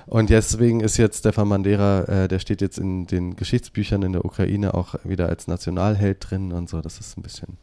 Und 0.05 0.29
deswegen 0.29 0.79
ist 0.79 0.97
jetzt 0.97 1.19
Stefan 1.19 1.49
Bandera, 1.49 2.03
äh, 2.03 2.27
der 2.27 2.39
steht 2.39 2.61
jetzt 2.61 2.77
in 2.77 3.07
den 3.07 3.35
Geschichtsbüchern 3.35 4.03
in 4.03 4.13
der 4.13 4.23
Ukraine 4.23 4.73
auch 4.73 4.95
wieder 5.03 5.27
als 5.27 5.47
Nationalheld 5.47 6.29
drin 6.29 6.51
und 6.51 6.69
so. 6.69 6.81
Das 6.81 6.99
ist 6.99 7.17
ein 7.17 7.23
bisschen. 7.23 7.57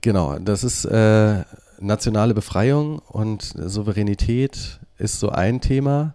Genau, 0.00 0.38
das 0.38 0.64
ist 0.64 0.84
äh, 0.86 1.44
nationale 1.78 2.32
Befreiung 2.32 2.98
und 3.00 3.42
Souveränität 3.42 4.80
ist 4.98 5.20
so 5.20 5.28
ein 5.28 5.60
Thema. 5.60 6.14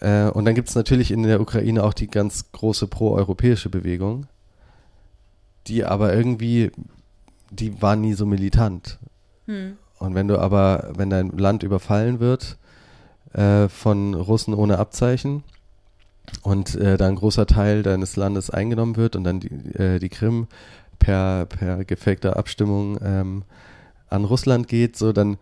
Äh, 0.00 0.28
und 0.28 0.44
dann 0.44 0.54
gibt 0.54 0.68
es 0.68 0.74
natürlich 0.74 1.10
in 1.10 1.22
der 1.22 1.40
Ukraine 1.40 1.84
auch 1.84 1.94
die 1.94 2.08
ganz 2.08 2.52
große 2.52 2.86
proeuropäische 2.86 3.70
Bewegung, 3.70 4.26
die 5.66 5.84
aber 5.84 6.14
irgendwie, 6.14 6.70
die 7.50 7.80
war 7.80 7.96
nie 7.96 8.14
so 8.14 8.26
militant. 8.26 8.98
Hm. 9.46 9.76
Und 9.98 10.14
wenn 10.14 10.28
du 10.28 10.38
aber, 10.38 10.92
wenn 10.96 11.10
dein 11.10 11.30
Land 11.30 11.62
überfallen 11.62 12.20
wird 12.20 12.58
äh, 13.32 13.68
von 13.68 14.14
Russen 14.14 14.54
ohne 14.54 14.78
Abzeichen 14.78 15.42
und 16.42 16.74
äh, 16.74 16.96
da 16.96 17.08
ein 17.08 17.16
großer 17.16 17.46
Teil 17.46 17.82
deines 17.82 18.16
Landes 18.16 18.50
eingenommen 18.50 18.96
wird 18.96 19.16
und 19.16 19.24
dann 19.24 19.40
die, 19.40 19.48
äh, 19.78 19.98
die 19.98 20.08
Krim 20.08 20.48
per, 20.98 21.46
per 21.46 21.84
gefakter 21.84 22.36
Abstimmung 22.36 22.98
ähm, 23.02 23.44
an 24.08 24.24
Russland 24.24 24.68
geht, 24.68 24.96
so 24.96 25.12
dann, 25.12 25.38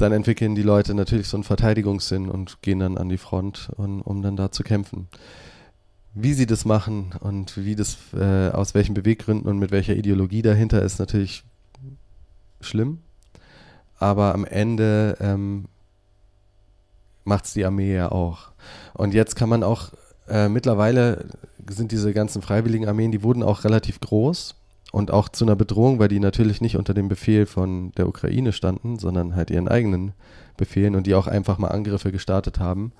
dann 0.00 0.12
entwickeln 0.12 0.54
die 0.54 0.62
Leute 0.62 0.94
natürlich 0.94 1.28
so 1.28 1.36
einen 1.36 1.44
Verteidigungssinn 1.44 2.28
und 2.28 2.62
gehen 2.62 2.78
dann 2.78 2.98
an 2.98 3.08
die 3.08 3.18
Front, 3.18 3.70
und, 3.76 4.02
um 4.02 4.22
dann 4.22 4.36
da 4.36 4.50
zu 4.50 4.62
kämpfen. 4.62 5.08
Wie 6.14 6.32
sie 6.32 6.46
das 6.46 6.64
machen 6.64 7.12
und 7.20 7.56
wie 7.56 7.76
das, 7.76 7.98
äh, 8.14 8.48
aus 8.50 8.74
welchen 8.74 8.94
Beweggründen 8.94 9.48
und 9.48 9.58
mit 9.58 9.70
welcher 9.70 9.94
Ideologie 9.94 10.42
dahinter 10.42 10.82
ist 10.82 10.98
natürlich 10.98 11.44
schlimm. 12.60 12.98
Aber 13.98 14.34
am 14.34 14.44
Ende 14.44 15.16
ähm, 15.20 15.66
macht 17.24 17.44
es 17.44 17.52
die 17.52 17.64
Armee 17.64 17.94
ja 17.94 18.10
auch. 18.10 18.50
Und 18.94 19.14
jetzt 19.14 19.36
kann 19.36 19.48
man 19.48 19.62
auch, 19.62 19.90
äh, 20.28 20.48
mittlerweile 20.48 21.26
sind 21.68 21.92
diese 21.92 22.12
ganzen 22.12 22.42
freiwilligen 22.42 22.88
Armeen, 22.88 23.12
die 23.12 23.22
wurden 23.22 23.42
auch 23.42 23.64
relativ 23.64 24.00
groß 24.00 24.56
und 24.92 25.10
auch 25.10 25.28
zu 25.28 25.44
einer 25.44 25.56
Bedrohung, 25.56 25.98
weil 25.98 26.08
die 26.08 26.20
natürlich 26.20 26.60
nicht 26.60 26.76
unter 26.76 26.94
dem 26.94 27.08
Befehl 27.08 27.46
von 27.46 27.92
der 27.92 28.08
Ukraine 28.08 28.52
standen, 28.52 28.98
sondern 28.98 29.34
halt 29.36 29.50
ihren 29.50 29.68
eigenen 29.68 30.12
Befehlen 30.56 30.94
und 30.94 31.06
die 31.06 31.14
auch 31.14 31.26
einfach 31.26 31.58
mal 31.58 31.68
Angriffe 31.68 32.12
gestartet 32.12 32.58
haben. 32.58 32.92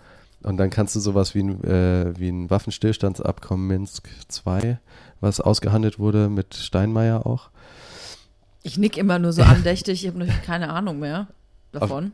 Und 0.43 0.57
dann 0.57 0.71
kannst 0.71 0.97
du 0.97 1.01
sowas 1.01 1.35
wie 1.35 1.43
ein, 1.43 1.65
äh, 1.65 2.19
wie 2.19 2.31
ein 2.31 2.49
Waffenstillstandsabkommen 2.49 3.67
Minsk 3.67 4.09
II, 4.47 4.79
was 5.21 5.41
ausgehandelt 5.41 5.99
wurde 5.99 6.29
mit 6.29 6.55
Steinmeier 6.55 7.27
auch. 7.27 7.51
Ich 8.63 8.79
nick 8.79 8.97
immer 8.97 9.19
nur 9.19 9.33
so 9.33 9.43
andächtig, 9.43 10.05
ich 10.05 10.09
habe 10.09 10.19
natürlich 10.19 10.43
keine 10.43 10.71
Ahnung 10.71 10.99
mehr 10.99 11.29
davon. 11.73 12.13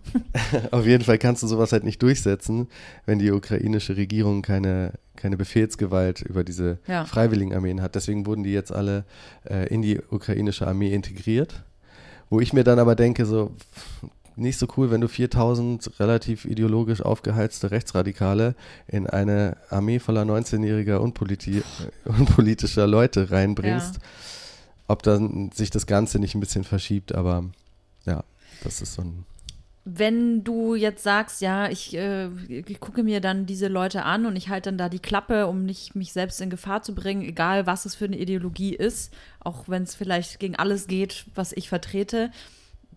Auf, 0.52 0.72
auf 0.80 0.86
jeden 0.86 1.04
Fall 1.04 1.18
kannst 1.18 1.42
du 1.42 1.46
sowas 1.46 1.72
halt 1.72 1.84
nicht 1.84 2.02
durchsetzen, 2.02 2.68
wenn 3.04 3.18
die 3.18 3.30
ukrainische 3.30 3.96
Regierung 3.96 4.42
keine, 4.42 4.94
keine 5.16 5.36
Befehlsgewalt 5.36 6.22
über 6.22 6.44
diese 6.44 6.78
Ja. 6.86 7.04
freiwilligen 7.04 7.54
Armeen 7.54 7.82
hat. 7.82 7.94
Deswegen 7.94 8.26
wurden 8.26 8.44
die 8.44 8.52
jetzt 8.52 8.72
alle 8.72 9.04
äh, 9.44 9.66
in 9.68 9.82
die 9.82 9.98
ukrainische 10.10 10.66
Armee 10.66 10.92
integriert. 10.92 11.64
Wo 12.30 12.40
ich 12.40 12.52
mir 12.52 12.64
dann 12.64 12.78
aber 12.78 12.94
denke, 12.96 13.24
so 13.26 13.52
nicht 14.38 14.58
so 14.58 14.66
cool, 14.76 14.90
wenn 14.90 15.00
du 15.00 15.08
4000 15.08 15.98
relativ 15.98 16.44
ideologisch 16.44 17.00
aufgeheizte 17.00 17.70
Rechtsradikale 17.70 18.54
in 18.86 19.06
eine 19.06 19.56
Armee 19.70 19.98
voller 19.98 20.22
19-jähriger 20.22 20.96
unpoliti 20.98 21.62
unpolitischer 22.04 22.86
Leute 22.86 23.30
reinbringst. 23.30 23.94
Ja. 23.94 24.00
Ob 24.88 25.02
dann 25.02 25.50
sich 25.52 25.70
das 25.70 25.86
Ganze 25.86 26.18
nicht 26.18 26.34
ein 26.34 26.40
bisschen 26.40 26.64
verschiebt, 26.64 27.14
aber 27.14 27.44
ja, 28.04 28.22
das 28.62 28.82
ist 28.82 28.94
so 28.94 29.02
ein 29.02 29.24
Wenn 29.88 30.42
du 30.42 30.74
jetzt 30.74 31.04
sagst, 31.04 31.40
ja, 31.40 31.68
ich, 31.68 31.96
äh, 31.96 32.26
ich 32.48 32.80
gucke 32.80 33.04
mir 33.04 33.20
dann 33.20 33.46
diese 33.46 33.68
Leute 33.68 34.02
an 34.02 34.26
und 34.26 34.34
ich 34.34 34.48
halte 34.48 34.70
dann 34.70 34.78
da 34.78 34.88
die 34.88 34.98
Klappe, 34.98 35.46
um 35.46 35.64
nicht 35.64 35.94
mich 35.94 36.12
selbst 36.12 36.40
in 36.40 36.50
Gefahr 36.50 36.82
zu 36.82 36.92
bringen, 36.92 37.22
egal 37.22 37.66
was 37.66 37.86
es 37.86 37.94
für 37.94 38.06
eine 38.06 38.18
Ideologie 38.18 38.74
ist, 38.74 39.14
auch 39.38 39.68
wenn 39.68 39.84
es 39.84 39.94
vielleicht 39.94 40.40
gegen 40.40 40.56
alles 40.56 40.88
geht, 40.88 41.26
was 41.36 41.52
ich 41.52 41.68
vertrete. 41.68 42.32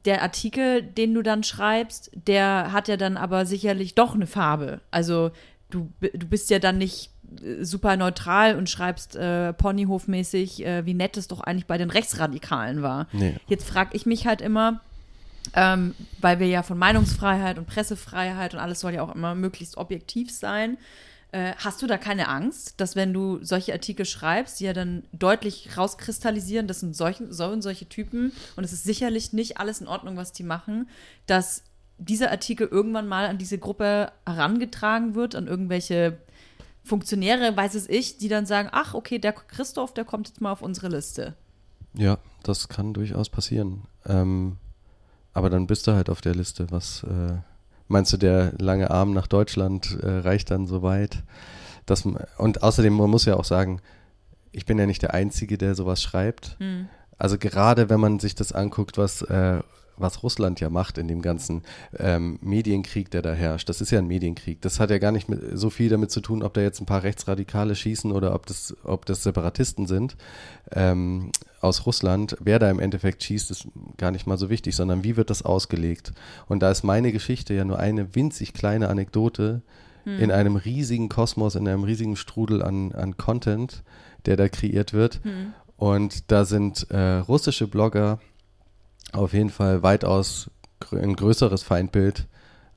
Der 0.05 0.23
Artikel, 0.23 0.81
den 0.81 1.13
du 1.13 1.21
dann 1.21 1.43
schreibst, 1.43 2.09
der 2.15 2.71
hat 2.71 2.87
ja 2.87 2.97
dann 2.97 3.17
aber 3.17 3.45
sicherlich 3.45 3.93
doch 3.93 4.15
eine 4.15 4.25
Farbe. 4.25 4.81
Also 4.89 5.29
du, 5.69 5.91
du 6.01 6.25
bist 6.25 6.49
ja 6.49 6.57
dann 6.57 6.79
nicht 6.79 7.11
äh, 7.43 7.63
super 7.63 7.97
neutral 7.97 8.55
und 8.55 8.67
schreibst 8.67 9.15
äh, 9.15 9.53
Ponyhofmäßig, 9.53 10.65
äh, 10.65 10.87
wie 10.87 10.95
nett 10.95 11.17
es 11.17 11.27
doch 11.27 11.41
eigentlich 11.41 11.67
bei 11.67 11.77
den 11.77 11.91
Rechtsradikalen 11.91 12.81
war. 12.81 13.07
Nee. 13.11 13.35
Jetzt 13.47 13.67
frage 13.67 13.91
ich 13.93 14.07
mich 14.07 14.25
halt 14.25 14.41
immer, 14.41 14.81
ähm, 15.53 15.95
weil 16.19 16.39
wir 16.39 16.47
ja 16.47 16.63
von 16.63 16.77
Meinungsfreiheit 16.77 17.57
und 17.57 17.67
Pressefreiheit 17.67 18.53
und 18.53 18.59
alles 18.59 18.79
soll 18.79 18.93
ja 18.93 19.01
auch 19.01 19.13
immer 19.13 19.35
möglichst 19.35 19.77
objektiv 19.77 20.31
sein. 20.31 20.77
Äh, 21.31 21.53
hast 21.57 21.81
du 21.81 21.87
da 21.87 21.97
keine 21.97 22.27
Angst, 22.27 22.81
dass 22.81 22.95
wenn 22.95 23.13
du 23.13 23.43
solche 23.43 23.73
Artikel 23.73 24.05
schreibst, 24.05 24.59
die 24.59 24.63
ja 24.63 24.73
dann 24.73 25.03
deutlich 25.11 25.77
rauskristallisieren, 25.77 26.67
das 26.67 26.79
sind 26.79 26.95
solche, 26.95 27.31
so 27.31 27.45
und 27.45 27.61
solche 27.61 27.87
Typen 27.87 28.31
und 28.55 28.63
es 28.63 28.73
ist 28.73 28.83
sicherlich 28.83 29.31
nicht 29.31 29.59
alles 29.59 29.79
in 29.79 29.87
Ordnung, 29.87 30.17
was 30.17 30.31
die 30.31 30.43
machen, 30.43 30.89
dass 31.27 31.63
dieser 31.99 32.31
Artikel 32.31 32.67
irgendwann 32.67 33.07
mal 33.07 33.27
an 33.27 33.37
diese 33.37 33.59
Gruppe 33.59 34.11
herangetragen 34.25 35.13
wird, 35.13 35.35
an 35.35 35.47
irgendwelche 35.47 36.17
Funktionäre, 36.83 37.55
weiß 37.55 37.75
es 37.75 37.87
ich, 37.87 38.17
die 38.17 38.29
dann 38.29 38.45
sagen, 38.45 38.69
ach, 38.71 38.95
okay, 38.95 39.19
der 39.19 39.33
Christoph, 39.33 39.93
der 39.93 40.05
kommt 40.05 40.29
jetzt 40.29 40.41
mal 40.41 40.51
auf 40.51 40.61
unsere 40.61 40.87
Liste. 40.87 41.35
Ja, 41.93 42.17
das 42.41 42.69
kann 42.69 42.93
durchaus 42.93 43.29
passieren. 43.29 43.83
Ähm, 44.05 44.57
aber 45.39 45.49
dann 45.49 45.65
bist 45.67 45.87
du 45.87 45.93
halt 45.93 46.09
auf 46.09 46.19
der 46.21 46.35
Liste. 46.35 46.67
Was 46.69 47.03
äh, 47.03 47.37
meinst 47.87 48.11
du, 48.13 48.17
der 48.17 48.51
lange 48.59 48.91
Arm 48.91 49.13
nach 49.13 49.25
Deutschland 49.27 49.97
äh, 50.03 50.19
reicht 50.19 50.51
dann 50.51 50.67
so 50.67 50.81
weit? 50.83 51.23
Dass, 51.85 52.03
m- 52.05 52.19
und 52.37 52.61
außerdem, 52.61 52.93
man 52.93 53.09
muss 53.09 53.23
ja 53.25 53.35
auch 53.37 53.45
sagen, 53.45 53.81
ich 54.51 54.65
bin 54.65 54.77
ja 54.77 54.85
nicht 54.85 55.01
der 55.01 55.13
Einzige, 55.13 55.57
der 55.57 55.75
sowas 55.75 56.01
schreibt. 56.03 56.57
Also 57.17 57.37
gerade 57.37 57.89
wenn 57.89 57.99
man 57.99 58.19
sich 58.19 58.35
das 58.35 58.51
anguckt, 58.51 58.97
was, 58.97 59.21
äh, 59.21 59.61
was 59.99 60.23
Russland 60.23 60.59
ja 60.59 60.69
macht 60.69 60.97
in 60.97 61.07
dem 61.07 61.21
ganzen 61.21 61.63
ähm, 61.97 62.39
Medienkrieg, 62.41 63.11
der 63.11 63.21
da 63.21 63.33
herrscht. 63.33 63.69
Das 63.69 63.81
ist 63.81 63.91
ja 63.91 63.99
ein 63.99 64.07
Medienkrieg. 64.07 64.61
Das 64.61 64.79
hat 64.79 64.89
ja 64.89 64.97
gar 64.97 65.11
nicht 65.11 65.29
mit, 65.29 65.39
so 65.53 65.69
viel 65.69 65.89
damit 65.89 66.11
zu 66.11 66.21
tun, 66.21 66.43
ob 66.43 66.53
da 66.53 66.61
jetzt 66.61 66.81
ein 66.81 66.85
paar 66.85 67.03
Rechtsradikale 67.03 67.75
schießen 67.75 68.11
oder 68.11 68.33
ob 68.33 68.45
das, 68.45 68.75
ob 68.83 69.05
das 69.05 69.23
Separatisten 69.23 69.87
sind 69.87 70.15
ähm, 70.71 71.31
aus 71.61 71.85
Russland. 71.85 72.37
Wer 72.39 72.59
da 72.59 72.69
im 72.69 72.79
Endeffekt 72.79 73.23
schießt, 73.23 73.51
ist 73.51 73.67
gar 73.97 74.11
nicht 74.11 74.27
mal 74.27 74.37
so 74.37 74.49
wichtig, 74.49 74.75
sondern 74.75 75.03
wie 75.03 75.17
wird 75.17 75.29
das 75.29 75.43
ausgelegt. 75.43 76.13
Und 76.47 76.61
da 76.61 76.71
ist 76.71 76.83
meine 76.83 77.11
Geschichte 77.11 77.53
ja 77.53 77.65
nur 77.65 77.79
eine 77.79 78.15
winzig 78.15 78.53
kleine 78.53 78.89
Anekdote 78.89 79.61
in 80.05 80.31
einem 80.31 80.55
riesigen 80.55 81.09
Kosmos, 81.09 81.55
in 81.55 81.67
einem 81.67 81.83
riesigen 81.83 82.15
Strudel 82.15 82.63
an, 82.63 82.93
an 82.93 83.17
Content, 83.17 83.83
der 84.25 84.37
da 84.37 84.49
kreiert 84.49 84.93
wird. 84.93 85.21
Und 85.77 86.31
da 86.31 86.45
sind 86.45 86.89
äh, 86.89 87.17
russische 87.19 87.67
Blogger 87.67 88.19
auf 89.13 89.33
jeden 89.33 89.49
Fall 89.49 89.83
weitaus 89.83 90.49
grö 90.79 90.99
ein 90.99 91.15
größeres 91.15 91.63
Feindbild 91.63 92.27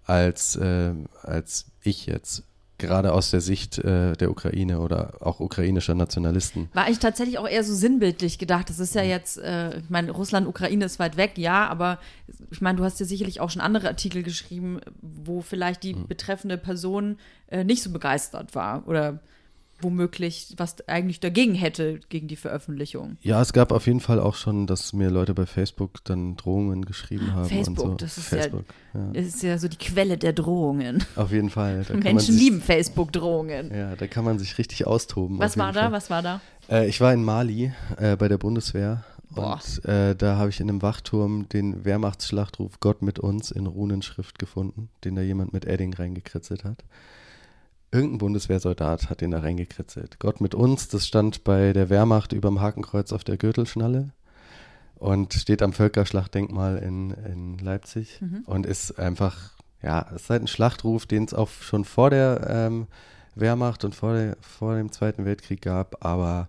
als, 0.05 0.57
äh, 0.57 0.93
als 1.23 1.67
ich 1.83 2.07
jetzt, 2.07 2.45
gerade 2.79 3.13
aus 3.13 3.31
der 3.31 3.41
Sicht 3.41 3.79
äh, 3.79 4.15
der 4.15 4.29
Ukraine 4.29 4.81
oder 4.81 5.13
auch 5.21 5.39
ukrainischer 5.39 5.95
Nationalisten. 5.95 6.69
War 6.75 6.91
ich 6.91 6.99
tatsächlich 6.99 7.39
auch 7.39 7.47
eher 7.47 7.63
so 7.63 7.73
sinnbildlich 7.75 8.39
gedacht. 8.41 8.69
Das 8.71 8.79
Mhm. 8.79 8.83
ist 8.83 8.95
ja 8.97 9.03
jetzt, 9.05 9.39
äh, 9.39 9.79
ich 9.79 9.89
meine, 9.89 10.11
Russland, 10.11 10.49
Ukraine 10.49 10.85
ist 10.85 10.99
weit 10.99 11.17
weg, 11.17 11.35
ja, 11.39 11.69
aber 11.69 12.01
ich 12.51 12.61
meine, 12.61 12.79
du 12.79 12.85
hast 12.85 12.99
ja 12.99 13.07
sicherlich 13.07 13.41
auch 13.41 13.51
schon 13.51 13.63
andere 13.63 13.87
Artikel 13.87 14.25
geschrieben, 14.25 14.81
wo 15.01 15.43
vielleicht 15.43 15.85
die 15.85 15.95
Mhm. 15.95 16.09
betreffende 16.09 16.59
Person 16.59 17.19
äh, 17.47 17.63
nicht 17.63 17.85
so 17.85 17.93
begeistert 17.93 18.57
war 18.57 18.89
oder 18.89 19.21
womöglich 19.83 20.55
was 20.57 20.77
eigentlich 20.89 21.21
dagegen 21.21 21.55
hätte, 21.55 22.01
gegen 22.09 22.29
die 22.29 22.37
Veröffentlichung. 22.37 23.17
Ja, 23.23 23.41
es 23.41 23.53
gab 23.53 23.73
auf 23.73 23.87
jeden 23.87 24.01
Fall 24.01 24.21
auch 24.21 24.35
schon, 24.35 24.67
dass 24.67 24.93
mir 24.93 25.11
Leute 25.11 25.35
bei 25.35 25.47
Facebook 25.47 26.05
dann 26.05 26.37
Drohungen 26.37 26.85
geschrieben 26.85 27.35
haben. 27.35 27.49
Facebook, 27.49 27.79
so. 27.79 27.95
das 27.95 28.19
ist 28.19 28.29
Facebook, 28.29 28.65
ja. 28.95 29.11
Das 29.13 29.27
ist 29.27 29.43
ja 29.43 29.59
so 29.59 29.69
die 29.69 29.79
Quelle 29.79 30.19
der 30.19 30.33
Drohungen. 30.33 31.05
Auf 31.17 31.33
jeden 31.33 31.51
Fall. 31.51 31.85
Menschen 31.93 32.35
sich, 32.35 32.43
lieben 32.43 32.61
Facebook-Drohungen. 32.61 33.75
Ja, 33.75 33.97
da 33.97 34.07
kann 34.07 34.25
man 34.25 34.39
sich 34.39 34.59
richtig 34.59 34.87
austoben. 34.87 35.39
Was 35.39 35.57
war 35.57 35.73
da? 35.73 35.83
Fall. 35.83 35.93
Was 35.93 36.11
war 36.11 36.23
da? 36.23 36.41
Äh, 36.69 36.89
ich 36.89 37.01
war 37.01 37.13
in 37.13 37.25
Mali 37.25 37.73
äh, 37.97 38.17
bei 38.17 38.29
der 38.29 38.39
Bundeswehr 38.39 39.05
Boah. 39.31 39.55
und 39.55 39.85
äh, 39.85 40.15
da 40.15 40.37
habe 40.37 40.51
ich 40.51 40.61
in 40.61 40.69
einem 40.69 40.83
Wachturm 40.83 41.49
den 41.49 41.85
Wehrmachtsschlachtruf 41.85 42.81
Gott 42.81 43.03
mit 43.03 43.19
uns 43.19 43.51
in 43.51 43.67
Runenschrift 43.67 44.39
gefunden, 44.39 44.89
den 45.05 45.17
da 45.17 45.23
jemand 45.23 45.53
mit 45.53 45.65
Edding 45.65 45.95
reingekritzelt 45.95 46.65
hat. 46.65 46.85
Irgendein 47.93 48.19
Bundeswehrsoldat 48.19 49.11
hat 49.11 49.21
den 49.21 49.33
da 49.33 49.41
reingekritzelt. 49.41 50.19
Gott 50.19 50.41
mit 50.41 50.55
uns, 50.55 50.89
das 50.89 51.07
stand 51.07 51.45
bei 51.45 51.75
der 51.75 51.91
Wehrmacht 51.91 52.33
überm 52.33 52.61
Hakenkreuz 52.61 53.13
auf 53.13 53.23
der 53.23 53.37
Gürtelschnalle 53.37 54.13
und 54.97 55.35
steht 55.35 55.63
am 55.63 55.75
Völkerschlachtdenkmal 55.75 56.79
in, 56.79 57.11
in 57.11 57.59
Leipzig 57.59 58.21
und 58.47 58.65
ist 58.65 58.99
einfach, 58.99 59.53
ja, 59.83 60.07
es 60.15 60.23
ist 60.23 60.31
halt 60.31 60.43
ein 60.43 60.47
Schlachtruf, 60.47 61.05
den 61.05 61.25
es 61.25 61.35
auch 61.35 61.51
schon 61.51 61.85
vor 61.85 62.09
der 62.09 62.47
ähm, 62.49 62.87
Wehrmacht 63.35 63.85
und 63.85 63.95
vor, 63.95 64.15
der, 64.15 64.39
vor 64.41 64.77
dem 64.77 64.91
Zweiten 64.91 65.27
Weltkrieg 65.27 65.61
gab, 65.61 66.05
aber 66.05 66.49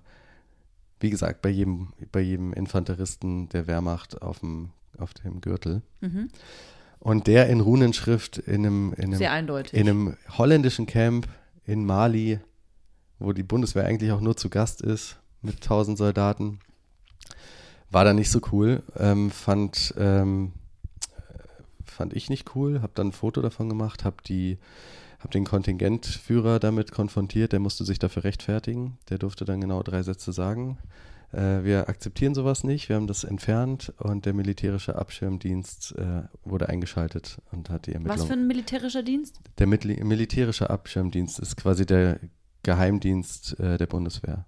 wie 1.01 1.09
gesagt, 1.09 1.41
bei 1.41 1.49
jedem, 1.49 1.89
bei 2.13 2.21
jedem 2.21 2.53
Infanteristen 2.53 3.49
der 3.49 3.67
Wehrmacht 3.67 4.21
auf 4.21 4.39
dem, 4.39 4.69
auf 4.97 5.13
dem 5.13 5.41
Gürtel. 5.41 5.81
Und 7.04 7.28
der 7.28 7.49
in 7.49 7.60
Runenschrift 7.60 8.38
in 8.38 8.66
einem, 8.66 8.93
in 8.93 9.14
einem, 9.14 9.66
in 9.74 9.89
einem 9.89 10.18
holländischen 10.38 10.86
Camp 10.86 11.28
in 11.66 11.86
Mali, 11.86 12.39
wo 13.20 13.34
die 13.34 13.43
Bundeswehr 13.43 13.86
eigentlich 13.86 14.14
auch 14.14 14.22
nur 14.22 14.38
zu 14.38 14.49
Gast 14.49 14.82
ist, 14.82 15.18
mit 15.41 15.56
1000 15.56 15.97
Soldaten. 15.97 16.60
War 17.91 18.06
da 18.06 18.14
nicht 18.14 18.32
so 18.32 18.39
cool. 18.54 18.84
Ähm, 18.97 19.32
fand, 19.32 19.93
ähm, 19.97 20.54
fand 21.84 22.14
ich 22.14 22.30
nicht 22.30 22.56
cool. 22.56 22.82
Hab 22.82 22.95
dann 22.95 23.08
ein 23.08 23.12
Foto 23.12 23.41
davon 23.41 23.68
gemacht, 23.68 24.06
hab 24.06 24.24
die 24.24 24.58
hab 25.20 25.32
den 25.32 25.43
Kontingentführer 25.43 26.60
damit 26.60 26.93
konfrontiert, 26.93 27.51
der 27.51 27.60
musste 27.60 27.84
sich 27.84 27.99
dafür 27.99 28.24
rechtfertigen. 28.24 28.97
Der 29.10 29.18
durfte 29.18 29.43
dann 29.43 29.60
genau 29.60 29.84
drei 29.84 30.04
Sätze 30.04 30.32
sagen. 30.32 30.78
Äh, 31.34 31.63
wir 31.63 31.89
akzeptieren 31.89 32.36
sowas 32.36 32.63
nicht, 32.63 32.89
wir 32.89 32.95
haben 32.95 33.07
das 33.07 33.23
entfernt 33.23 33.91
und 33.97 34.25
der 34.25 34.34
militärische 34.34 34.95
Abschirmdienst 34.95 35.95
äh, 35.97 36.23
wurde 36.43 36.69
eingeschaltet 36.69 37.41
und 37.51 37.69
hat 37.69 37.88
die 37.88 37.93
Ermittlung. 37.93 38.19
Was 38.19 38.25
für 38.25 38.34
ein 38.34 38.45
militärischer 38.47 39.01
Dienst? 39.01 39.39
Der 39.57 39.67
Mitli- 39.67 40.03
militärische 40.03 40.69
Abschirmdienst 40.69 41.39
ist 41.39 41.57
quasi 41.57 41.86
der 41.86 42.19
Geheimdienst 42.61 43.59
äh, 43.59 43.77
der 43.77 43.88
Bundeswehr. 43.88 44.45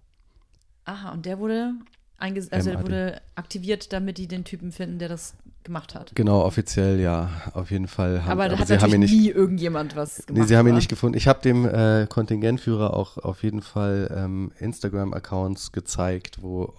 Aha, 0.86 1.11
und 1.11 1.25
der 1.25 1.39
wurde, 1.39 1.73
also 2.19 2.69
der 2.69 2.81
wurde 2.83 3.21
aktiviert, 3.33 3.91
damit 3.91 4.19
die 4.19 4.27
den 4.27 4.43
Typen 4.43 4.71
finden, 4.71 4.99
der 4.99 5.09
das 5.09 5.33
gemacht 5.66 5.95
hat. 5.95 6.16
Genau, 6.16 6.41
offiziell 6.41 6.99
ja, 6.99 7.30
auf 7.53 7.72
jeden 7.72 7.88
Fall. 7.88 8.24
Haben, 8.24 8.32
aber 8.32 8.49
da 8.49 8.57
hat 8.57 8.68
sie 8.68 8.78
haben 8.78 8.99
nicht, 8.99 9.11
nie 9.11 9.30
irgendjemand 9.30 9.95
was 9.95 10.26
gemacht. 10.26 10.41
nee, 10.41 10.47
sie 10.47 10.55
haben 10.55 10.68
ihn 10.68 10.76
nicht 10.76 10.89
gefunden. 10.89 11.18
Ich 11.18 11.28
habe 11.28 11.41
dem 11.41 11.66
äh, 11.66 12.07
Kontingentführer 12.07 12.93
auch 12.93 13.18
auf 13.18 13.43
jeden 13.43 13.61
Fall 13.61 14.09
ähm, 14.16 14.51
Instagram-Accounts 14.59 15.74
gezeigt, 15.74 16.41
wo 16.41 16.74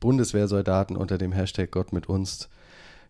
Bundeswehrsoldaten 0.00 0.96
unter 0.96 1.18
dem 1.18 1.32
Hashtag 1.32 1.70
Gott 1.70 1.92
mit 1.92 2.08
uns 2.08 2.48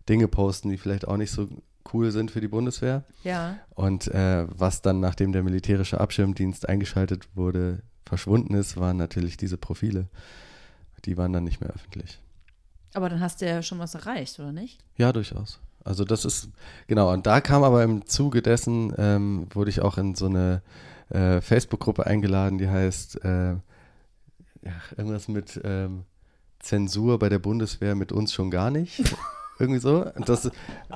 Dinge 0.09 0.27
posten, 0.27 0.69
die 0.69 0.77
vielleicht 0.77 1.07
auch 1.07 1.17
nicht 1.17 1.31
so 1.31 1.47
cool 1.93 2.11
sind 2.11 2.31
für 2.31 2.41
die 2.41 2.47
Bundeswehr. 2.47 3.03
Ja. 3.23 3.57
Und 3.73 4.07
äh, 4.07 4.45
was 4.49 4.81
dann, 4.81 4.99
nachdem 4.99 5.31
der 5.31 5.43
militärische 5.43 5.99
Abschirmdienst 5.99 6.67
eingeschaltet 6.67 7.27
wurde, 7.35 7.83
verschwunden 8.05 8.53
ist, 8.53 8.77
waren 8.77 8.97
natürlich 8.97 9.37
diese 9.37 9.57
Profile. 9.57 10.07
Die 11.05 11.17
waren 11.17 11.33
dann 11.33 11.43
nicht 11.43 11.61
mehr 11.61 11.69
öffentlich. 11.69 12.19
Aber 12.95 13.09
dann 13.09 13.19
hast 13.19 13.41
du 13.41 13.45
ja 13.45 13.61
schon 13.61 13.77
was 13.79 13.93
erreicht, 13.93 14.39
oder 14.39 14.51
nicht? 14.51 14.79
Ja, 14.97 15.11
durchaus. 15.11 15.59
Also 15.83 16.03
das 16.05 16.25
ist, 16.25 16.49
genau, 16.87 17.11
und 17.13 17.27
da 17.27 17.41
kam 17.41 17.63
aber 17.63 17.83
im 17.83 18.07
Zuge 18.07 18.41
dessen, 18.41 18.93
ähm, 18.97 19.47
wurde 19.53 19.69
ich 19.69 19.81
auch 19.81 19.97
in 19.99 20.15
so 20.15 20.25
eine 20.25 20.61
äh, 21.09 21.41
Facebook-Gruppe 21.41 22.07
eingeladen, 22.07 22.57
die 22.57 22.67
heißt 22.69 23.23
äh, 23.23 23.51
ja, 23.51 24.71
irgendwas 24.97 25.27
mit 25.27 25.61
ähm, 25.63 26.03
Zensur 26.59 27.19
bei 27.19 27.29
der 27.29 27.37
Bundeswehr 27.39 27.93
mit 27.93 28.11
uns 28.11 28.33
schon 28.33 28.49
gar 28.49 28.71
nicht. 28.71 29.03
Irgendwie 29.59 29.79
so. 29.79 30.05
Und 30.15 30.27
das, 30.27 30.49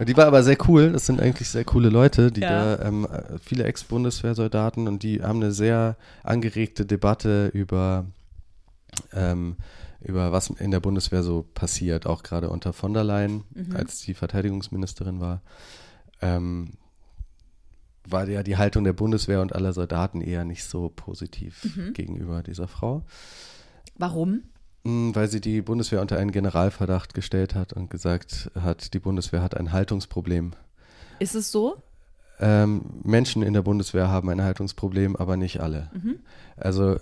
die 0.05 0.17
war 0.17 0.25
aber 0.25 0.43
sehr 0.43 0.57
cool. 0.67 0.91
Das 0.91 1.05
sind 1.05 1.21
eigentlich 1.21 1.47
sehr 1.49 1.63
coole 1.63 1.89
Leute, 1.89 2.31
die 2.31 2.41
Ja. 2.41 2.75
da, 2.77 2.85
ähm, 2.87 3.07
viele 3.41 3.63
Ex-Bundeswehrsoldaten 3.65 4.87
und 4.87 5.03
die 5.03 5.21
haben 5.23 5.41
eine 5.41 5.51
sehr 5.51 5.95
angeregte 6.23 6.85
Debatte 6.85 7.47
über, 7.53 8.05
ähm, 9.13 9.55
über 10.01 10.31
was 10.31 10.49
in 10.49 10.71
der 10.71 10.79
Bundeswehr 10.79 11.23
so 11.23 11.43
passiert, 11.53 12.05
auch 12.05 12.23
gerade 12.23 12.49
unter 12.49 12.73
von 12.73 12.93
der 12.93 13.03
Leyen, 13.03 13.43
als 13.73 13.99
die 14.01 14.13
Verteidigungsministerin 14.13 15.19
war. 15.19 15.41
Ähm, 16.21 16.71
war 18.07 18.27
ja 18.27 18.43
die 18.43 18.57
Haltung 18.57 18.83
der 18.83 18.93
Bundeswehr 18.93 19.41
und 19.41 19.53
aller 19.53 19.73
Soldaten 19.73 20.21
eher 20.21 20.43
nicht 20.45 20.63
so 20.63 20.89
positiv 20.89 21.61
gegenüber 21.93 22.43
dieser 22.43 22.67
Frau. 22.67 23.03
Warum? 23.97 24.43
Mm, 24.83 25.11
Weil 25.13 25.27
sie 25.27 25.41
die 25.41 25.61
Bundeswehr 25.61 26.01
unter 26.01 26.17
einen 26.17 26.31
Generalverdacht 26.31 27.13
gestellt 27.13 27.53
hat 27.55 27.73
und 27.73 27.89
gesagt 27.89 28.49
hat, 28.55 28.93
die 28.93 28.99
Bundeswehr 28.99 29.41
hat 29.41 29.55
ein 29.55 29.71
Haltungsproblem. 29.71 30.53
Ist 31.19 31.35
es 31.35 31.51
so? 31.51 31.83
Ähm, 32.39 33.01
Menschen 33.03 33.43
in 33.43 33.53
der 33.53 33.61
Bundeswehr 33.61 34.07
haben 34.07 34.29
ein 34.29 34.41
Haltungsproblem, 34.41 35.17
aber 35.17 35.35
nicht 35.35 35.59
alle. 35.59 35.91
Also 36.55 36.97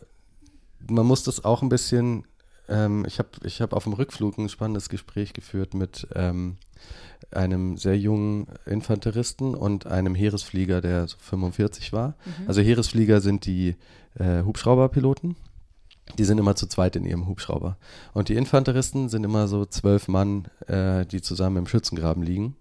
man 0.89 1.06
muss 1.06 1.24
das 1.24 1.45
auch 1.45 1.62
ein 1.62 1.70
bisschen, 1.70 2.26
ähm, 2.70 3.05
ich 3.07 3.20
habe 3.20 3.30
ich 3.43 3.61
hab 3.61 3.74
auf 3.74 3.84
dem 3.84 3.93
Rückflug 3.93 4.38
ein 4.38 4.49
spannendes 4.49 4.89
Gespräch 4.89 5.34
geführt 5.34 5.74
mit 5.74 6.07
ähm, 6.15 6.57
einem 7.32 7.78
sehr 7.78 7.97
jungen 7.97 8.47
Infanteristen 8.65 9.55
und 9.55 9.88
einem 9.88 10.15
Heeresflieger, 10.15 10.82
der 10.82 11.07
so 11.07 11.18
45 11.20 11.93
war. 11.93 12.15
Also 12.47 12.61
Heeresflieger 12.61 13.22
sind 13.22 13.45
die 13.45 13.76
äh, 14.15 14.43
Hubschrauberpiloten. 14.43 15.36
Die 16.18 16.24
sind 16.24 16.38
immer 16.38 16.55
zu 16.55 16.68
zweit 16.68 16.95
in 16.95 17.05
ihrem 17.05 17.28
Hubschrauber. 17.28 17.78
Und 18.13 18.30
die 18.30 18.36
Infanteristen 18.36 19.09
sind 19.09 19.26
immer 19.26 19.47
so 19.47 19.65
zwölf 19.65 20.07
Mann, 20.07 20.47
äh, 20.68 21.05
die 21.05 21.22
zusammen 21.22 21.57
im 21.57 21.68
Schützengraben 21.68 22.24
liegen. 22.24 22.55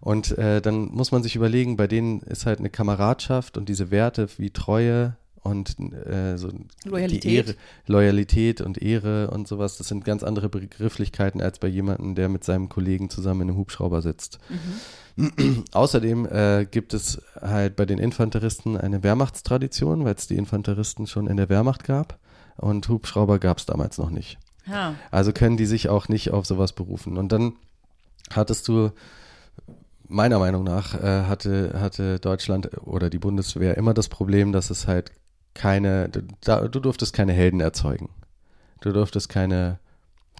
Und 0.00 0.38
äh, 0.38 0.62
dann 0.62 0.86
muss 0.86 1.12
man 1.12 1.22
sich 1.22 1.36
überlegen, 1.36 1.76
bei 1.76 1.86
denen 1.86 2.20
ist 2.20 2.46
halt 2.46 2.60
eine 2.60 2.70
Kameradschaft 2.70 3.58
und 3.58 3.68
diese 3.68 3.90
Werte 3.90 4.28
wie 4.38 4.50
Treue 4.50 5.16
und 5.42 5.76
äh, 5.78 6.36
so 6.36 6.50
Loyalität. 6.84 7.24
die 7.24 7.34
Ehre, 7.34 7.54
Loyalität 7.86 8.60
und 8.60 8.80
Ehre 8.80 9.30
und 9.30 9.48
sowas, 9.48 9.78
das 9.78 9.88
sind 9.88 10.04
ganz 10.04 10.22
andere 10.22 10.48
Begrifflichkeiten 10.48 11.40
als 11.40 11.58
bei 11.58 11.68
jemandem, 11.68 12.14
der 12.14 12.28
mit 12.28 12.44
seinem 12.44 12.68
Kollegen 12.68 13.10
zusammen 13.10 13.42
in 13.42 13.48
einem 13.48 13.58
Hubschrauber 13.58 14.02
sitzt. 14.02 14.38
Außerdem 15.72 16.26
äh, 16.26 16.66
gibt 16.70 16.94
es 16.94 17.22
halt 17.40 17.76
bei 17.76 17.86
den 17.86 17.98
Infanteristen 17.98 18.76
eine 18.76 19.02
Wehrmachtstradition, 19.02 20.04
weil 20.04 20.14
es 20.14 20.26
die 20.26 20.36
Infanteristen 20.36 21.06
schon 21.06 21.26
in 21.26 21.36
der 21.36 21.48
Wehrmacht 21.48 21.84
gab 21.84 22.18
und 22.56 22.88
Hubschrauber 22.88 23.38
gab 23.38 23.58
es 23.58 23.66
damals 23.66 23.98
noch 23.98 24.10
nicht. 24.10 24.38
Ja. 24.66 24.94
Also 25.10 25.32
können 25.32 25.56
die 25.56 25.66
sich 25.66 25.88
auch 25.88 26.08
nicht 26.08 26.30
auf 26.30 26.46
sowas 26.46 26.72
berufen. 26.72 27.16
Und 27.16 27.32
dann 27.32 27.54
hattest 28.30 28.68
du, 28.68 28.90
meiner 30.06 30.38
Meinung 30.38 30.64
nach, 30.64 30.94
äh, 30.94 31.24
hatte, 31.24 31.78
hatte 31.80 32.18
Deutschland 32.18 32.70
oder 32.86 33.10
die 33.10 33.18
Bundeswehr 33.18 33.76
immer 33.76 33.94
das 33.94 34.08
Problem, 34.08 34.52
dass 34.52 34.70
es 34.70 34.86
halt 34.86 35.12
keine, 35.58 36.08
da, 36.42 36.68
du 36.68 36.78
durftest 36.80 37.12
keine 37.12 37.32
Helden 37.32 37.60
erzeugen. 37.60 38.08
Du 38.80 38.92
durftest 38.92 39.28
keine, 39.28 39.78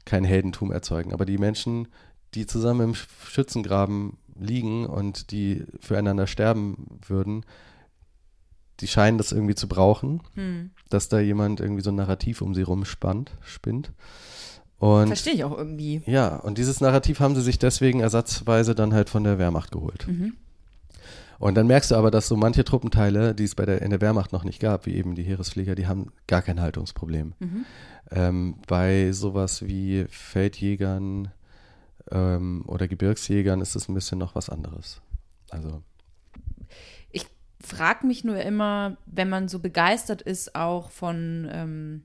kein 0.05 0.23
Heldentum 0.25 0.71
erzeugen. 0.73 1.13
Aber 1.13 1.25
die 1.27 1.39
Menschen, 1.39 1.89
die 2.35 2.47
zusammen 2.47 2.81
im 2.81 2.93
Sch- 2.93 3.09
Schützengraben 3.29 4.17
liegen 4.39 4.87
und 4.87 5.33
die 5.33 5.65
füreinander 5.81 6.29
sterben 6.29 7.01
würden, 7.07 7.45
die 8.81 8.87
scheinen 8.87 9.19
das 9.19 9.33
irgendwie 9.33 9.57
zu 9.57 9.67
brauchen, 9.67 10.23
Hm. 10.35 10.71
dass 10.89 11.09
da 11.09 11.19
jemand 11.19 11.59
irgendwie 11.61 11.83
so 11.83 11.91
ein 11.91 11.97
Narrativ 11.97 12.41
um 12.41 12.55
sie 12.55 12.63
rumspannt, 12.63 13.33
spinnt. 13.43 13.91
Und 14.79 15.09
Verstehe 15.09 15.33
ich 15.35 15.43
auch 15.43 15.59
irgendwie. 15.59 16.03
ja, 16.07 16.37
und 16.37 16.59
dieses 16.59 16.81
Narrativ 16.81 17.19
haben 17.19 17.35
sie 17.35 17.43
sich 17.43 17.59
deswegen 17.59 17.99
ersatzweise 17.99 18.77
dann 18.77 18.95
halt 18.95 19.11
von 19.11 19.25
der 19.25 19.37
Wehrmacht 19.41 19.73
geholt. 19.73 20.07
Mhm. 20.07 20.35
Und 21.39 21.55
dann 21.55 21.69
merkst 21.69 21.93
du 21.93 21.95
aber, 21.95 22.11
dass 22.11 22.27
so 22.27 22.37
manche 22.37 22.65
Truppenteile, 22.65 23.35
die 23.35 23.45
es 23.45 23.55
bei 23.55 23.65
der, 23.65 23.83
in 23.83 23.91
der 23.91 24.01
Wehrmacht 24.01 24.33
noch 24.33 24.45
nicht 24.45 24.61
gab, 24.61 24.87
wie 24.87 24.95
eben 24.95 25.15
die 25.15 25.23
Heeresflieger, 25.23 25.75
die 25.75 25.87
haben 25.87 26.13
gar 26.27 26.43
kein 26.43 26.61
Haltungsproblem. 26.61 27.35
Mhm. 27.39 27.65
Ähm, 28.11 28.55
bei 28.67 29.13
sowas 29.13 29.65
wie 29.65 30.07
Feldjägern 30.09 31.31
ähm, 32.11 32.65
oder 32.67 32.89
Gebirgsjägern 32.89 33.61
ist 33.61 33.77
es 33.77 33.89
ein 33.89 33.95
bisschen 33.95 34.19
noch 34.19 34.35
was 34.35 34.51
anderes. 34.51 35.01
Also, 35.51 35.83
Ich 37.13 37.27
frage 37.61 38.07
mich 38.07 38.25
nur 38.25 38.41
immer, 38.41 38.97
wenn 39.07 39.29
man 39.29 39.49
so 39.49 39.61
begeistert 39.61 40.23
ist 40.23 40.57
auch 40.57 40.91
von 40.91 41.49
ähm, 41.53 42.03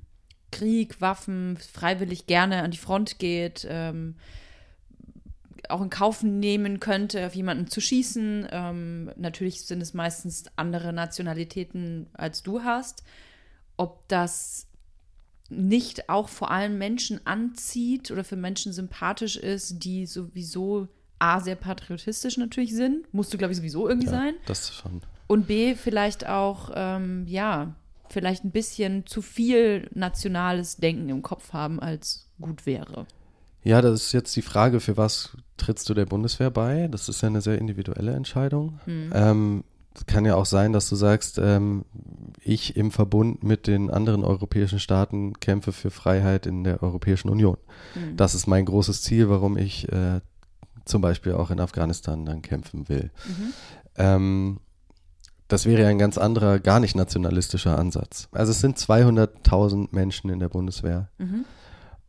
Krieg, 0.51 1.01
Waffen, 1.01 1.57
freiwillig 1.57 2.27
gerne 2.27 2.61
an 2.61 2.71
die 2.71 2.77
Front 2.77 3.17
geht, 3.17 3.65
ähm, 3.67 4.15
auch 5.69 5.81
in 5.81 5.89
Kauf 5.89 6.23
nehmen 6.23 6.79
könnte, 6.79 7.25
auf 7.25 7.35
jemanden 7.35 7.67
zu 7.67 7.81
schießen. 7.81 8.47
Ähm, 8.51 9.11
natürlich 9.15 9.61
sind 9.61 9.81
es 9.81 9.93
meistens 9.93 10.45
andere 10.55 10.93
Nationalitäten, 10.93 12.07
als 12.13 12.43
du 12.43 12.63
hast. 12.63 13.03
Ob 13.77 14.07
das 14.07 14.67
nicht 15.49 16.09
auch 16.09 16.29
vor 16.29 16.51
allem 16.51 16.77
Menschen 16.77 17.25
anzieht 17.25 18.11
oder 18.11 18.23
für 18.23 18.35
Menschen 18.35 18.73
sympathisch 18.73 19.35
ist, 19.35 19.83
die 19.83 20.05
sowieso 20.05 20.87
A, 21.19 21.39
sehr 21.39 21.55
patriotisch 21.55 22.37
natürlich 22.37 22.73
sind, 22.75 23.11
musst 23.13 23.33
du, 23.33 23.37
glaube 23.37 23.53
ich, 23.53 23.57
sowieso 23.57 23.87
irgendwie 23.87 24.07
ja, 24.07 24.13
sein. 24.13 24.33
das 24.45 24.73
schon. 24.73 25.01
Und 25.27 25.47
B, 25.47 25.75
vielleicht 25.75 26.27
auch, 26.27 26.71
ähm, 26.75 27.25
ja, 27.27 27.75
vielleicht 28.09 28.43
ein 28.43 28.51
bisschen 28.51 29.05
zu 29.05 29.21
viel 29.21 29.89
nationales 29.93 30.77
Denken 30.77 31.09
im 31.09 31.21
Kopf 31.21 31.53
haben, 31.53 31.79
als 31.79 32.29
gut 32.41 32.65
wäre. 32.65 33.07
Ja, 33.63 33.81
das 33.81 34.01
ist 34.01 34.11
jetzt 34.11 34.35
die 34.35 34.41
Frage, 34.41 34.79
für 34.79 34.97
was 34.97 35.37
trittst 35.57 35.89
du 35.89 35.93
der 35.93 36.05
Bundeswehr 36.05 36.51
bei? 36.51 36.87
Das 36.89 37.09
ist 37.09 37.21
ja 37.21 37.27
eine 37.29 37.41
sehr 37.41 37.57
individuelle 37.57 38.13
Entscheidung. 38.13 38.79
Ähm, 39.13 39.63
es 39.95 40.05
kann 40.07 40.25
ja 40.25 40.35
auch 40.35 40.45
sein, 40.45 40.73
dass 40.73 40.89
du 40.89 40.95
sagst, 40.95 41.37
ähm, 41.37 41.85
ich 42.41 42.75
im 42.75 42.91
Verbund 42.91 43.43
mit 43.43 43.67
den 43.67 43.89
anderen 43.91 44.23
europäischen 44.23 44.79
Staaten 44.79 45.33
kämpfe 45.39 45.71
für 45.71 45.91
Freiheit 45.91 46.45
in 46.45 46.63
der 46.63 46.81
Europäischen 46.81 47.29
Union. 47.29 47.57
Das 48.17 48.33
ist 48.35 48.47
mein 48.47 48.65
großes 48.65 49.03
Ziel, 49.03 49.29
warum 49.29 49.55
ich 49.55 49.89
äh, 49.91 50.19
zum 50.85 51.01
Beispiel 51.01 51.33
auch 51.33 51.51
in 51.51 51.59
Afghanistan 51.59 52.25
dann 52.25 52.41
kämpfen 52.41 52.89
will. 52.89 53.11
Ähm, 53.95 54.59
das 55.47 55.65
wäre 55.65 55.83
ja 55.83 55.87
ein 55.89 55.99
ganz 55.99 56.17
anderer, 56.17 56.59
gar 56.59 56.79
nicht 56.79 56.95
nationalistischer 56.95 57.77
Ansatz. 57.77 58.27
Also 58.31 58.51
es 58.51 58.59
sind 58.61 58.77
200.000 58.77 59.89
Menschen 59.91 60.31
in 60.31 60.39
der 60.39 60.49
Bundeswehr. 60.49 61.09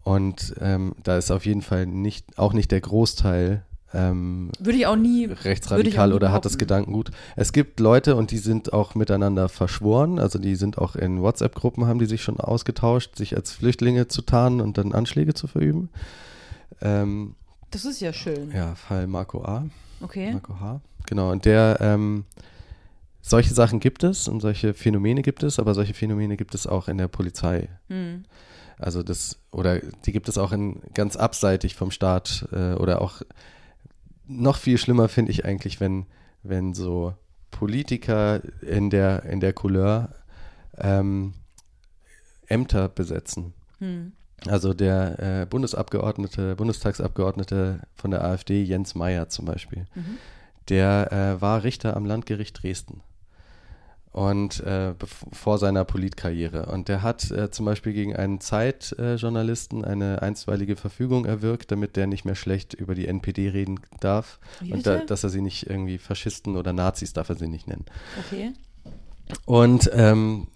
Und 0.04 0.54
ähm, 0.60 0.94
da 1.02 1.16
ist 1.16 1.30
auf 1.30 1.46
jeden 1.46 1.62
Fall 1.62 1.86
nicht, 1.86 2.38
auch 2.38 2.52
nicht 2.52 2.70
der 2.70 2.80
Großteil 2.80 3.64
ähm, 3.94 4.50
Würde 4.58 4.76
ich 4.78 4.86
auch 4.86 4.96
nie. 4.96 5.26
rechtsradikal 5.26 6.08
nie 6.08 6.14
oder 6.14 6.32
hat 6.32 6.44
das. 6.44 6.58
Gedankengut. 6.58 7.10
Es 7.36 7.52
gibt 7.52 7.78
Leute 7.80 8.16
und 8.16 8.32
die 8.32 8.38
sind 8.38 8.72
auch 8.72 8.94
miteinander 8.96 9.48
verschworen, 9.48 10.18
also 10.18 10.38
die 10.38 10.56
sind 10.56 10.78
auch 10.78 10.96
in 10.96 11.22
WhatsApp-Gruppen, 11.22 11.86
haben 11.86 12.00
die 12.00 12.06
sich 12.06 12.22
schon 12.22 12.38
ausgetauscht, 12.40 13.16
sich 13.16 13.36
als 13.36 13.52
Flüchtlinge 13.52 14.08
zu 14.08 14.22
tarnen 14.22 14.60
und 14.60 14.78
dann 14.78 14.92
Anschläge 14.92 15.32
zu 15.34 15.46
verüben. 15.46 15.90
Ähm, 16.82 17.36
Das 17.70 17.84
ist 17.84 18.00
ja 18.00 18.12
schön. 18.12 18.50
ja, 18.52 18.74
Fall 18.74 19.06
Marco 19.06 19.44
A. 19.44 19.64
Okay. 20.00 20.32
Marco 20.32 20.58
H. 20.60 20.80
Genau, 21.06 21.30
und 21.30 21.44
der, 21.44 21.78
ähm, 21.80 22.24
solche 23.22 23.54
Sachen 23.54 23.78
gibt 23.78 24.02
es 24.02 24.26
und 24.28 24.40
solche 24.40 24.74
Phänomene 24.74 25.22
gibt 25.22 25.42
es, 25.44 25.58
aber 25.58 25.72
solche 25.72 25.94
Phänomene 25.94 26.36
gibt 26.36 26.54
es 26.54 26.66
auch 26.66 26.88
in 26.88 26.98
der 26.98 27.08
Polizei. 27.08 27.68
Hm. 27.88 28.24
Also 28.78 29.02
das, 29.02 29.38
oder 29.50 29.78
die 29.78 30.12
gibt 30.12 30.28
es 30.28 30.38
auch 30.38 30.52
in 30.52 30.80
ganz 30.94 31.16
abseitig 31.16 31.74
vom 31.74 31.90
Staat 31.90 32.48
äh, 32.52 32.74
oder 32.74 33.00
auch 33.00 33.22
noch 34.26 34.56
viel 34.56 34.78
schlimmer 34.78 35.08
finde 35.08 35.32
ich 35.32 35.44
eigentlich, 35.44 35.80
wenn, 35.80 36.06
wenn 36.42 36.74
so 36.74 37.14
Politiker 37.50 38.40
in 38.62 38.90
der, 38.90 39.24
in 39.24 39.40
der 39.40 39.52
Couleur 39.52 40.14
ähm, 40.78 41.34
Ämter 42.48 42.88
besetzen. 42.88 43.52
Hm. 43.78 44.12
Also 44.46 44.74
der 44.74 45.42
äh, 45.42 45.46
Bundesabgeordnete, 45.46 46.56
Bundestagsabgeordnete 46.56 47.80
von 47.94 48.10
der 48.10 48.24
AfD, 48.24 48.62
Jens 48.62 48.94
Meyer 48.94 49.28
zum 49.28 49.46
Beispiel, 49.46 49.86
Mhm. 49.94 50.18
der 50.68 51.12
äh, 51.12 51.40
war 51.40 51.62
Richter 51.64 51.96
am 51.96 52.04
Landgericht 52.04 52.62
Dresden 52.62 53.00
und 54.14 54.60
äh, 54.60 54.94
vor 55.32 55.58
seiner 55.58 55.84
Politkarriere. 55.84 56.66
Und 56.66 56.86
der 56.86 57.02
hat 57.02 57.32
äh, 57.32 57.50
zum 57.50 57.66
Beispiel 57.66 57.92
gegen 57.92 58.14
einen 58.14 58.40
Zeitjournalisten 58.40 59.84
eine 59.84 60.22
einstweilige 60.22 60.76
Verfügung 60.76 61.24
erwirkt, 61.24 61.72
damit 61.72 61.96
der 61.96 62.06
nicht 62.06 62.24
mehr 62.24 62.36
schlecht 62.36 62.74
über 62.74 62.94
die 62.94 63.08
NPD 63.08 63.48
reden 63.48 63.80
darf 63.98 64.38
Wie 64.60 64.72
und 64.72 64.86
da, 64.86 64.98
dass 64.98 65.24
er 65.24 65.30
sie 65.30 65.40
nicht 65.40 65.68
irgendwie 65.68 65.98
Faschisten 65.98 66.56
oder 66.56 66.72
Nazis 66.72 67.12
darf 67.12 67.28
er 67.28 67.34
sie 67.34 67.48
nicht 67.48 67.66
nennen. 67.66 67.86
Okay. 68.24 68.52
Und 69.46 69.90
ähm, 69.92 70.46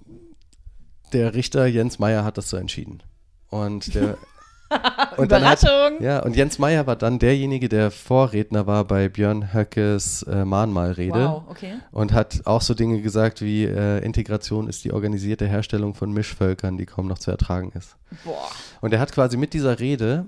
der 1.13 1.35
Richter 1.35 1.67
Jens 1.67 1.99
Meyer 1.99 2.23
hat 2.23 2.39
das 2.39 2.51
so 2.51 2.57
entschieden. 2.57 3.03
Und 3.51 3.93
der 3.97 4.19
und 5.17 5.33
dann 5.33 5.45
hat, 5.45 5.63
Überraschung. 5.63 6.03
ja, 6.03 6.21
und 6.23 6.37
Jens 6.37 6.59
Meyer 6.59 6.87
war 6.87 6.97
dann 6.97 7.19
derjenige, 7.19 7.69
der 7.69 7.91
Vorredner 7.91 8.67
war 8.67 8.85
bei 8.85 9.09
Björn 9.09 9.53
Höckes 9.55 10.23
äh, 10.25 10.45
Mahnmalrede 10.45 11.13
Wow, 11.29 11.43
okay. 11.49 11.75
und 11.91 12.13
hat 12.13 12.43
auch 12.45 12.61
so 12.63 12.75
Dinge 12.75 13.01
gesagt 13.01 13.41
wie 13.41 13.65
äh, 13.65 13.99
Integration 14.05 14.69
ist 14.69 14.85
die 14.85 14.93
organisierte 14.93 15.47
Herstellung 15.47 15.95
von 15.95 16.13
Mischvölkern, 16.13 16.77
die 16.77 16.87
kaum 16.87 17.07
noch 17.07 17.19
zu 17.19 17.31
ertragen 17.31 17.73
ist. 17.75 17.97
Boah. 18.25 18.49
Und 18.81 18.93
er 18.93 19.01
hat 19.01 19.13
quasi 19.13 19.37
mit 19.37 19.55
dieser 19.55 19.79
Rede 19.81 20.27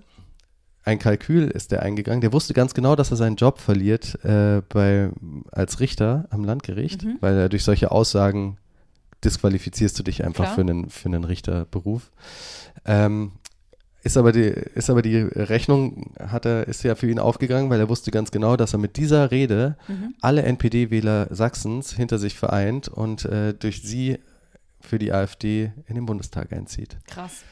ein 0.83 0.99
Kalkül 0.99 1.49
ist 1.49 1.73
der 1.73 1.83
eingegangen. 1.83 2.23
Der 2.23 2.33
wusste 2.33 2.55
ganz 2.55 2.73
genau, 2.73 2.97
dass 2.97 3.11
er 3.11 3.19
seinen 3.19 3.37
Job 3.37 3.59
verliert 3.59 4.19
äh, 4.25 4.63
bei, 4.71 5.11
als 5.53 5.79
Richter 5.81 6.25
am 6.31 6.43
Landgericht, 6.45 7.05
Mhm. 7.05 7.19
weil 7.21 7.37
er 7.37 7.49
durch 7.51 7.65
solche 7.65 7.91
Aussagen 7.91 8.57
disqualifizierst 9.23 9.99
du 9.99 10.03
dich 10.03 10.25
einfach 10.25 10.45
Klar. 10.45 10.55
für 10.55 10.61
einen, 10.63 10.89
für 10.89 11.09
einen 11.11 11.25
Richterberuf. 11.25 12.11
Ähm, 12.87 13.33
ist 14.03 14.17
aber 14.17 14.33
die, 14.33 14.41
ist 14.45 14.89
aber 14.91 15.03
die 15.03 15.17
Rechnung 15.19 16.13
hat 16.19 16.47
er, 16.47 16.67
ist 16.69 16.83
ja 16.83 16.95
für 16.95 17.11
ihn 17.11 17.19
aufgegangen, 17.19 17.69
weil 17.71 17.81
er 17.81 17.89
wusste 17.89 18.11
ganz 18.11 18.31
genau, 18.31 18.57
dass 18.57 18.73
er 18.73 18.79
mit 18.79 18.97
dieser 18.97 19.31
Rede 19.31 19.77
Mhm. 19.89 20.15
alle 20.21 20.43
NPD-Wähler 20.43 21.29
Sachsens 21.35 21.93
hinter 21.93 22.19
sich 22.19 22.35
vereint 22.37 22.89
und 22.89 23.25
äh, 23.27 23.53
durch 23.55 23.83
sie 23.83 24.19
für 24.81 24.99
die 24.99 25.13
AfD 25.13 25.73
in 25.87 25.95
den 25.97 26.07
Bundestag 26.07 26.53
einzieht. 26.53 26.97
Krass. 27.07 27.43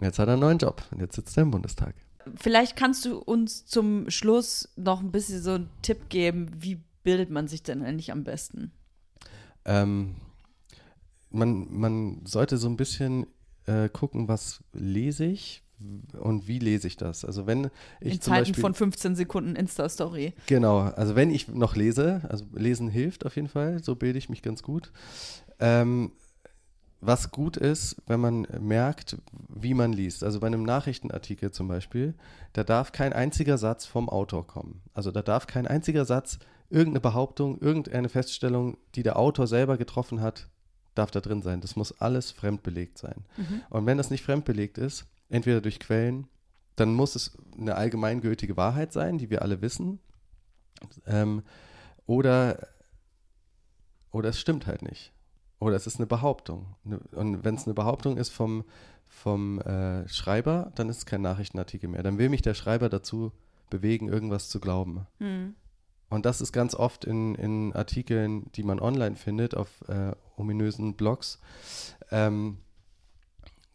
Jetzt 0.00 0.18
hat 0.18 0.28
er 0.28 0.34
einen 0.34 0.42
neuen 0.42 0.58
Job 0.58 0.82
und 0.92 1.00
jetzt 1.00 1.16
sitzt 1.16 1.36
er 1.36 1.42
im 1.42 1.50
Bundestag. 1.50 1.94
Vielleicht 2.36 2.76
kannst 2.76 3.04
du 3.04 3.18
uns 3.18 3.66
zum 3.66 4.10
Schluss 4.10 4.68
noch 4.76 5.00
ein 5.00 5.10
bisschen 5.12 5.42
so 5.42 5.52
einen 5.52 5.70
Tipp 5.82 6.08
geben, 6.08 6.50
wie 6.58 6.80
bildet 7.02 7.30
man 7.30 7.48
sich 7.48 7.62
denn 7.62 7.82
eigentlich 7.82 8.12
am 8.12 8.24
besten? 8.24 8.72
Ähm, 9.64 10.16
man, 11.30 11.66
man 11.70 12.20
sollte 12.24 12.56
so 12.58 12.68
ein 12.68 12.76
bisschen 12.76 13.26
äh, 13.66 13.88
gucken, 13.88 14.28
was 14.28 14.62
lese 14.72 15.24
ich 15.24 15.62
und 16.18 16.48
wie 16.48 16.58
lese 16.58 16.86
ich 16.86 16.96
das. 16.96 17.24
Also 17.24 17.46
wenn 17.46 17.70
ich 18.00 18.14
In 18.14 18.20
zum 18.20 18.32
Zeiten 18.32 18.40
Beispiel, 18.46 18.60
von 18.60 18.74
15 18.74 19.16
Sekunden 19.16 19.56
Insta-Story. 19.56 20.32
genau, 20.46 20.78
also 20.80 21.16
wenn 21.16 21.30
ich 21.30 21.48
noch 21.48 21.76
lese, 21.76 22.22
also 22.28 22.44
lesen 22.54 22.88
hilft 22.88 23.26
auf 23.26 23.36
jeden 23.36 23.48
Fall, 23.48 23.82
so 23.82 23.94
bilde 23.94 24.18
ich 24.18 24.28
mich 24.28 24.42
ganz 24.42 24.62
gut. 24.62 24.90
Ähm, 25.58 26.12
was 27.00 27.30
gut 27.30 27.56
ist, 27.56 27.96
wenn 28.06 28.20
man 28.20 28.46
merkt, 28.58 29.18
wie 29.48 29.74
man 29.74 29.92
liest. 29.92 30.24
Also 30.24 30.40
bei 30.40 30.46
einem 30.46 30.62
Nachrichtenartikel 30.62 31.50
zum 31.50 31.68
Beispiel, 31.68 32.14
da 32.54 32.64
darf 32.64 32.92
kein 32.92 33.12
einziger 33.12 33.58
Satz 33.58 33.84
vom 33.84 34.08
Autor 34.08 34.46
kommen. 34.46 34.82
Also 34.94 35.10
da 35.10 35.22
darf 35.22 35.46
kein 35.46 35.66
einziger 35.66 36.04
Satz, 36.04 36.38
irgendeine 36.70 37.00
Behauptung, 37.00 37.60
irgendeine 37.60 38.08
Feststellung, 38.08 38.78
die 38.94 39.02
der 39.02 39.18
Autor 39.18 39.46
selber 39.46 39.76
getroffen 39.76 40.20
hat, 40.20 40.48
darf 40.94 41.10
da 41.10 41.20
drin 41.20 41.42
sein. 41.42 41.60
Das 41.60 41.76
muss 41.76 42.00
alles 42.00 42.30
fremdbelegt 42.32 42.98
sein. 42.98 43.24
Mhm. 43.36 43.62
Und 43.68 43.86
wenn 43.86 43.98
das 43.98 44.10
nicht 44.10 44.24
fremdbelegt 44.24 44.78
ist, 44.78 45.06
entweder 45.28 45.60
durch 45.60 45.80
Quellen, 45.80 46.28
dann 46.76 46.94
muss 46.94 47.14
es 47.14 47.36
eine 47.56 47.74
allgemeingültige 47.74 48.56
Wahrheit 48.56 48.92
sein, 48.92 49.18
die 49.18 49.30
wir 49.30 49.42
alle 49.42 49.62
wissen, 49.62 49.98
ähm, 51.06 51.42
oder, 52.06 52.68
oder 54.10 54.28
es 54.28 54.38
stimmt 54.38 54.66
halt 54.66 54.82
nicht. 54.82 55.12
Oder 55.58 55.76
es 55.76 55.86
ist 55.86 55.96
eine 55.96 56.06
Behauptung. 56.06 56.76
Ne- 56.84 57.00
Und 57.12 57.44
wenn 57.44 57.54
es 57.54 57.64
eine 57.64 57.74
Behauptung 57.74 58.18
ist 58.18 58.28
vom, 58.30 58.64
vom 59.06 59.58
äh, 59.60 60.06
Schreiber, 60.08 60.70
dann 60.74 60.88
ist 60.90 60.98
es 60.98 61.06
kein 61.06 61.22
Nachrichtenartikel 61.22 61.88
mehr. 61.88 62.02
Dann 62.02 62.18
will 62.18 62.28
mich 62.28 62.42
der 62.42 62.54
Schreiber 62.54 62.88
dazu 62.90 63.32
bewegen, 63.70 64.08
irgendwas 64.08 64.48
zu 64.50 64.60
glauben. 64.60 65.06
Hm. 65.18 65.54
Und 66.08 66.26
das 66.26 66.40
ist 66.40 66.52
ganz 66.52 66.74
oft 66.74 67.04
in, 67.04 67.34
in 67.34 67.72
Artikeln, 67.72 68.52
die 68.52 68.62
man 68.62 68.78
online 68.78 69.16
findet, 69.16 69.56
auf 69.56 69.68
äh, 69.88 70.12
ominösen 70.36 70.94
Blogs, 70.94 71.40
ähm, 72.10 72.58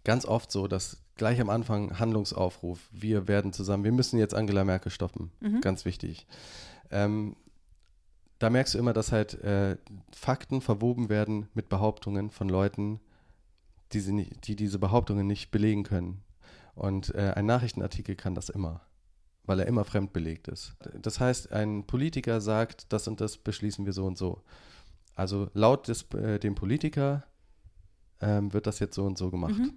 ganz 0.06 0.26
oft 0.26 0.52
so, 0.52 0.68
dass 0.68 1.01
gleich 1.22 1.40
am 1.40 1.52
Anfang 1.52 2.00
Handlungsaufruf, 2.00 2.90
wir 2.92 3.28
werden 3.28 3.54
zusammen, 3.54 3.84
wir 3.84 3.92
müssen 3.92 4.18
jetzt 4.18 4.34
Angela 4.34 4.64
Merkel 4.64 4.92
stoppen, 4.92 5.30
Mhm. 5.40 5.62
ganz 5.62 5.86
wichtig. 5.86 6.26
Ähm, 6.90 7.36
da 8.40 8.50
merkst 8.50 8.74
du 8.74 8.80
immer, 8.80 8.92
dass 8.92 9.12
halt 9.12 9.36
äh, 9.44 9.78
Fakten 10.12 10.62
verwoben 10.62 11.10
werden 11.10 11.48
mit 11.54 11.70
Behauptungen 11.70 12.32
von 12.32 12.50
Leuten, 12.50 13.00
die, 13.94 14.00
sie 14.00 14.14
nicht, 14.14 14.48
die 14.48 14.56
diese 14.56 14.80
Behauptungen 14.80 15.28
nicht 15.28 15.52
belegen 15.52 15.84
können. 15.84 16.24
Und 16.74 17.14
äh, 17.14 17.34
ein 17.36 17.46
Nachrichtenartikel 17.46 18.16
kann 18.16 18.34
das 18.34 18.50
immer, 18.50 18.82
weil 19.44 19.60
er 19.60 19.68
immer 19.68 19.86
fremdbelegt 19.86 20.48
ist. 20.48 20.74
Das 21.00 21.20
heißt, 21.20 21.52
ein 21.54 21.86
Politiker 21.86 22.42
sagt, 22.42 22.92
das 22.92 23.08
und 23.08 23.22
das 23.22 23.38
beschließen 23.38 23.86
wir 23.86 23.94
so 23.94 24.06
und 24.08 24.18
so. 24.18 24.42
Also 25.14 25.52
laut 25.54 25.88
des, 25.88 26.12
äh, 26.16 26.40
dem 26.40 26.56
Politiker 26.56 27.26
ähm, 28.22 28.52
wird 28.54 28.66
das 28.66 28.80
jetzt 28.80 28.96
so 28.96 29.06
und 29.06 29.20
so 29.20 29.30
gemacht. 29.30 29.60
Mhm. 29.60 29.74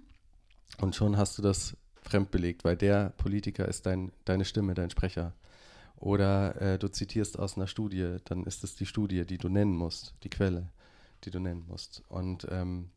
Und 0.81 0.95
schon 0.95 1.17
hast 1.17 1.37
du 1.37 1.41
das 1.41 1.77
fremdbelegt, 2.01 2.63
weil 2.63 2.77
der 2.77 3.11
Politiker 3.17 3.67
ist 3.67 3.85
dein, 3.85 4.11
deine 4.25 4.45
Stimme, 4.45 4.73
dein 4.73 4.89
Sprecher. 4.89 5.33
Oder 5.97 6.61
äh, 6.61 6.77
du 6.77 6.87
zitierst 6.89 7.39
aus 7.39 7.55
einer 7.55 7.67
Studie, 7.67 8.17
dann 8.25 8.43
ist 8.43 8.63
es 8.63 8.75
die 8.75 8.85
Studie, 8.85 9.25
die 9.25 9.37
du 9.37 9.49
nennen 9.49 9.75
musst, 9.75 10.13
die 10.23 10.29
Quelle, 10.29 10.69
die 11.23 11.31
du 11.31 11.39
nennen 11.39 11.65
musst. 11.67 12.03
Und 12.09 12.47
ähm, 12.51 12.89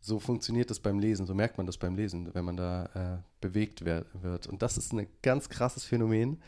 so 0.00 0.18
funktioniert 0.18 0.70
das 0.70 0.80
beim 0.80 0.98
Lesen, 0.98 1.26
so 1.26 1.34
merkt 1.34 1.58
man 1.58 1.66
das 1.66 1.78
beim 1.78 1.96
Lesen, 1.96 2.34
wenn 2.34 2.44
man 2.44 2.56
da 2.56 2.84
äh, 2.94 3.22
bewegt 3.40 3.84
wird. 3.84 4.46
Und 4.46 4.62
das 4.62 4.78
ist 4.78 4.92
ein 4.92 5.06
ganz 5.22 5.48
krasses 5.48 5.84
Phänomen. 5.84 6.42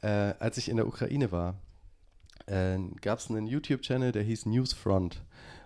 Äh, 0.00 0.34
als 0.38 0.56
ich 0.56 0.68
in 0.68 0.76
der 0.76 0.86
Ukraine 0.86 1.30
war, 1.32 1.60
äh, 2.46 2.78
gab 3.00 3.18
es 3.18 3.30
einen 3.30 3.46
YouTube-Channel, 3.46 4.12
der 4.12 4.22
hieß 4.22 4.46
Newsfront. 4.46 5.22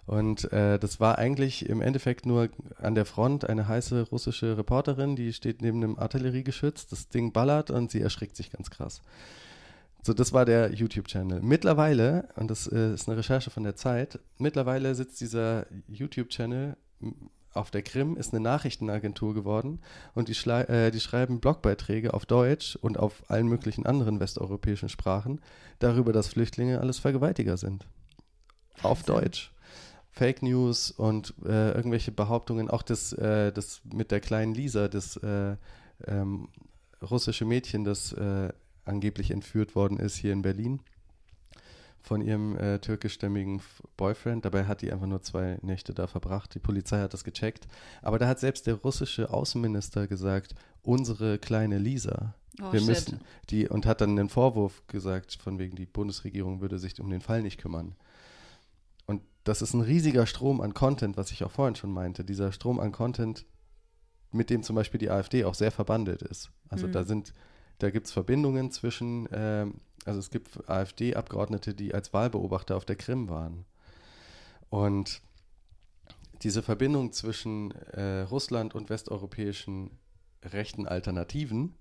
Und 0.07 0.53
äh, 0.53 0.79
das 0.79 0.99
war 0.99 1.19
eigentlich 1.19 1.69
im 1.69 1.81
Endeffekt 1.81 2.27
nur 2.27 2.49
an 2.77 2.95
der 2.95 3.05
Front 3.05 3.49
eine 3.49 3.69
heiße 3.69 4.09
russische 4.11 4.59
Reporterin, 4.59 5.15
die 5.15 5.33
steht 5.33 5.63
neben 5.63 5.83
einem 5.83 5.99
Artilleriegeschütz, 5.99 6.89
das 6.89 7.09
Ding 7.09 7.33
ballert 7.33 7.71
und 7.71 7.91
sie 7.91 8.01
erschrickt 8.01 8.37
sich 8.37 8.51
ganz 8.51 8.71
krass. 8.71 9.03
So, 10.05 10.13
das 10.13 10.33
war 10.33 10.45
der 10.45 10.73
YouTube-Channel. 10.73 11.43
Mittlerweile, 11.43 12.29
und 12.35 12.51
das 12.51 12.67
äh, 12.67 12.95
ist 12.95 13.09
eine 13.09 13.17
Recherche 13.17 13.51
von 13.51 13.63
der 13.63 13.77
Zeit, 13.77 14.19
mittlerweile 14.39 14.97
sitzt 14.97 15.21
dieser 15.21 15.67
YouTube-Channel 15.87 16.77
auf 17.55 17.71
der 17.71 17.83
Krim, 17.83 18.17
ist 18.17 18.33
eine 18.33 18.43
Nachrichtenagentur 18.43 19.35
geworden 19.35 19.81
und 20.15 20.29
die, 20.29 20.51
äh, 20.51 20.91
die 20.91 20.99
schreiben 20.99 21.39
Blogbeiträge 21.39 22.15
auf 22.15 22.27
Deutsch 22.27 22.75
und 22.75 22.99
auf 22.99 23.23
allen 23.31 23.47
möglichen 23.47 23.87
anderen 23.87 24.19
westeuropäischen 24.19 24.89
Sprachen 24.89 25.41
darüber, 25.79 26.13
dass 26.13 26.29
Flüchtlinge 26.29 26.81
alles 26.81 26.99
Vergewaltiger 26.99 27.57
sind. 27.57 27.87
Auf. 28.83 29.05
Deutsch. 29.05 29.52
Fake 30.13 30.43
News 30.43 30.91
und 30.91 31.35
äh, 31.45 31.73
irgendwelche 31.73 32.13
Behauptungen, 32.13 32.69
auch 32.69 32.83
das, 32.83 33.13
äh, 33.15 33.51
das 33.51 33.81
mit 33.93 34.11
der 34.11 34.21
kleinen 34.21 34.55
Lisa, 34.55 34.89
das 34.89 35.17
äh, 35.17 35.57
ähm, 36.07 36.49
russische 37.03 37.45
Mädchen, 37.45 37.85
das 37.85 38.13
äh, 38.13 38.53
angeblich 38.85 39.31
entführt 39.31 39.75
worden 39.75 39.99
ist 39.99 40.17
hier 40.17 40.33
in 40.33 40.43
Berlin 40.43 40.81
von 42.03 42.21
ihrem 42.21 42.57
äh, 42.57 42.79
türkischstämmigen 42.81 43.63
Boyfriend. 43.97 44.45
Dabei 44.45 44.65
hat 44.67 44.83
die 44.83 44.93
einfach 44.93 45.07
nur 45.07 45.23
zwei 45.23 45.59
Nächte 45.63 45.95
da 45.95 46.07
verbracht. 46.07 46.55
Die 46.55 46.59
Polizei 46.59 47.01
hat 47.01 47.15
das 47.15 47.25
gecheckt. 47.25 47.69
Aber 48.03 48.19
da 48.19 48.27
hat 48.27 48.41
selbst 48.41 48.67
der 48.67 48.75
russische 48.75 49.31
Außenminister 49.31 50.09
gesagt, 50.09 50.55
unsere 50.83 51.39
kleine 51.39 51.79
Lisa. 51.79 52.35
Oh, 52.61 52.73
wir 52.73 52.81
shit. 52.81 52.89
müssen 52.89 53.21
die 53.51 53.69
und 53.69 53.87
hat 53.87 54.01
dann 54.01 54.19
einen 54.19 54.29
Vorwurf 54.29 54.83
gesagt, 54.89 55.39
von 55.41 55.59
wegen 55.59 55.77
die 55.77 55.87
Bundesregierung 55.87 56.61
würde 56.61 56.79
sich 56.79 57.01
um 57.01 57.09
den 57.09 57.23
Fall 57.23 57.43
nicht 57.43 57.59
kümmern. 57.59 57.95
Das 59.45 59.63
ist 59.63 59.75
ein 59.75 59.81
riesiger 59.81 60.27
Strom 60.27 60.61
an 60.61 60.75
Content, 60.75 61.17
was 61.17 61.33
ich 61.33 61.43
auch 61.45 61.51
vorhin 61.51 61.75
schon 61.75 61.93
meinte. 61.93 62.25
Dieser 62.25 62.53
Strom 62.53 62.79
an 62.79 62.93
Content, 62.93 63.45
mit 64.31 64.51
dem 64.51 64.63
zum 64.63 64.77
Beispiel 64.77 64.99
die 64.99 65.11
AfD 65.11 65.45
auch 65.45 65.55
sehr 65.55 65.73
verbandelt 65.73 66.23
ist. 66.23 66.51
Also 66.69 66.87
Mhm. 66.87 66.93
da 66.93 67.05
sind, 67.05 67.35
da 67.79 67.91
gibt 67.91 68.07
es 68.07 68.13
Verbindungen 68.13 68.71
zwischen, 68.71 69.29
ähm, 69.33 69.81
also 70.05 70.21
es 70.21 70.31
gibt 70.31 70.69
AfD-Abgeordnete, 70.69 71.75
die 71.75 71.93
als 71.95 72.13
Wahlbeobachter 72.13 72.77
auf 72.77 72.85
der 72.85 72.97
Krim 72.97 73.29
waren. 73.29 73.65
Und 74.71 75.21
diese 76.43 76.63
Verbindung 76.63 77.13
zwischen 77.13 77.73
äh, 77.93 78.21
Russland 78.23 78.75
und 78.75 78.91
westeuropäischen 78.91 79.91
rechten 80.45 80.89
Alternativen, 80.89 81.75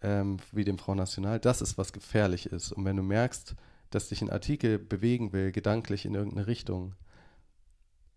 ähm, 0.00 0.38
wie 0.52 0.64
dem 0.64 0.78
Front 0.78 0.98
National, 0.98 1.40
das 1.40 1.60
ist, 1.60 1.76
was 1.76 1.92
gefährlich 1.92 2.46
ist. 2.46 2.72
Und 2.72 2.84
wenn 2.84 2.96
du 2.96 3.02
merkst, 3.02 3.54
dass 3.94 4.08
dich 4.08 4.22
ein 4.22 4.30
Artikel 4.30 4.78
bewegen 4.78 5.32
will, 5.32 5.52
gedanklich 5.52 6.04
in 6.04 6.14
irgendeine 6.14 6.46
Richtung, 6.46 6.94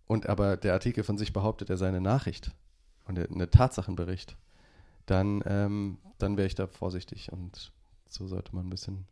und 0.07 0.27
aber 0.27 0.57
der 0.57 0.73
Artikel 0.73 1.03
von 1.03 1.17
sich 1.17 1.33
behauptet, 1.33 1.69
er 1.69 1.77
sei 1.77 1.89
eine 1.89 2.01
Nachricht 2.01 2.51
und 3.05 3.19
eine 3.19 3.49
Tatsachenbericht, 3.49 4.37
dann, 5.05 5.43
ähm, 5.45 5.97
dann 6.17 6.37
wäre 6.37 6.47
ich 6.47 6.55
da 6.55 6.67
vorsichtig 6.67 7.31
und 7.31 7.71
so 8.09 8.25
sollte 8.27 8.55
man 8.55 8.67
ein 8.67 8.69
bisschen 8.69 9.05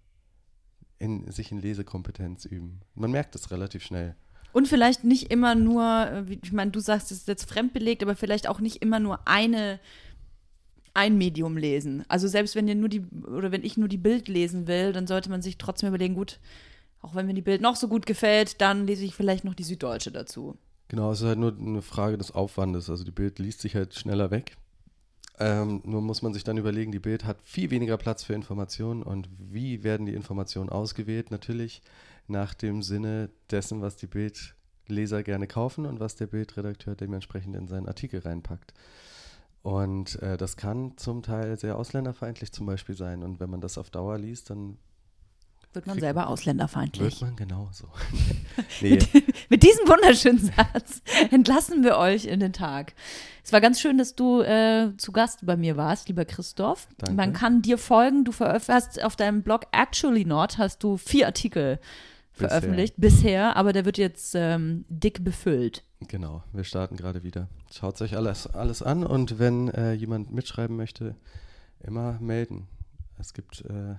in, 0.97 1.30
sich 1.30 1.51
in 1.51 1.59
Lesekompetenz 1.59 2.45
üben. 2.45 2.80
Man 2.95 3.11
merkt 3.11 3.36
es 3.36 3.51
relativ 3.51 3.84
schnell. 3.84 4.16
Und 4.53 4.70
vielleicht 4.70 5.03
nicht 5.03 5.32
immer 5.32 5.53
nur, 5.53 5.84
äh, 5.84 6.38
ich 6.41 6.53
meine, 6.53 6.72
du 6.72 6.80
sagst, 6.80 7.11
es 7.11 7.20
ist 7.20 7.28
jetzt 7.28 7.49
fremdbelegt, 7.49 8.01
aber 8.01 8.16
vielleicht 8.16 8.47
auch 8.47 8.61
nicht 8.61 8.82
immer 8.82 9.01
nur 9.01 9.28
eine, 9.28 9.82
ein 10.95 11.17
Medium 11.17 11.57
lesen. 11.57 12.03
Also 12.07 12.27
selbst 12.27 12.55
wenn 12.55 12.67
ihr 12.67 12.75
nur 12.75 12.89
die, 12.89 13.03
oder 13.27 13.51
wenn 13.51 13.63
ich 13.63 13.77
nur 13.77 13.87
die 13.87 13.97
Bild 13.97 14.27
lesen 14.27 14.67
will, 14.67 14.93
dann 14.93 15.07
sollte 15.07 15.29
man 15.29 15.41
sich 15.41 15.57
trotzdem 15.57 15.89
überlegen, 15.89 16.15
gut, 16.15 16.39
auch 17.01 17.13
wenn 17.13 17.27
mir 17.27 17.33
die 17.33 17.41
Bild 17.41 17.61
noch 17.61 17.75
so 17.75 17.87
gut 17.87 18.05
gefällt, 18.05 18.61
dann 18.61 18.87
lese 18.87 19.05
ich 19.05 19.13
vielleicht 19.13 19.43
noch 19.43 19.53
die 19.53 19.63
Süddeutsche 19.63 20.11
dazu. 20.11 20.57
Genau, 20.87 21.11
es 21.11 21.21
ist 21.21 21.27
halt 21.27 21.39
nur 21.39 21.55
eine 21.57 21.81
Frage 21.81 22.17
des 22.17 22.31
Aufwandes. 22.31 22.89
Also 22.89 23.03
die 23.03 23.11
Bild 23.11 23.39
liest 23.39 23.61
sich 23.61 23.75
halt 23.75 23.93
schneller 23.93 24.31
weg. 24.31 24.55
Ähm, 25.37 25.81
nur 25.83 26.01
muss 26.01 26.21
man 26.21 26.33
sich 26.33 26.43
dann 26.43 26.57
überlegen, 26.57 26.91
die 26.91 26.99
Bild 26.99 27.25
hat 27.25 27.37
viel 27.43 27.69
weniger 27.69 27.97
Platz 27.97 28.23
für 28.23 28.33
Informationen 28.33 29.03
und 29.03 29.27
wie 29.37 29.83
werden 29.83 30.05
die 30.05 30.13
Informationen 30.13 30.69
ausgewählt? 30.69 31.29
Natürlich 31.29 31.81
nach 32.27 32.53
dem 32.53 32.81
Sinne 32.81 33.29
dessen, 33.51 33.81
was 33.81 33.97
die 33.97 34.07
Bildleser 34.07 35.23
gerne 35.23 35.47
kaufen 35.47 35.85
und 35.85 35.99
was 35.99 36.15
der 36.15 36.27
Bildredakteur 36.27 36.95
dementsprechend 36.95 37.55
in 37.55 37.67
seinen 37.67 37.87
Artikel 37.87 38.21
reinpackt. 38.21 38.73
Und 39.66 40.22
äh, 40.22 40.38
das 40.38 40.57
kann 40.57 40.95
zum 40.95 41.24
Teil 41.24 41.57
sehr 41.57 41.76
ausländerfeindlich 41.76 42.51
zum 42.51 42.68
Beispiel 42.68 42.95
sein. 42.95 43.24
Und 43.24 43.39
wenn 43.39 43.49
man 43.49 43.61
das 43.61 43.80
auf 43.80 43.89
Dauer 43.89 44.20
liest, 44.20 44.51
dann 44.51 44.78
Wird 45.74 45.88
man 45.88 45.99
selber 45.99 46.28
ausländerfeindlich. 46.28 47.20
wird 47.20 47.22
man 47.22 47.36
genau 47.36 47.70
so. 47.72 47.88
nee, 48.82 48.99
Mit 49.49 49.63
diesem 49.63 49.88
wunderschönen 49.88 50.38
Satz 50.38 51.01
entlassen 51.32 51.84
wir 51.84 51.97
euch 51.97 52.26
in 52.26 52.41
den 52.41 52.53
Tag. 52.53 52.93
Es 53.43 53.53
war 53.53 53.59
ganz 53.59 53.82
schön, 53.82 53.97
dass 53.97 54.13
du 54.13 54.41
äh, 54.41 54.91
zu 54.97 55.11
Gast 55.11 55.43
bei 55.43 55.57
mir 55.57 55.78
warst, 55.78 56.09
lieber 56.09 56.26
Christoph. 56.26 56.88
Danke. 56.99 57.16
Man 57.16 57.34
kann 57.34 57.63
dir 57.63 57.80
folgen. 57.80 58.24
Du 58.24 58.32
veröffentlichst 58.34 59.03
auf 59.03 59.16
deinem 59.16 59.41
Blog 59.41 59.63
Actually 59.72 60.26
Not 60.26 60.59
hast 60.59 60.84
du 60.84 60.97
vier 60.97 61.26
Artikel 61.26 61.80
Bisher. 62.36 62.49
veröffentlicht 62.49 62.95
bisher, 62.97 63.55
aber 63.55 63.73
der 63.73 63.86
wird 63.86 63.97
jetzt 63.97 64.36
ähm, 64.36 64.86
dick 64.89 65.23
befüllt. 65.23 65.83
Genau, 66.07 66.43
wir 66.51 66.63
starten 66.63 66.97
gerade 66.97 67.23
wieder. 67.23 67.47
Schaut 67.71 68.01
euch 68.01 68.15
alles, 68.15 68.47
alles 68.47 68.81
an 68.81 69.05
und 69.05 69.39
wenn 69.39 69.69
äh, 69.69 69.93
jemand 69.93 70.33
mitschreiben 70.33 70.75
möchte, 70.75 71.15
immer 71.81 72.19
melden. 72.19 72.67
Es 73.17 73.33
gibt 73.33 73.61
äh, 73.65 73.95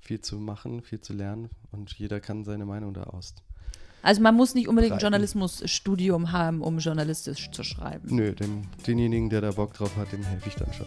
viel 0.00 0.20
zu 0.20 0.38
machen, 0.38 0.82
viel 0.82 1.00
zu 1.00 1.12
lernen 1.12 1.50
und 1.70 1.92
jeder 1.98 2.20
kann 2.20 2.44
seine 2.44 2.64
Meinung 2.64 2.94
da 2.94 3.04
aus. 3.04 3.34
Also 4.02 4.20
man 4.20 4.34
muss 4.34 4.54
nicht 4.54 4.68
unbedingt 4.68 4.94
ein. 4.94 4.98
Journalismusstudium 4.98 6.32
haben, 6.32 6.60
um 6.60 6.78
journalistisch 6.78 7.50
zu 7.52 7.62
schreiben. 7.62 8.14
Nö, 8.14 8.32
dem, 8.32 8.62
denjenigen, 8.86 9.30
der 9.30 9.40
da 9.40 9.52
Bock 9.52 9.74
drauf 9.74 9.96
hat, 9.96 10.12
dem 10.12 10.22
helfe 10.24 10.48
ich 10.48 10.54
dann 10.56 10.72
schon. 10.72 10.86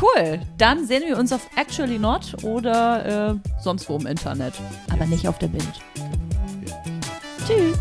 Cool. 0.00 0.40
Dann 0.58 0.86
sehen 0.86 1.02
wir 1.06 1.18
uns 1.18 1.32
auf 1.32 1.48
Actually 1.56 1.98
Not 1.98 2.44
oder 2.44 3.32
äh, 3.32 3.34
sonst 3.60 3.88
wo 3.88 3.96
im 3.96 4.06
Internet. 4.06 4.54
Aber 4.90 5.06
nicht 5.06 5.26
auf 5.26 5.38
der 5.38 5.48
Bild. 5.48 5.80
Tschüss. 7.46 7.78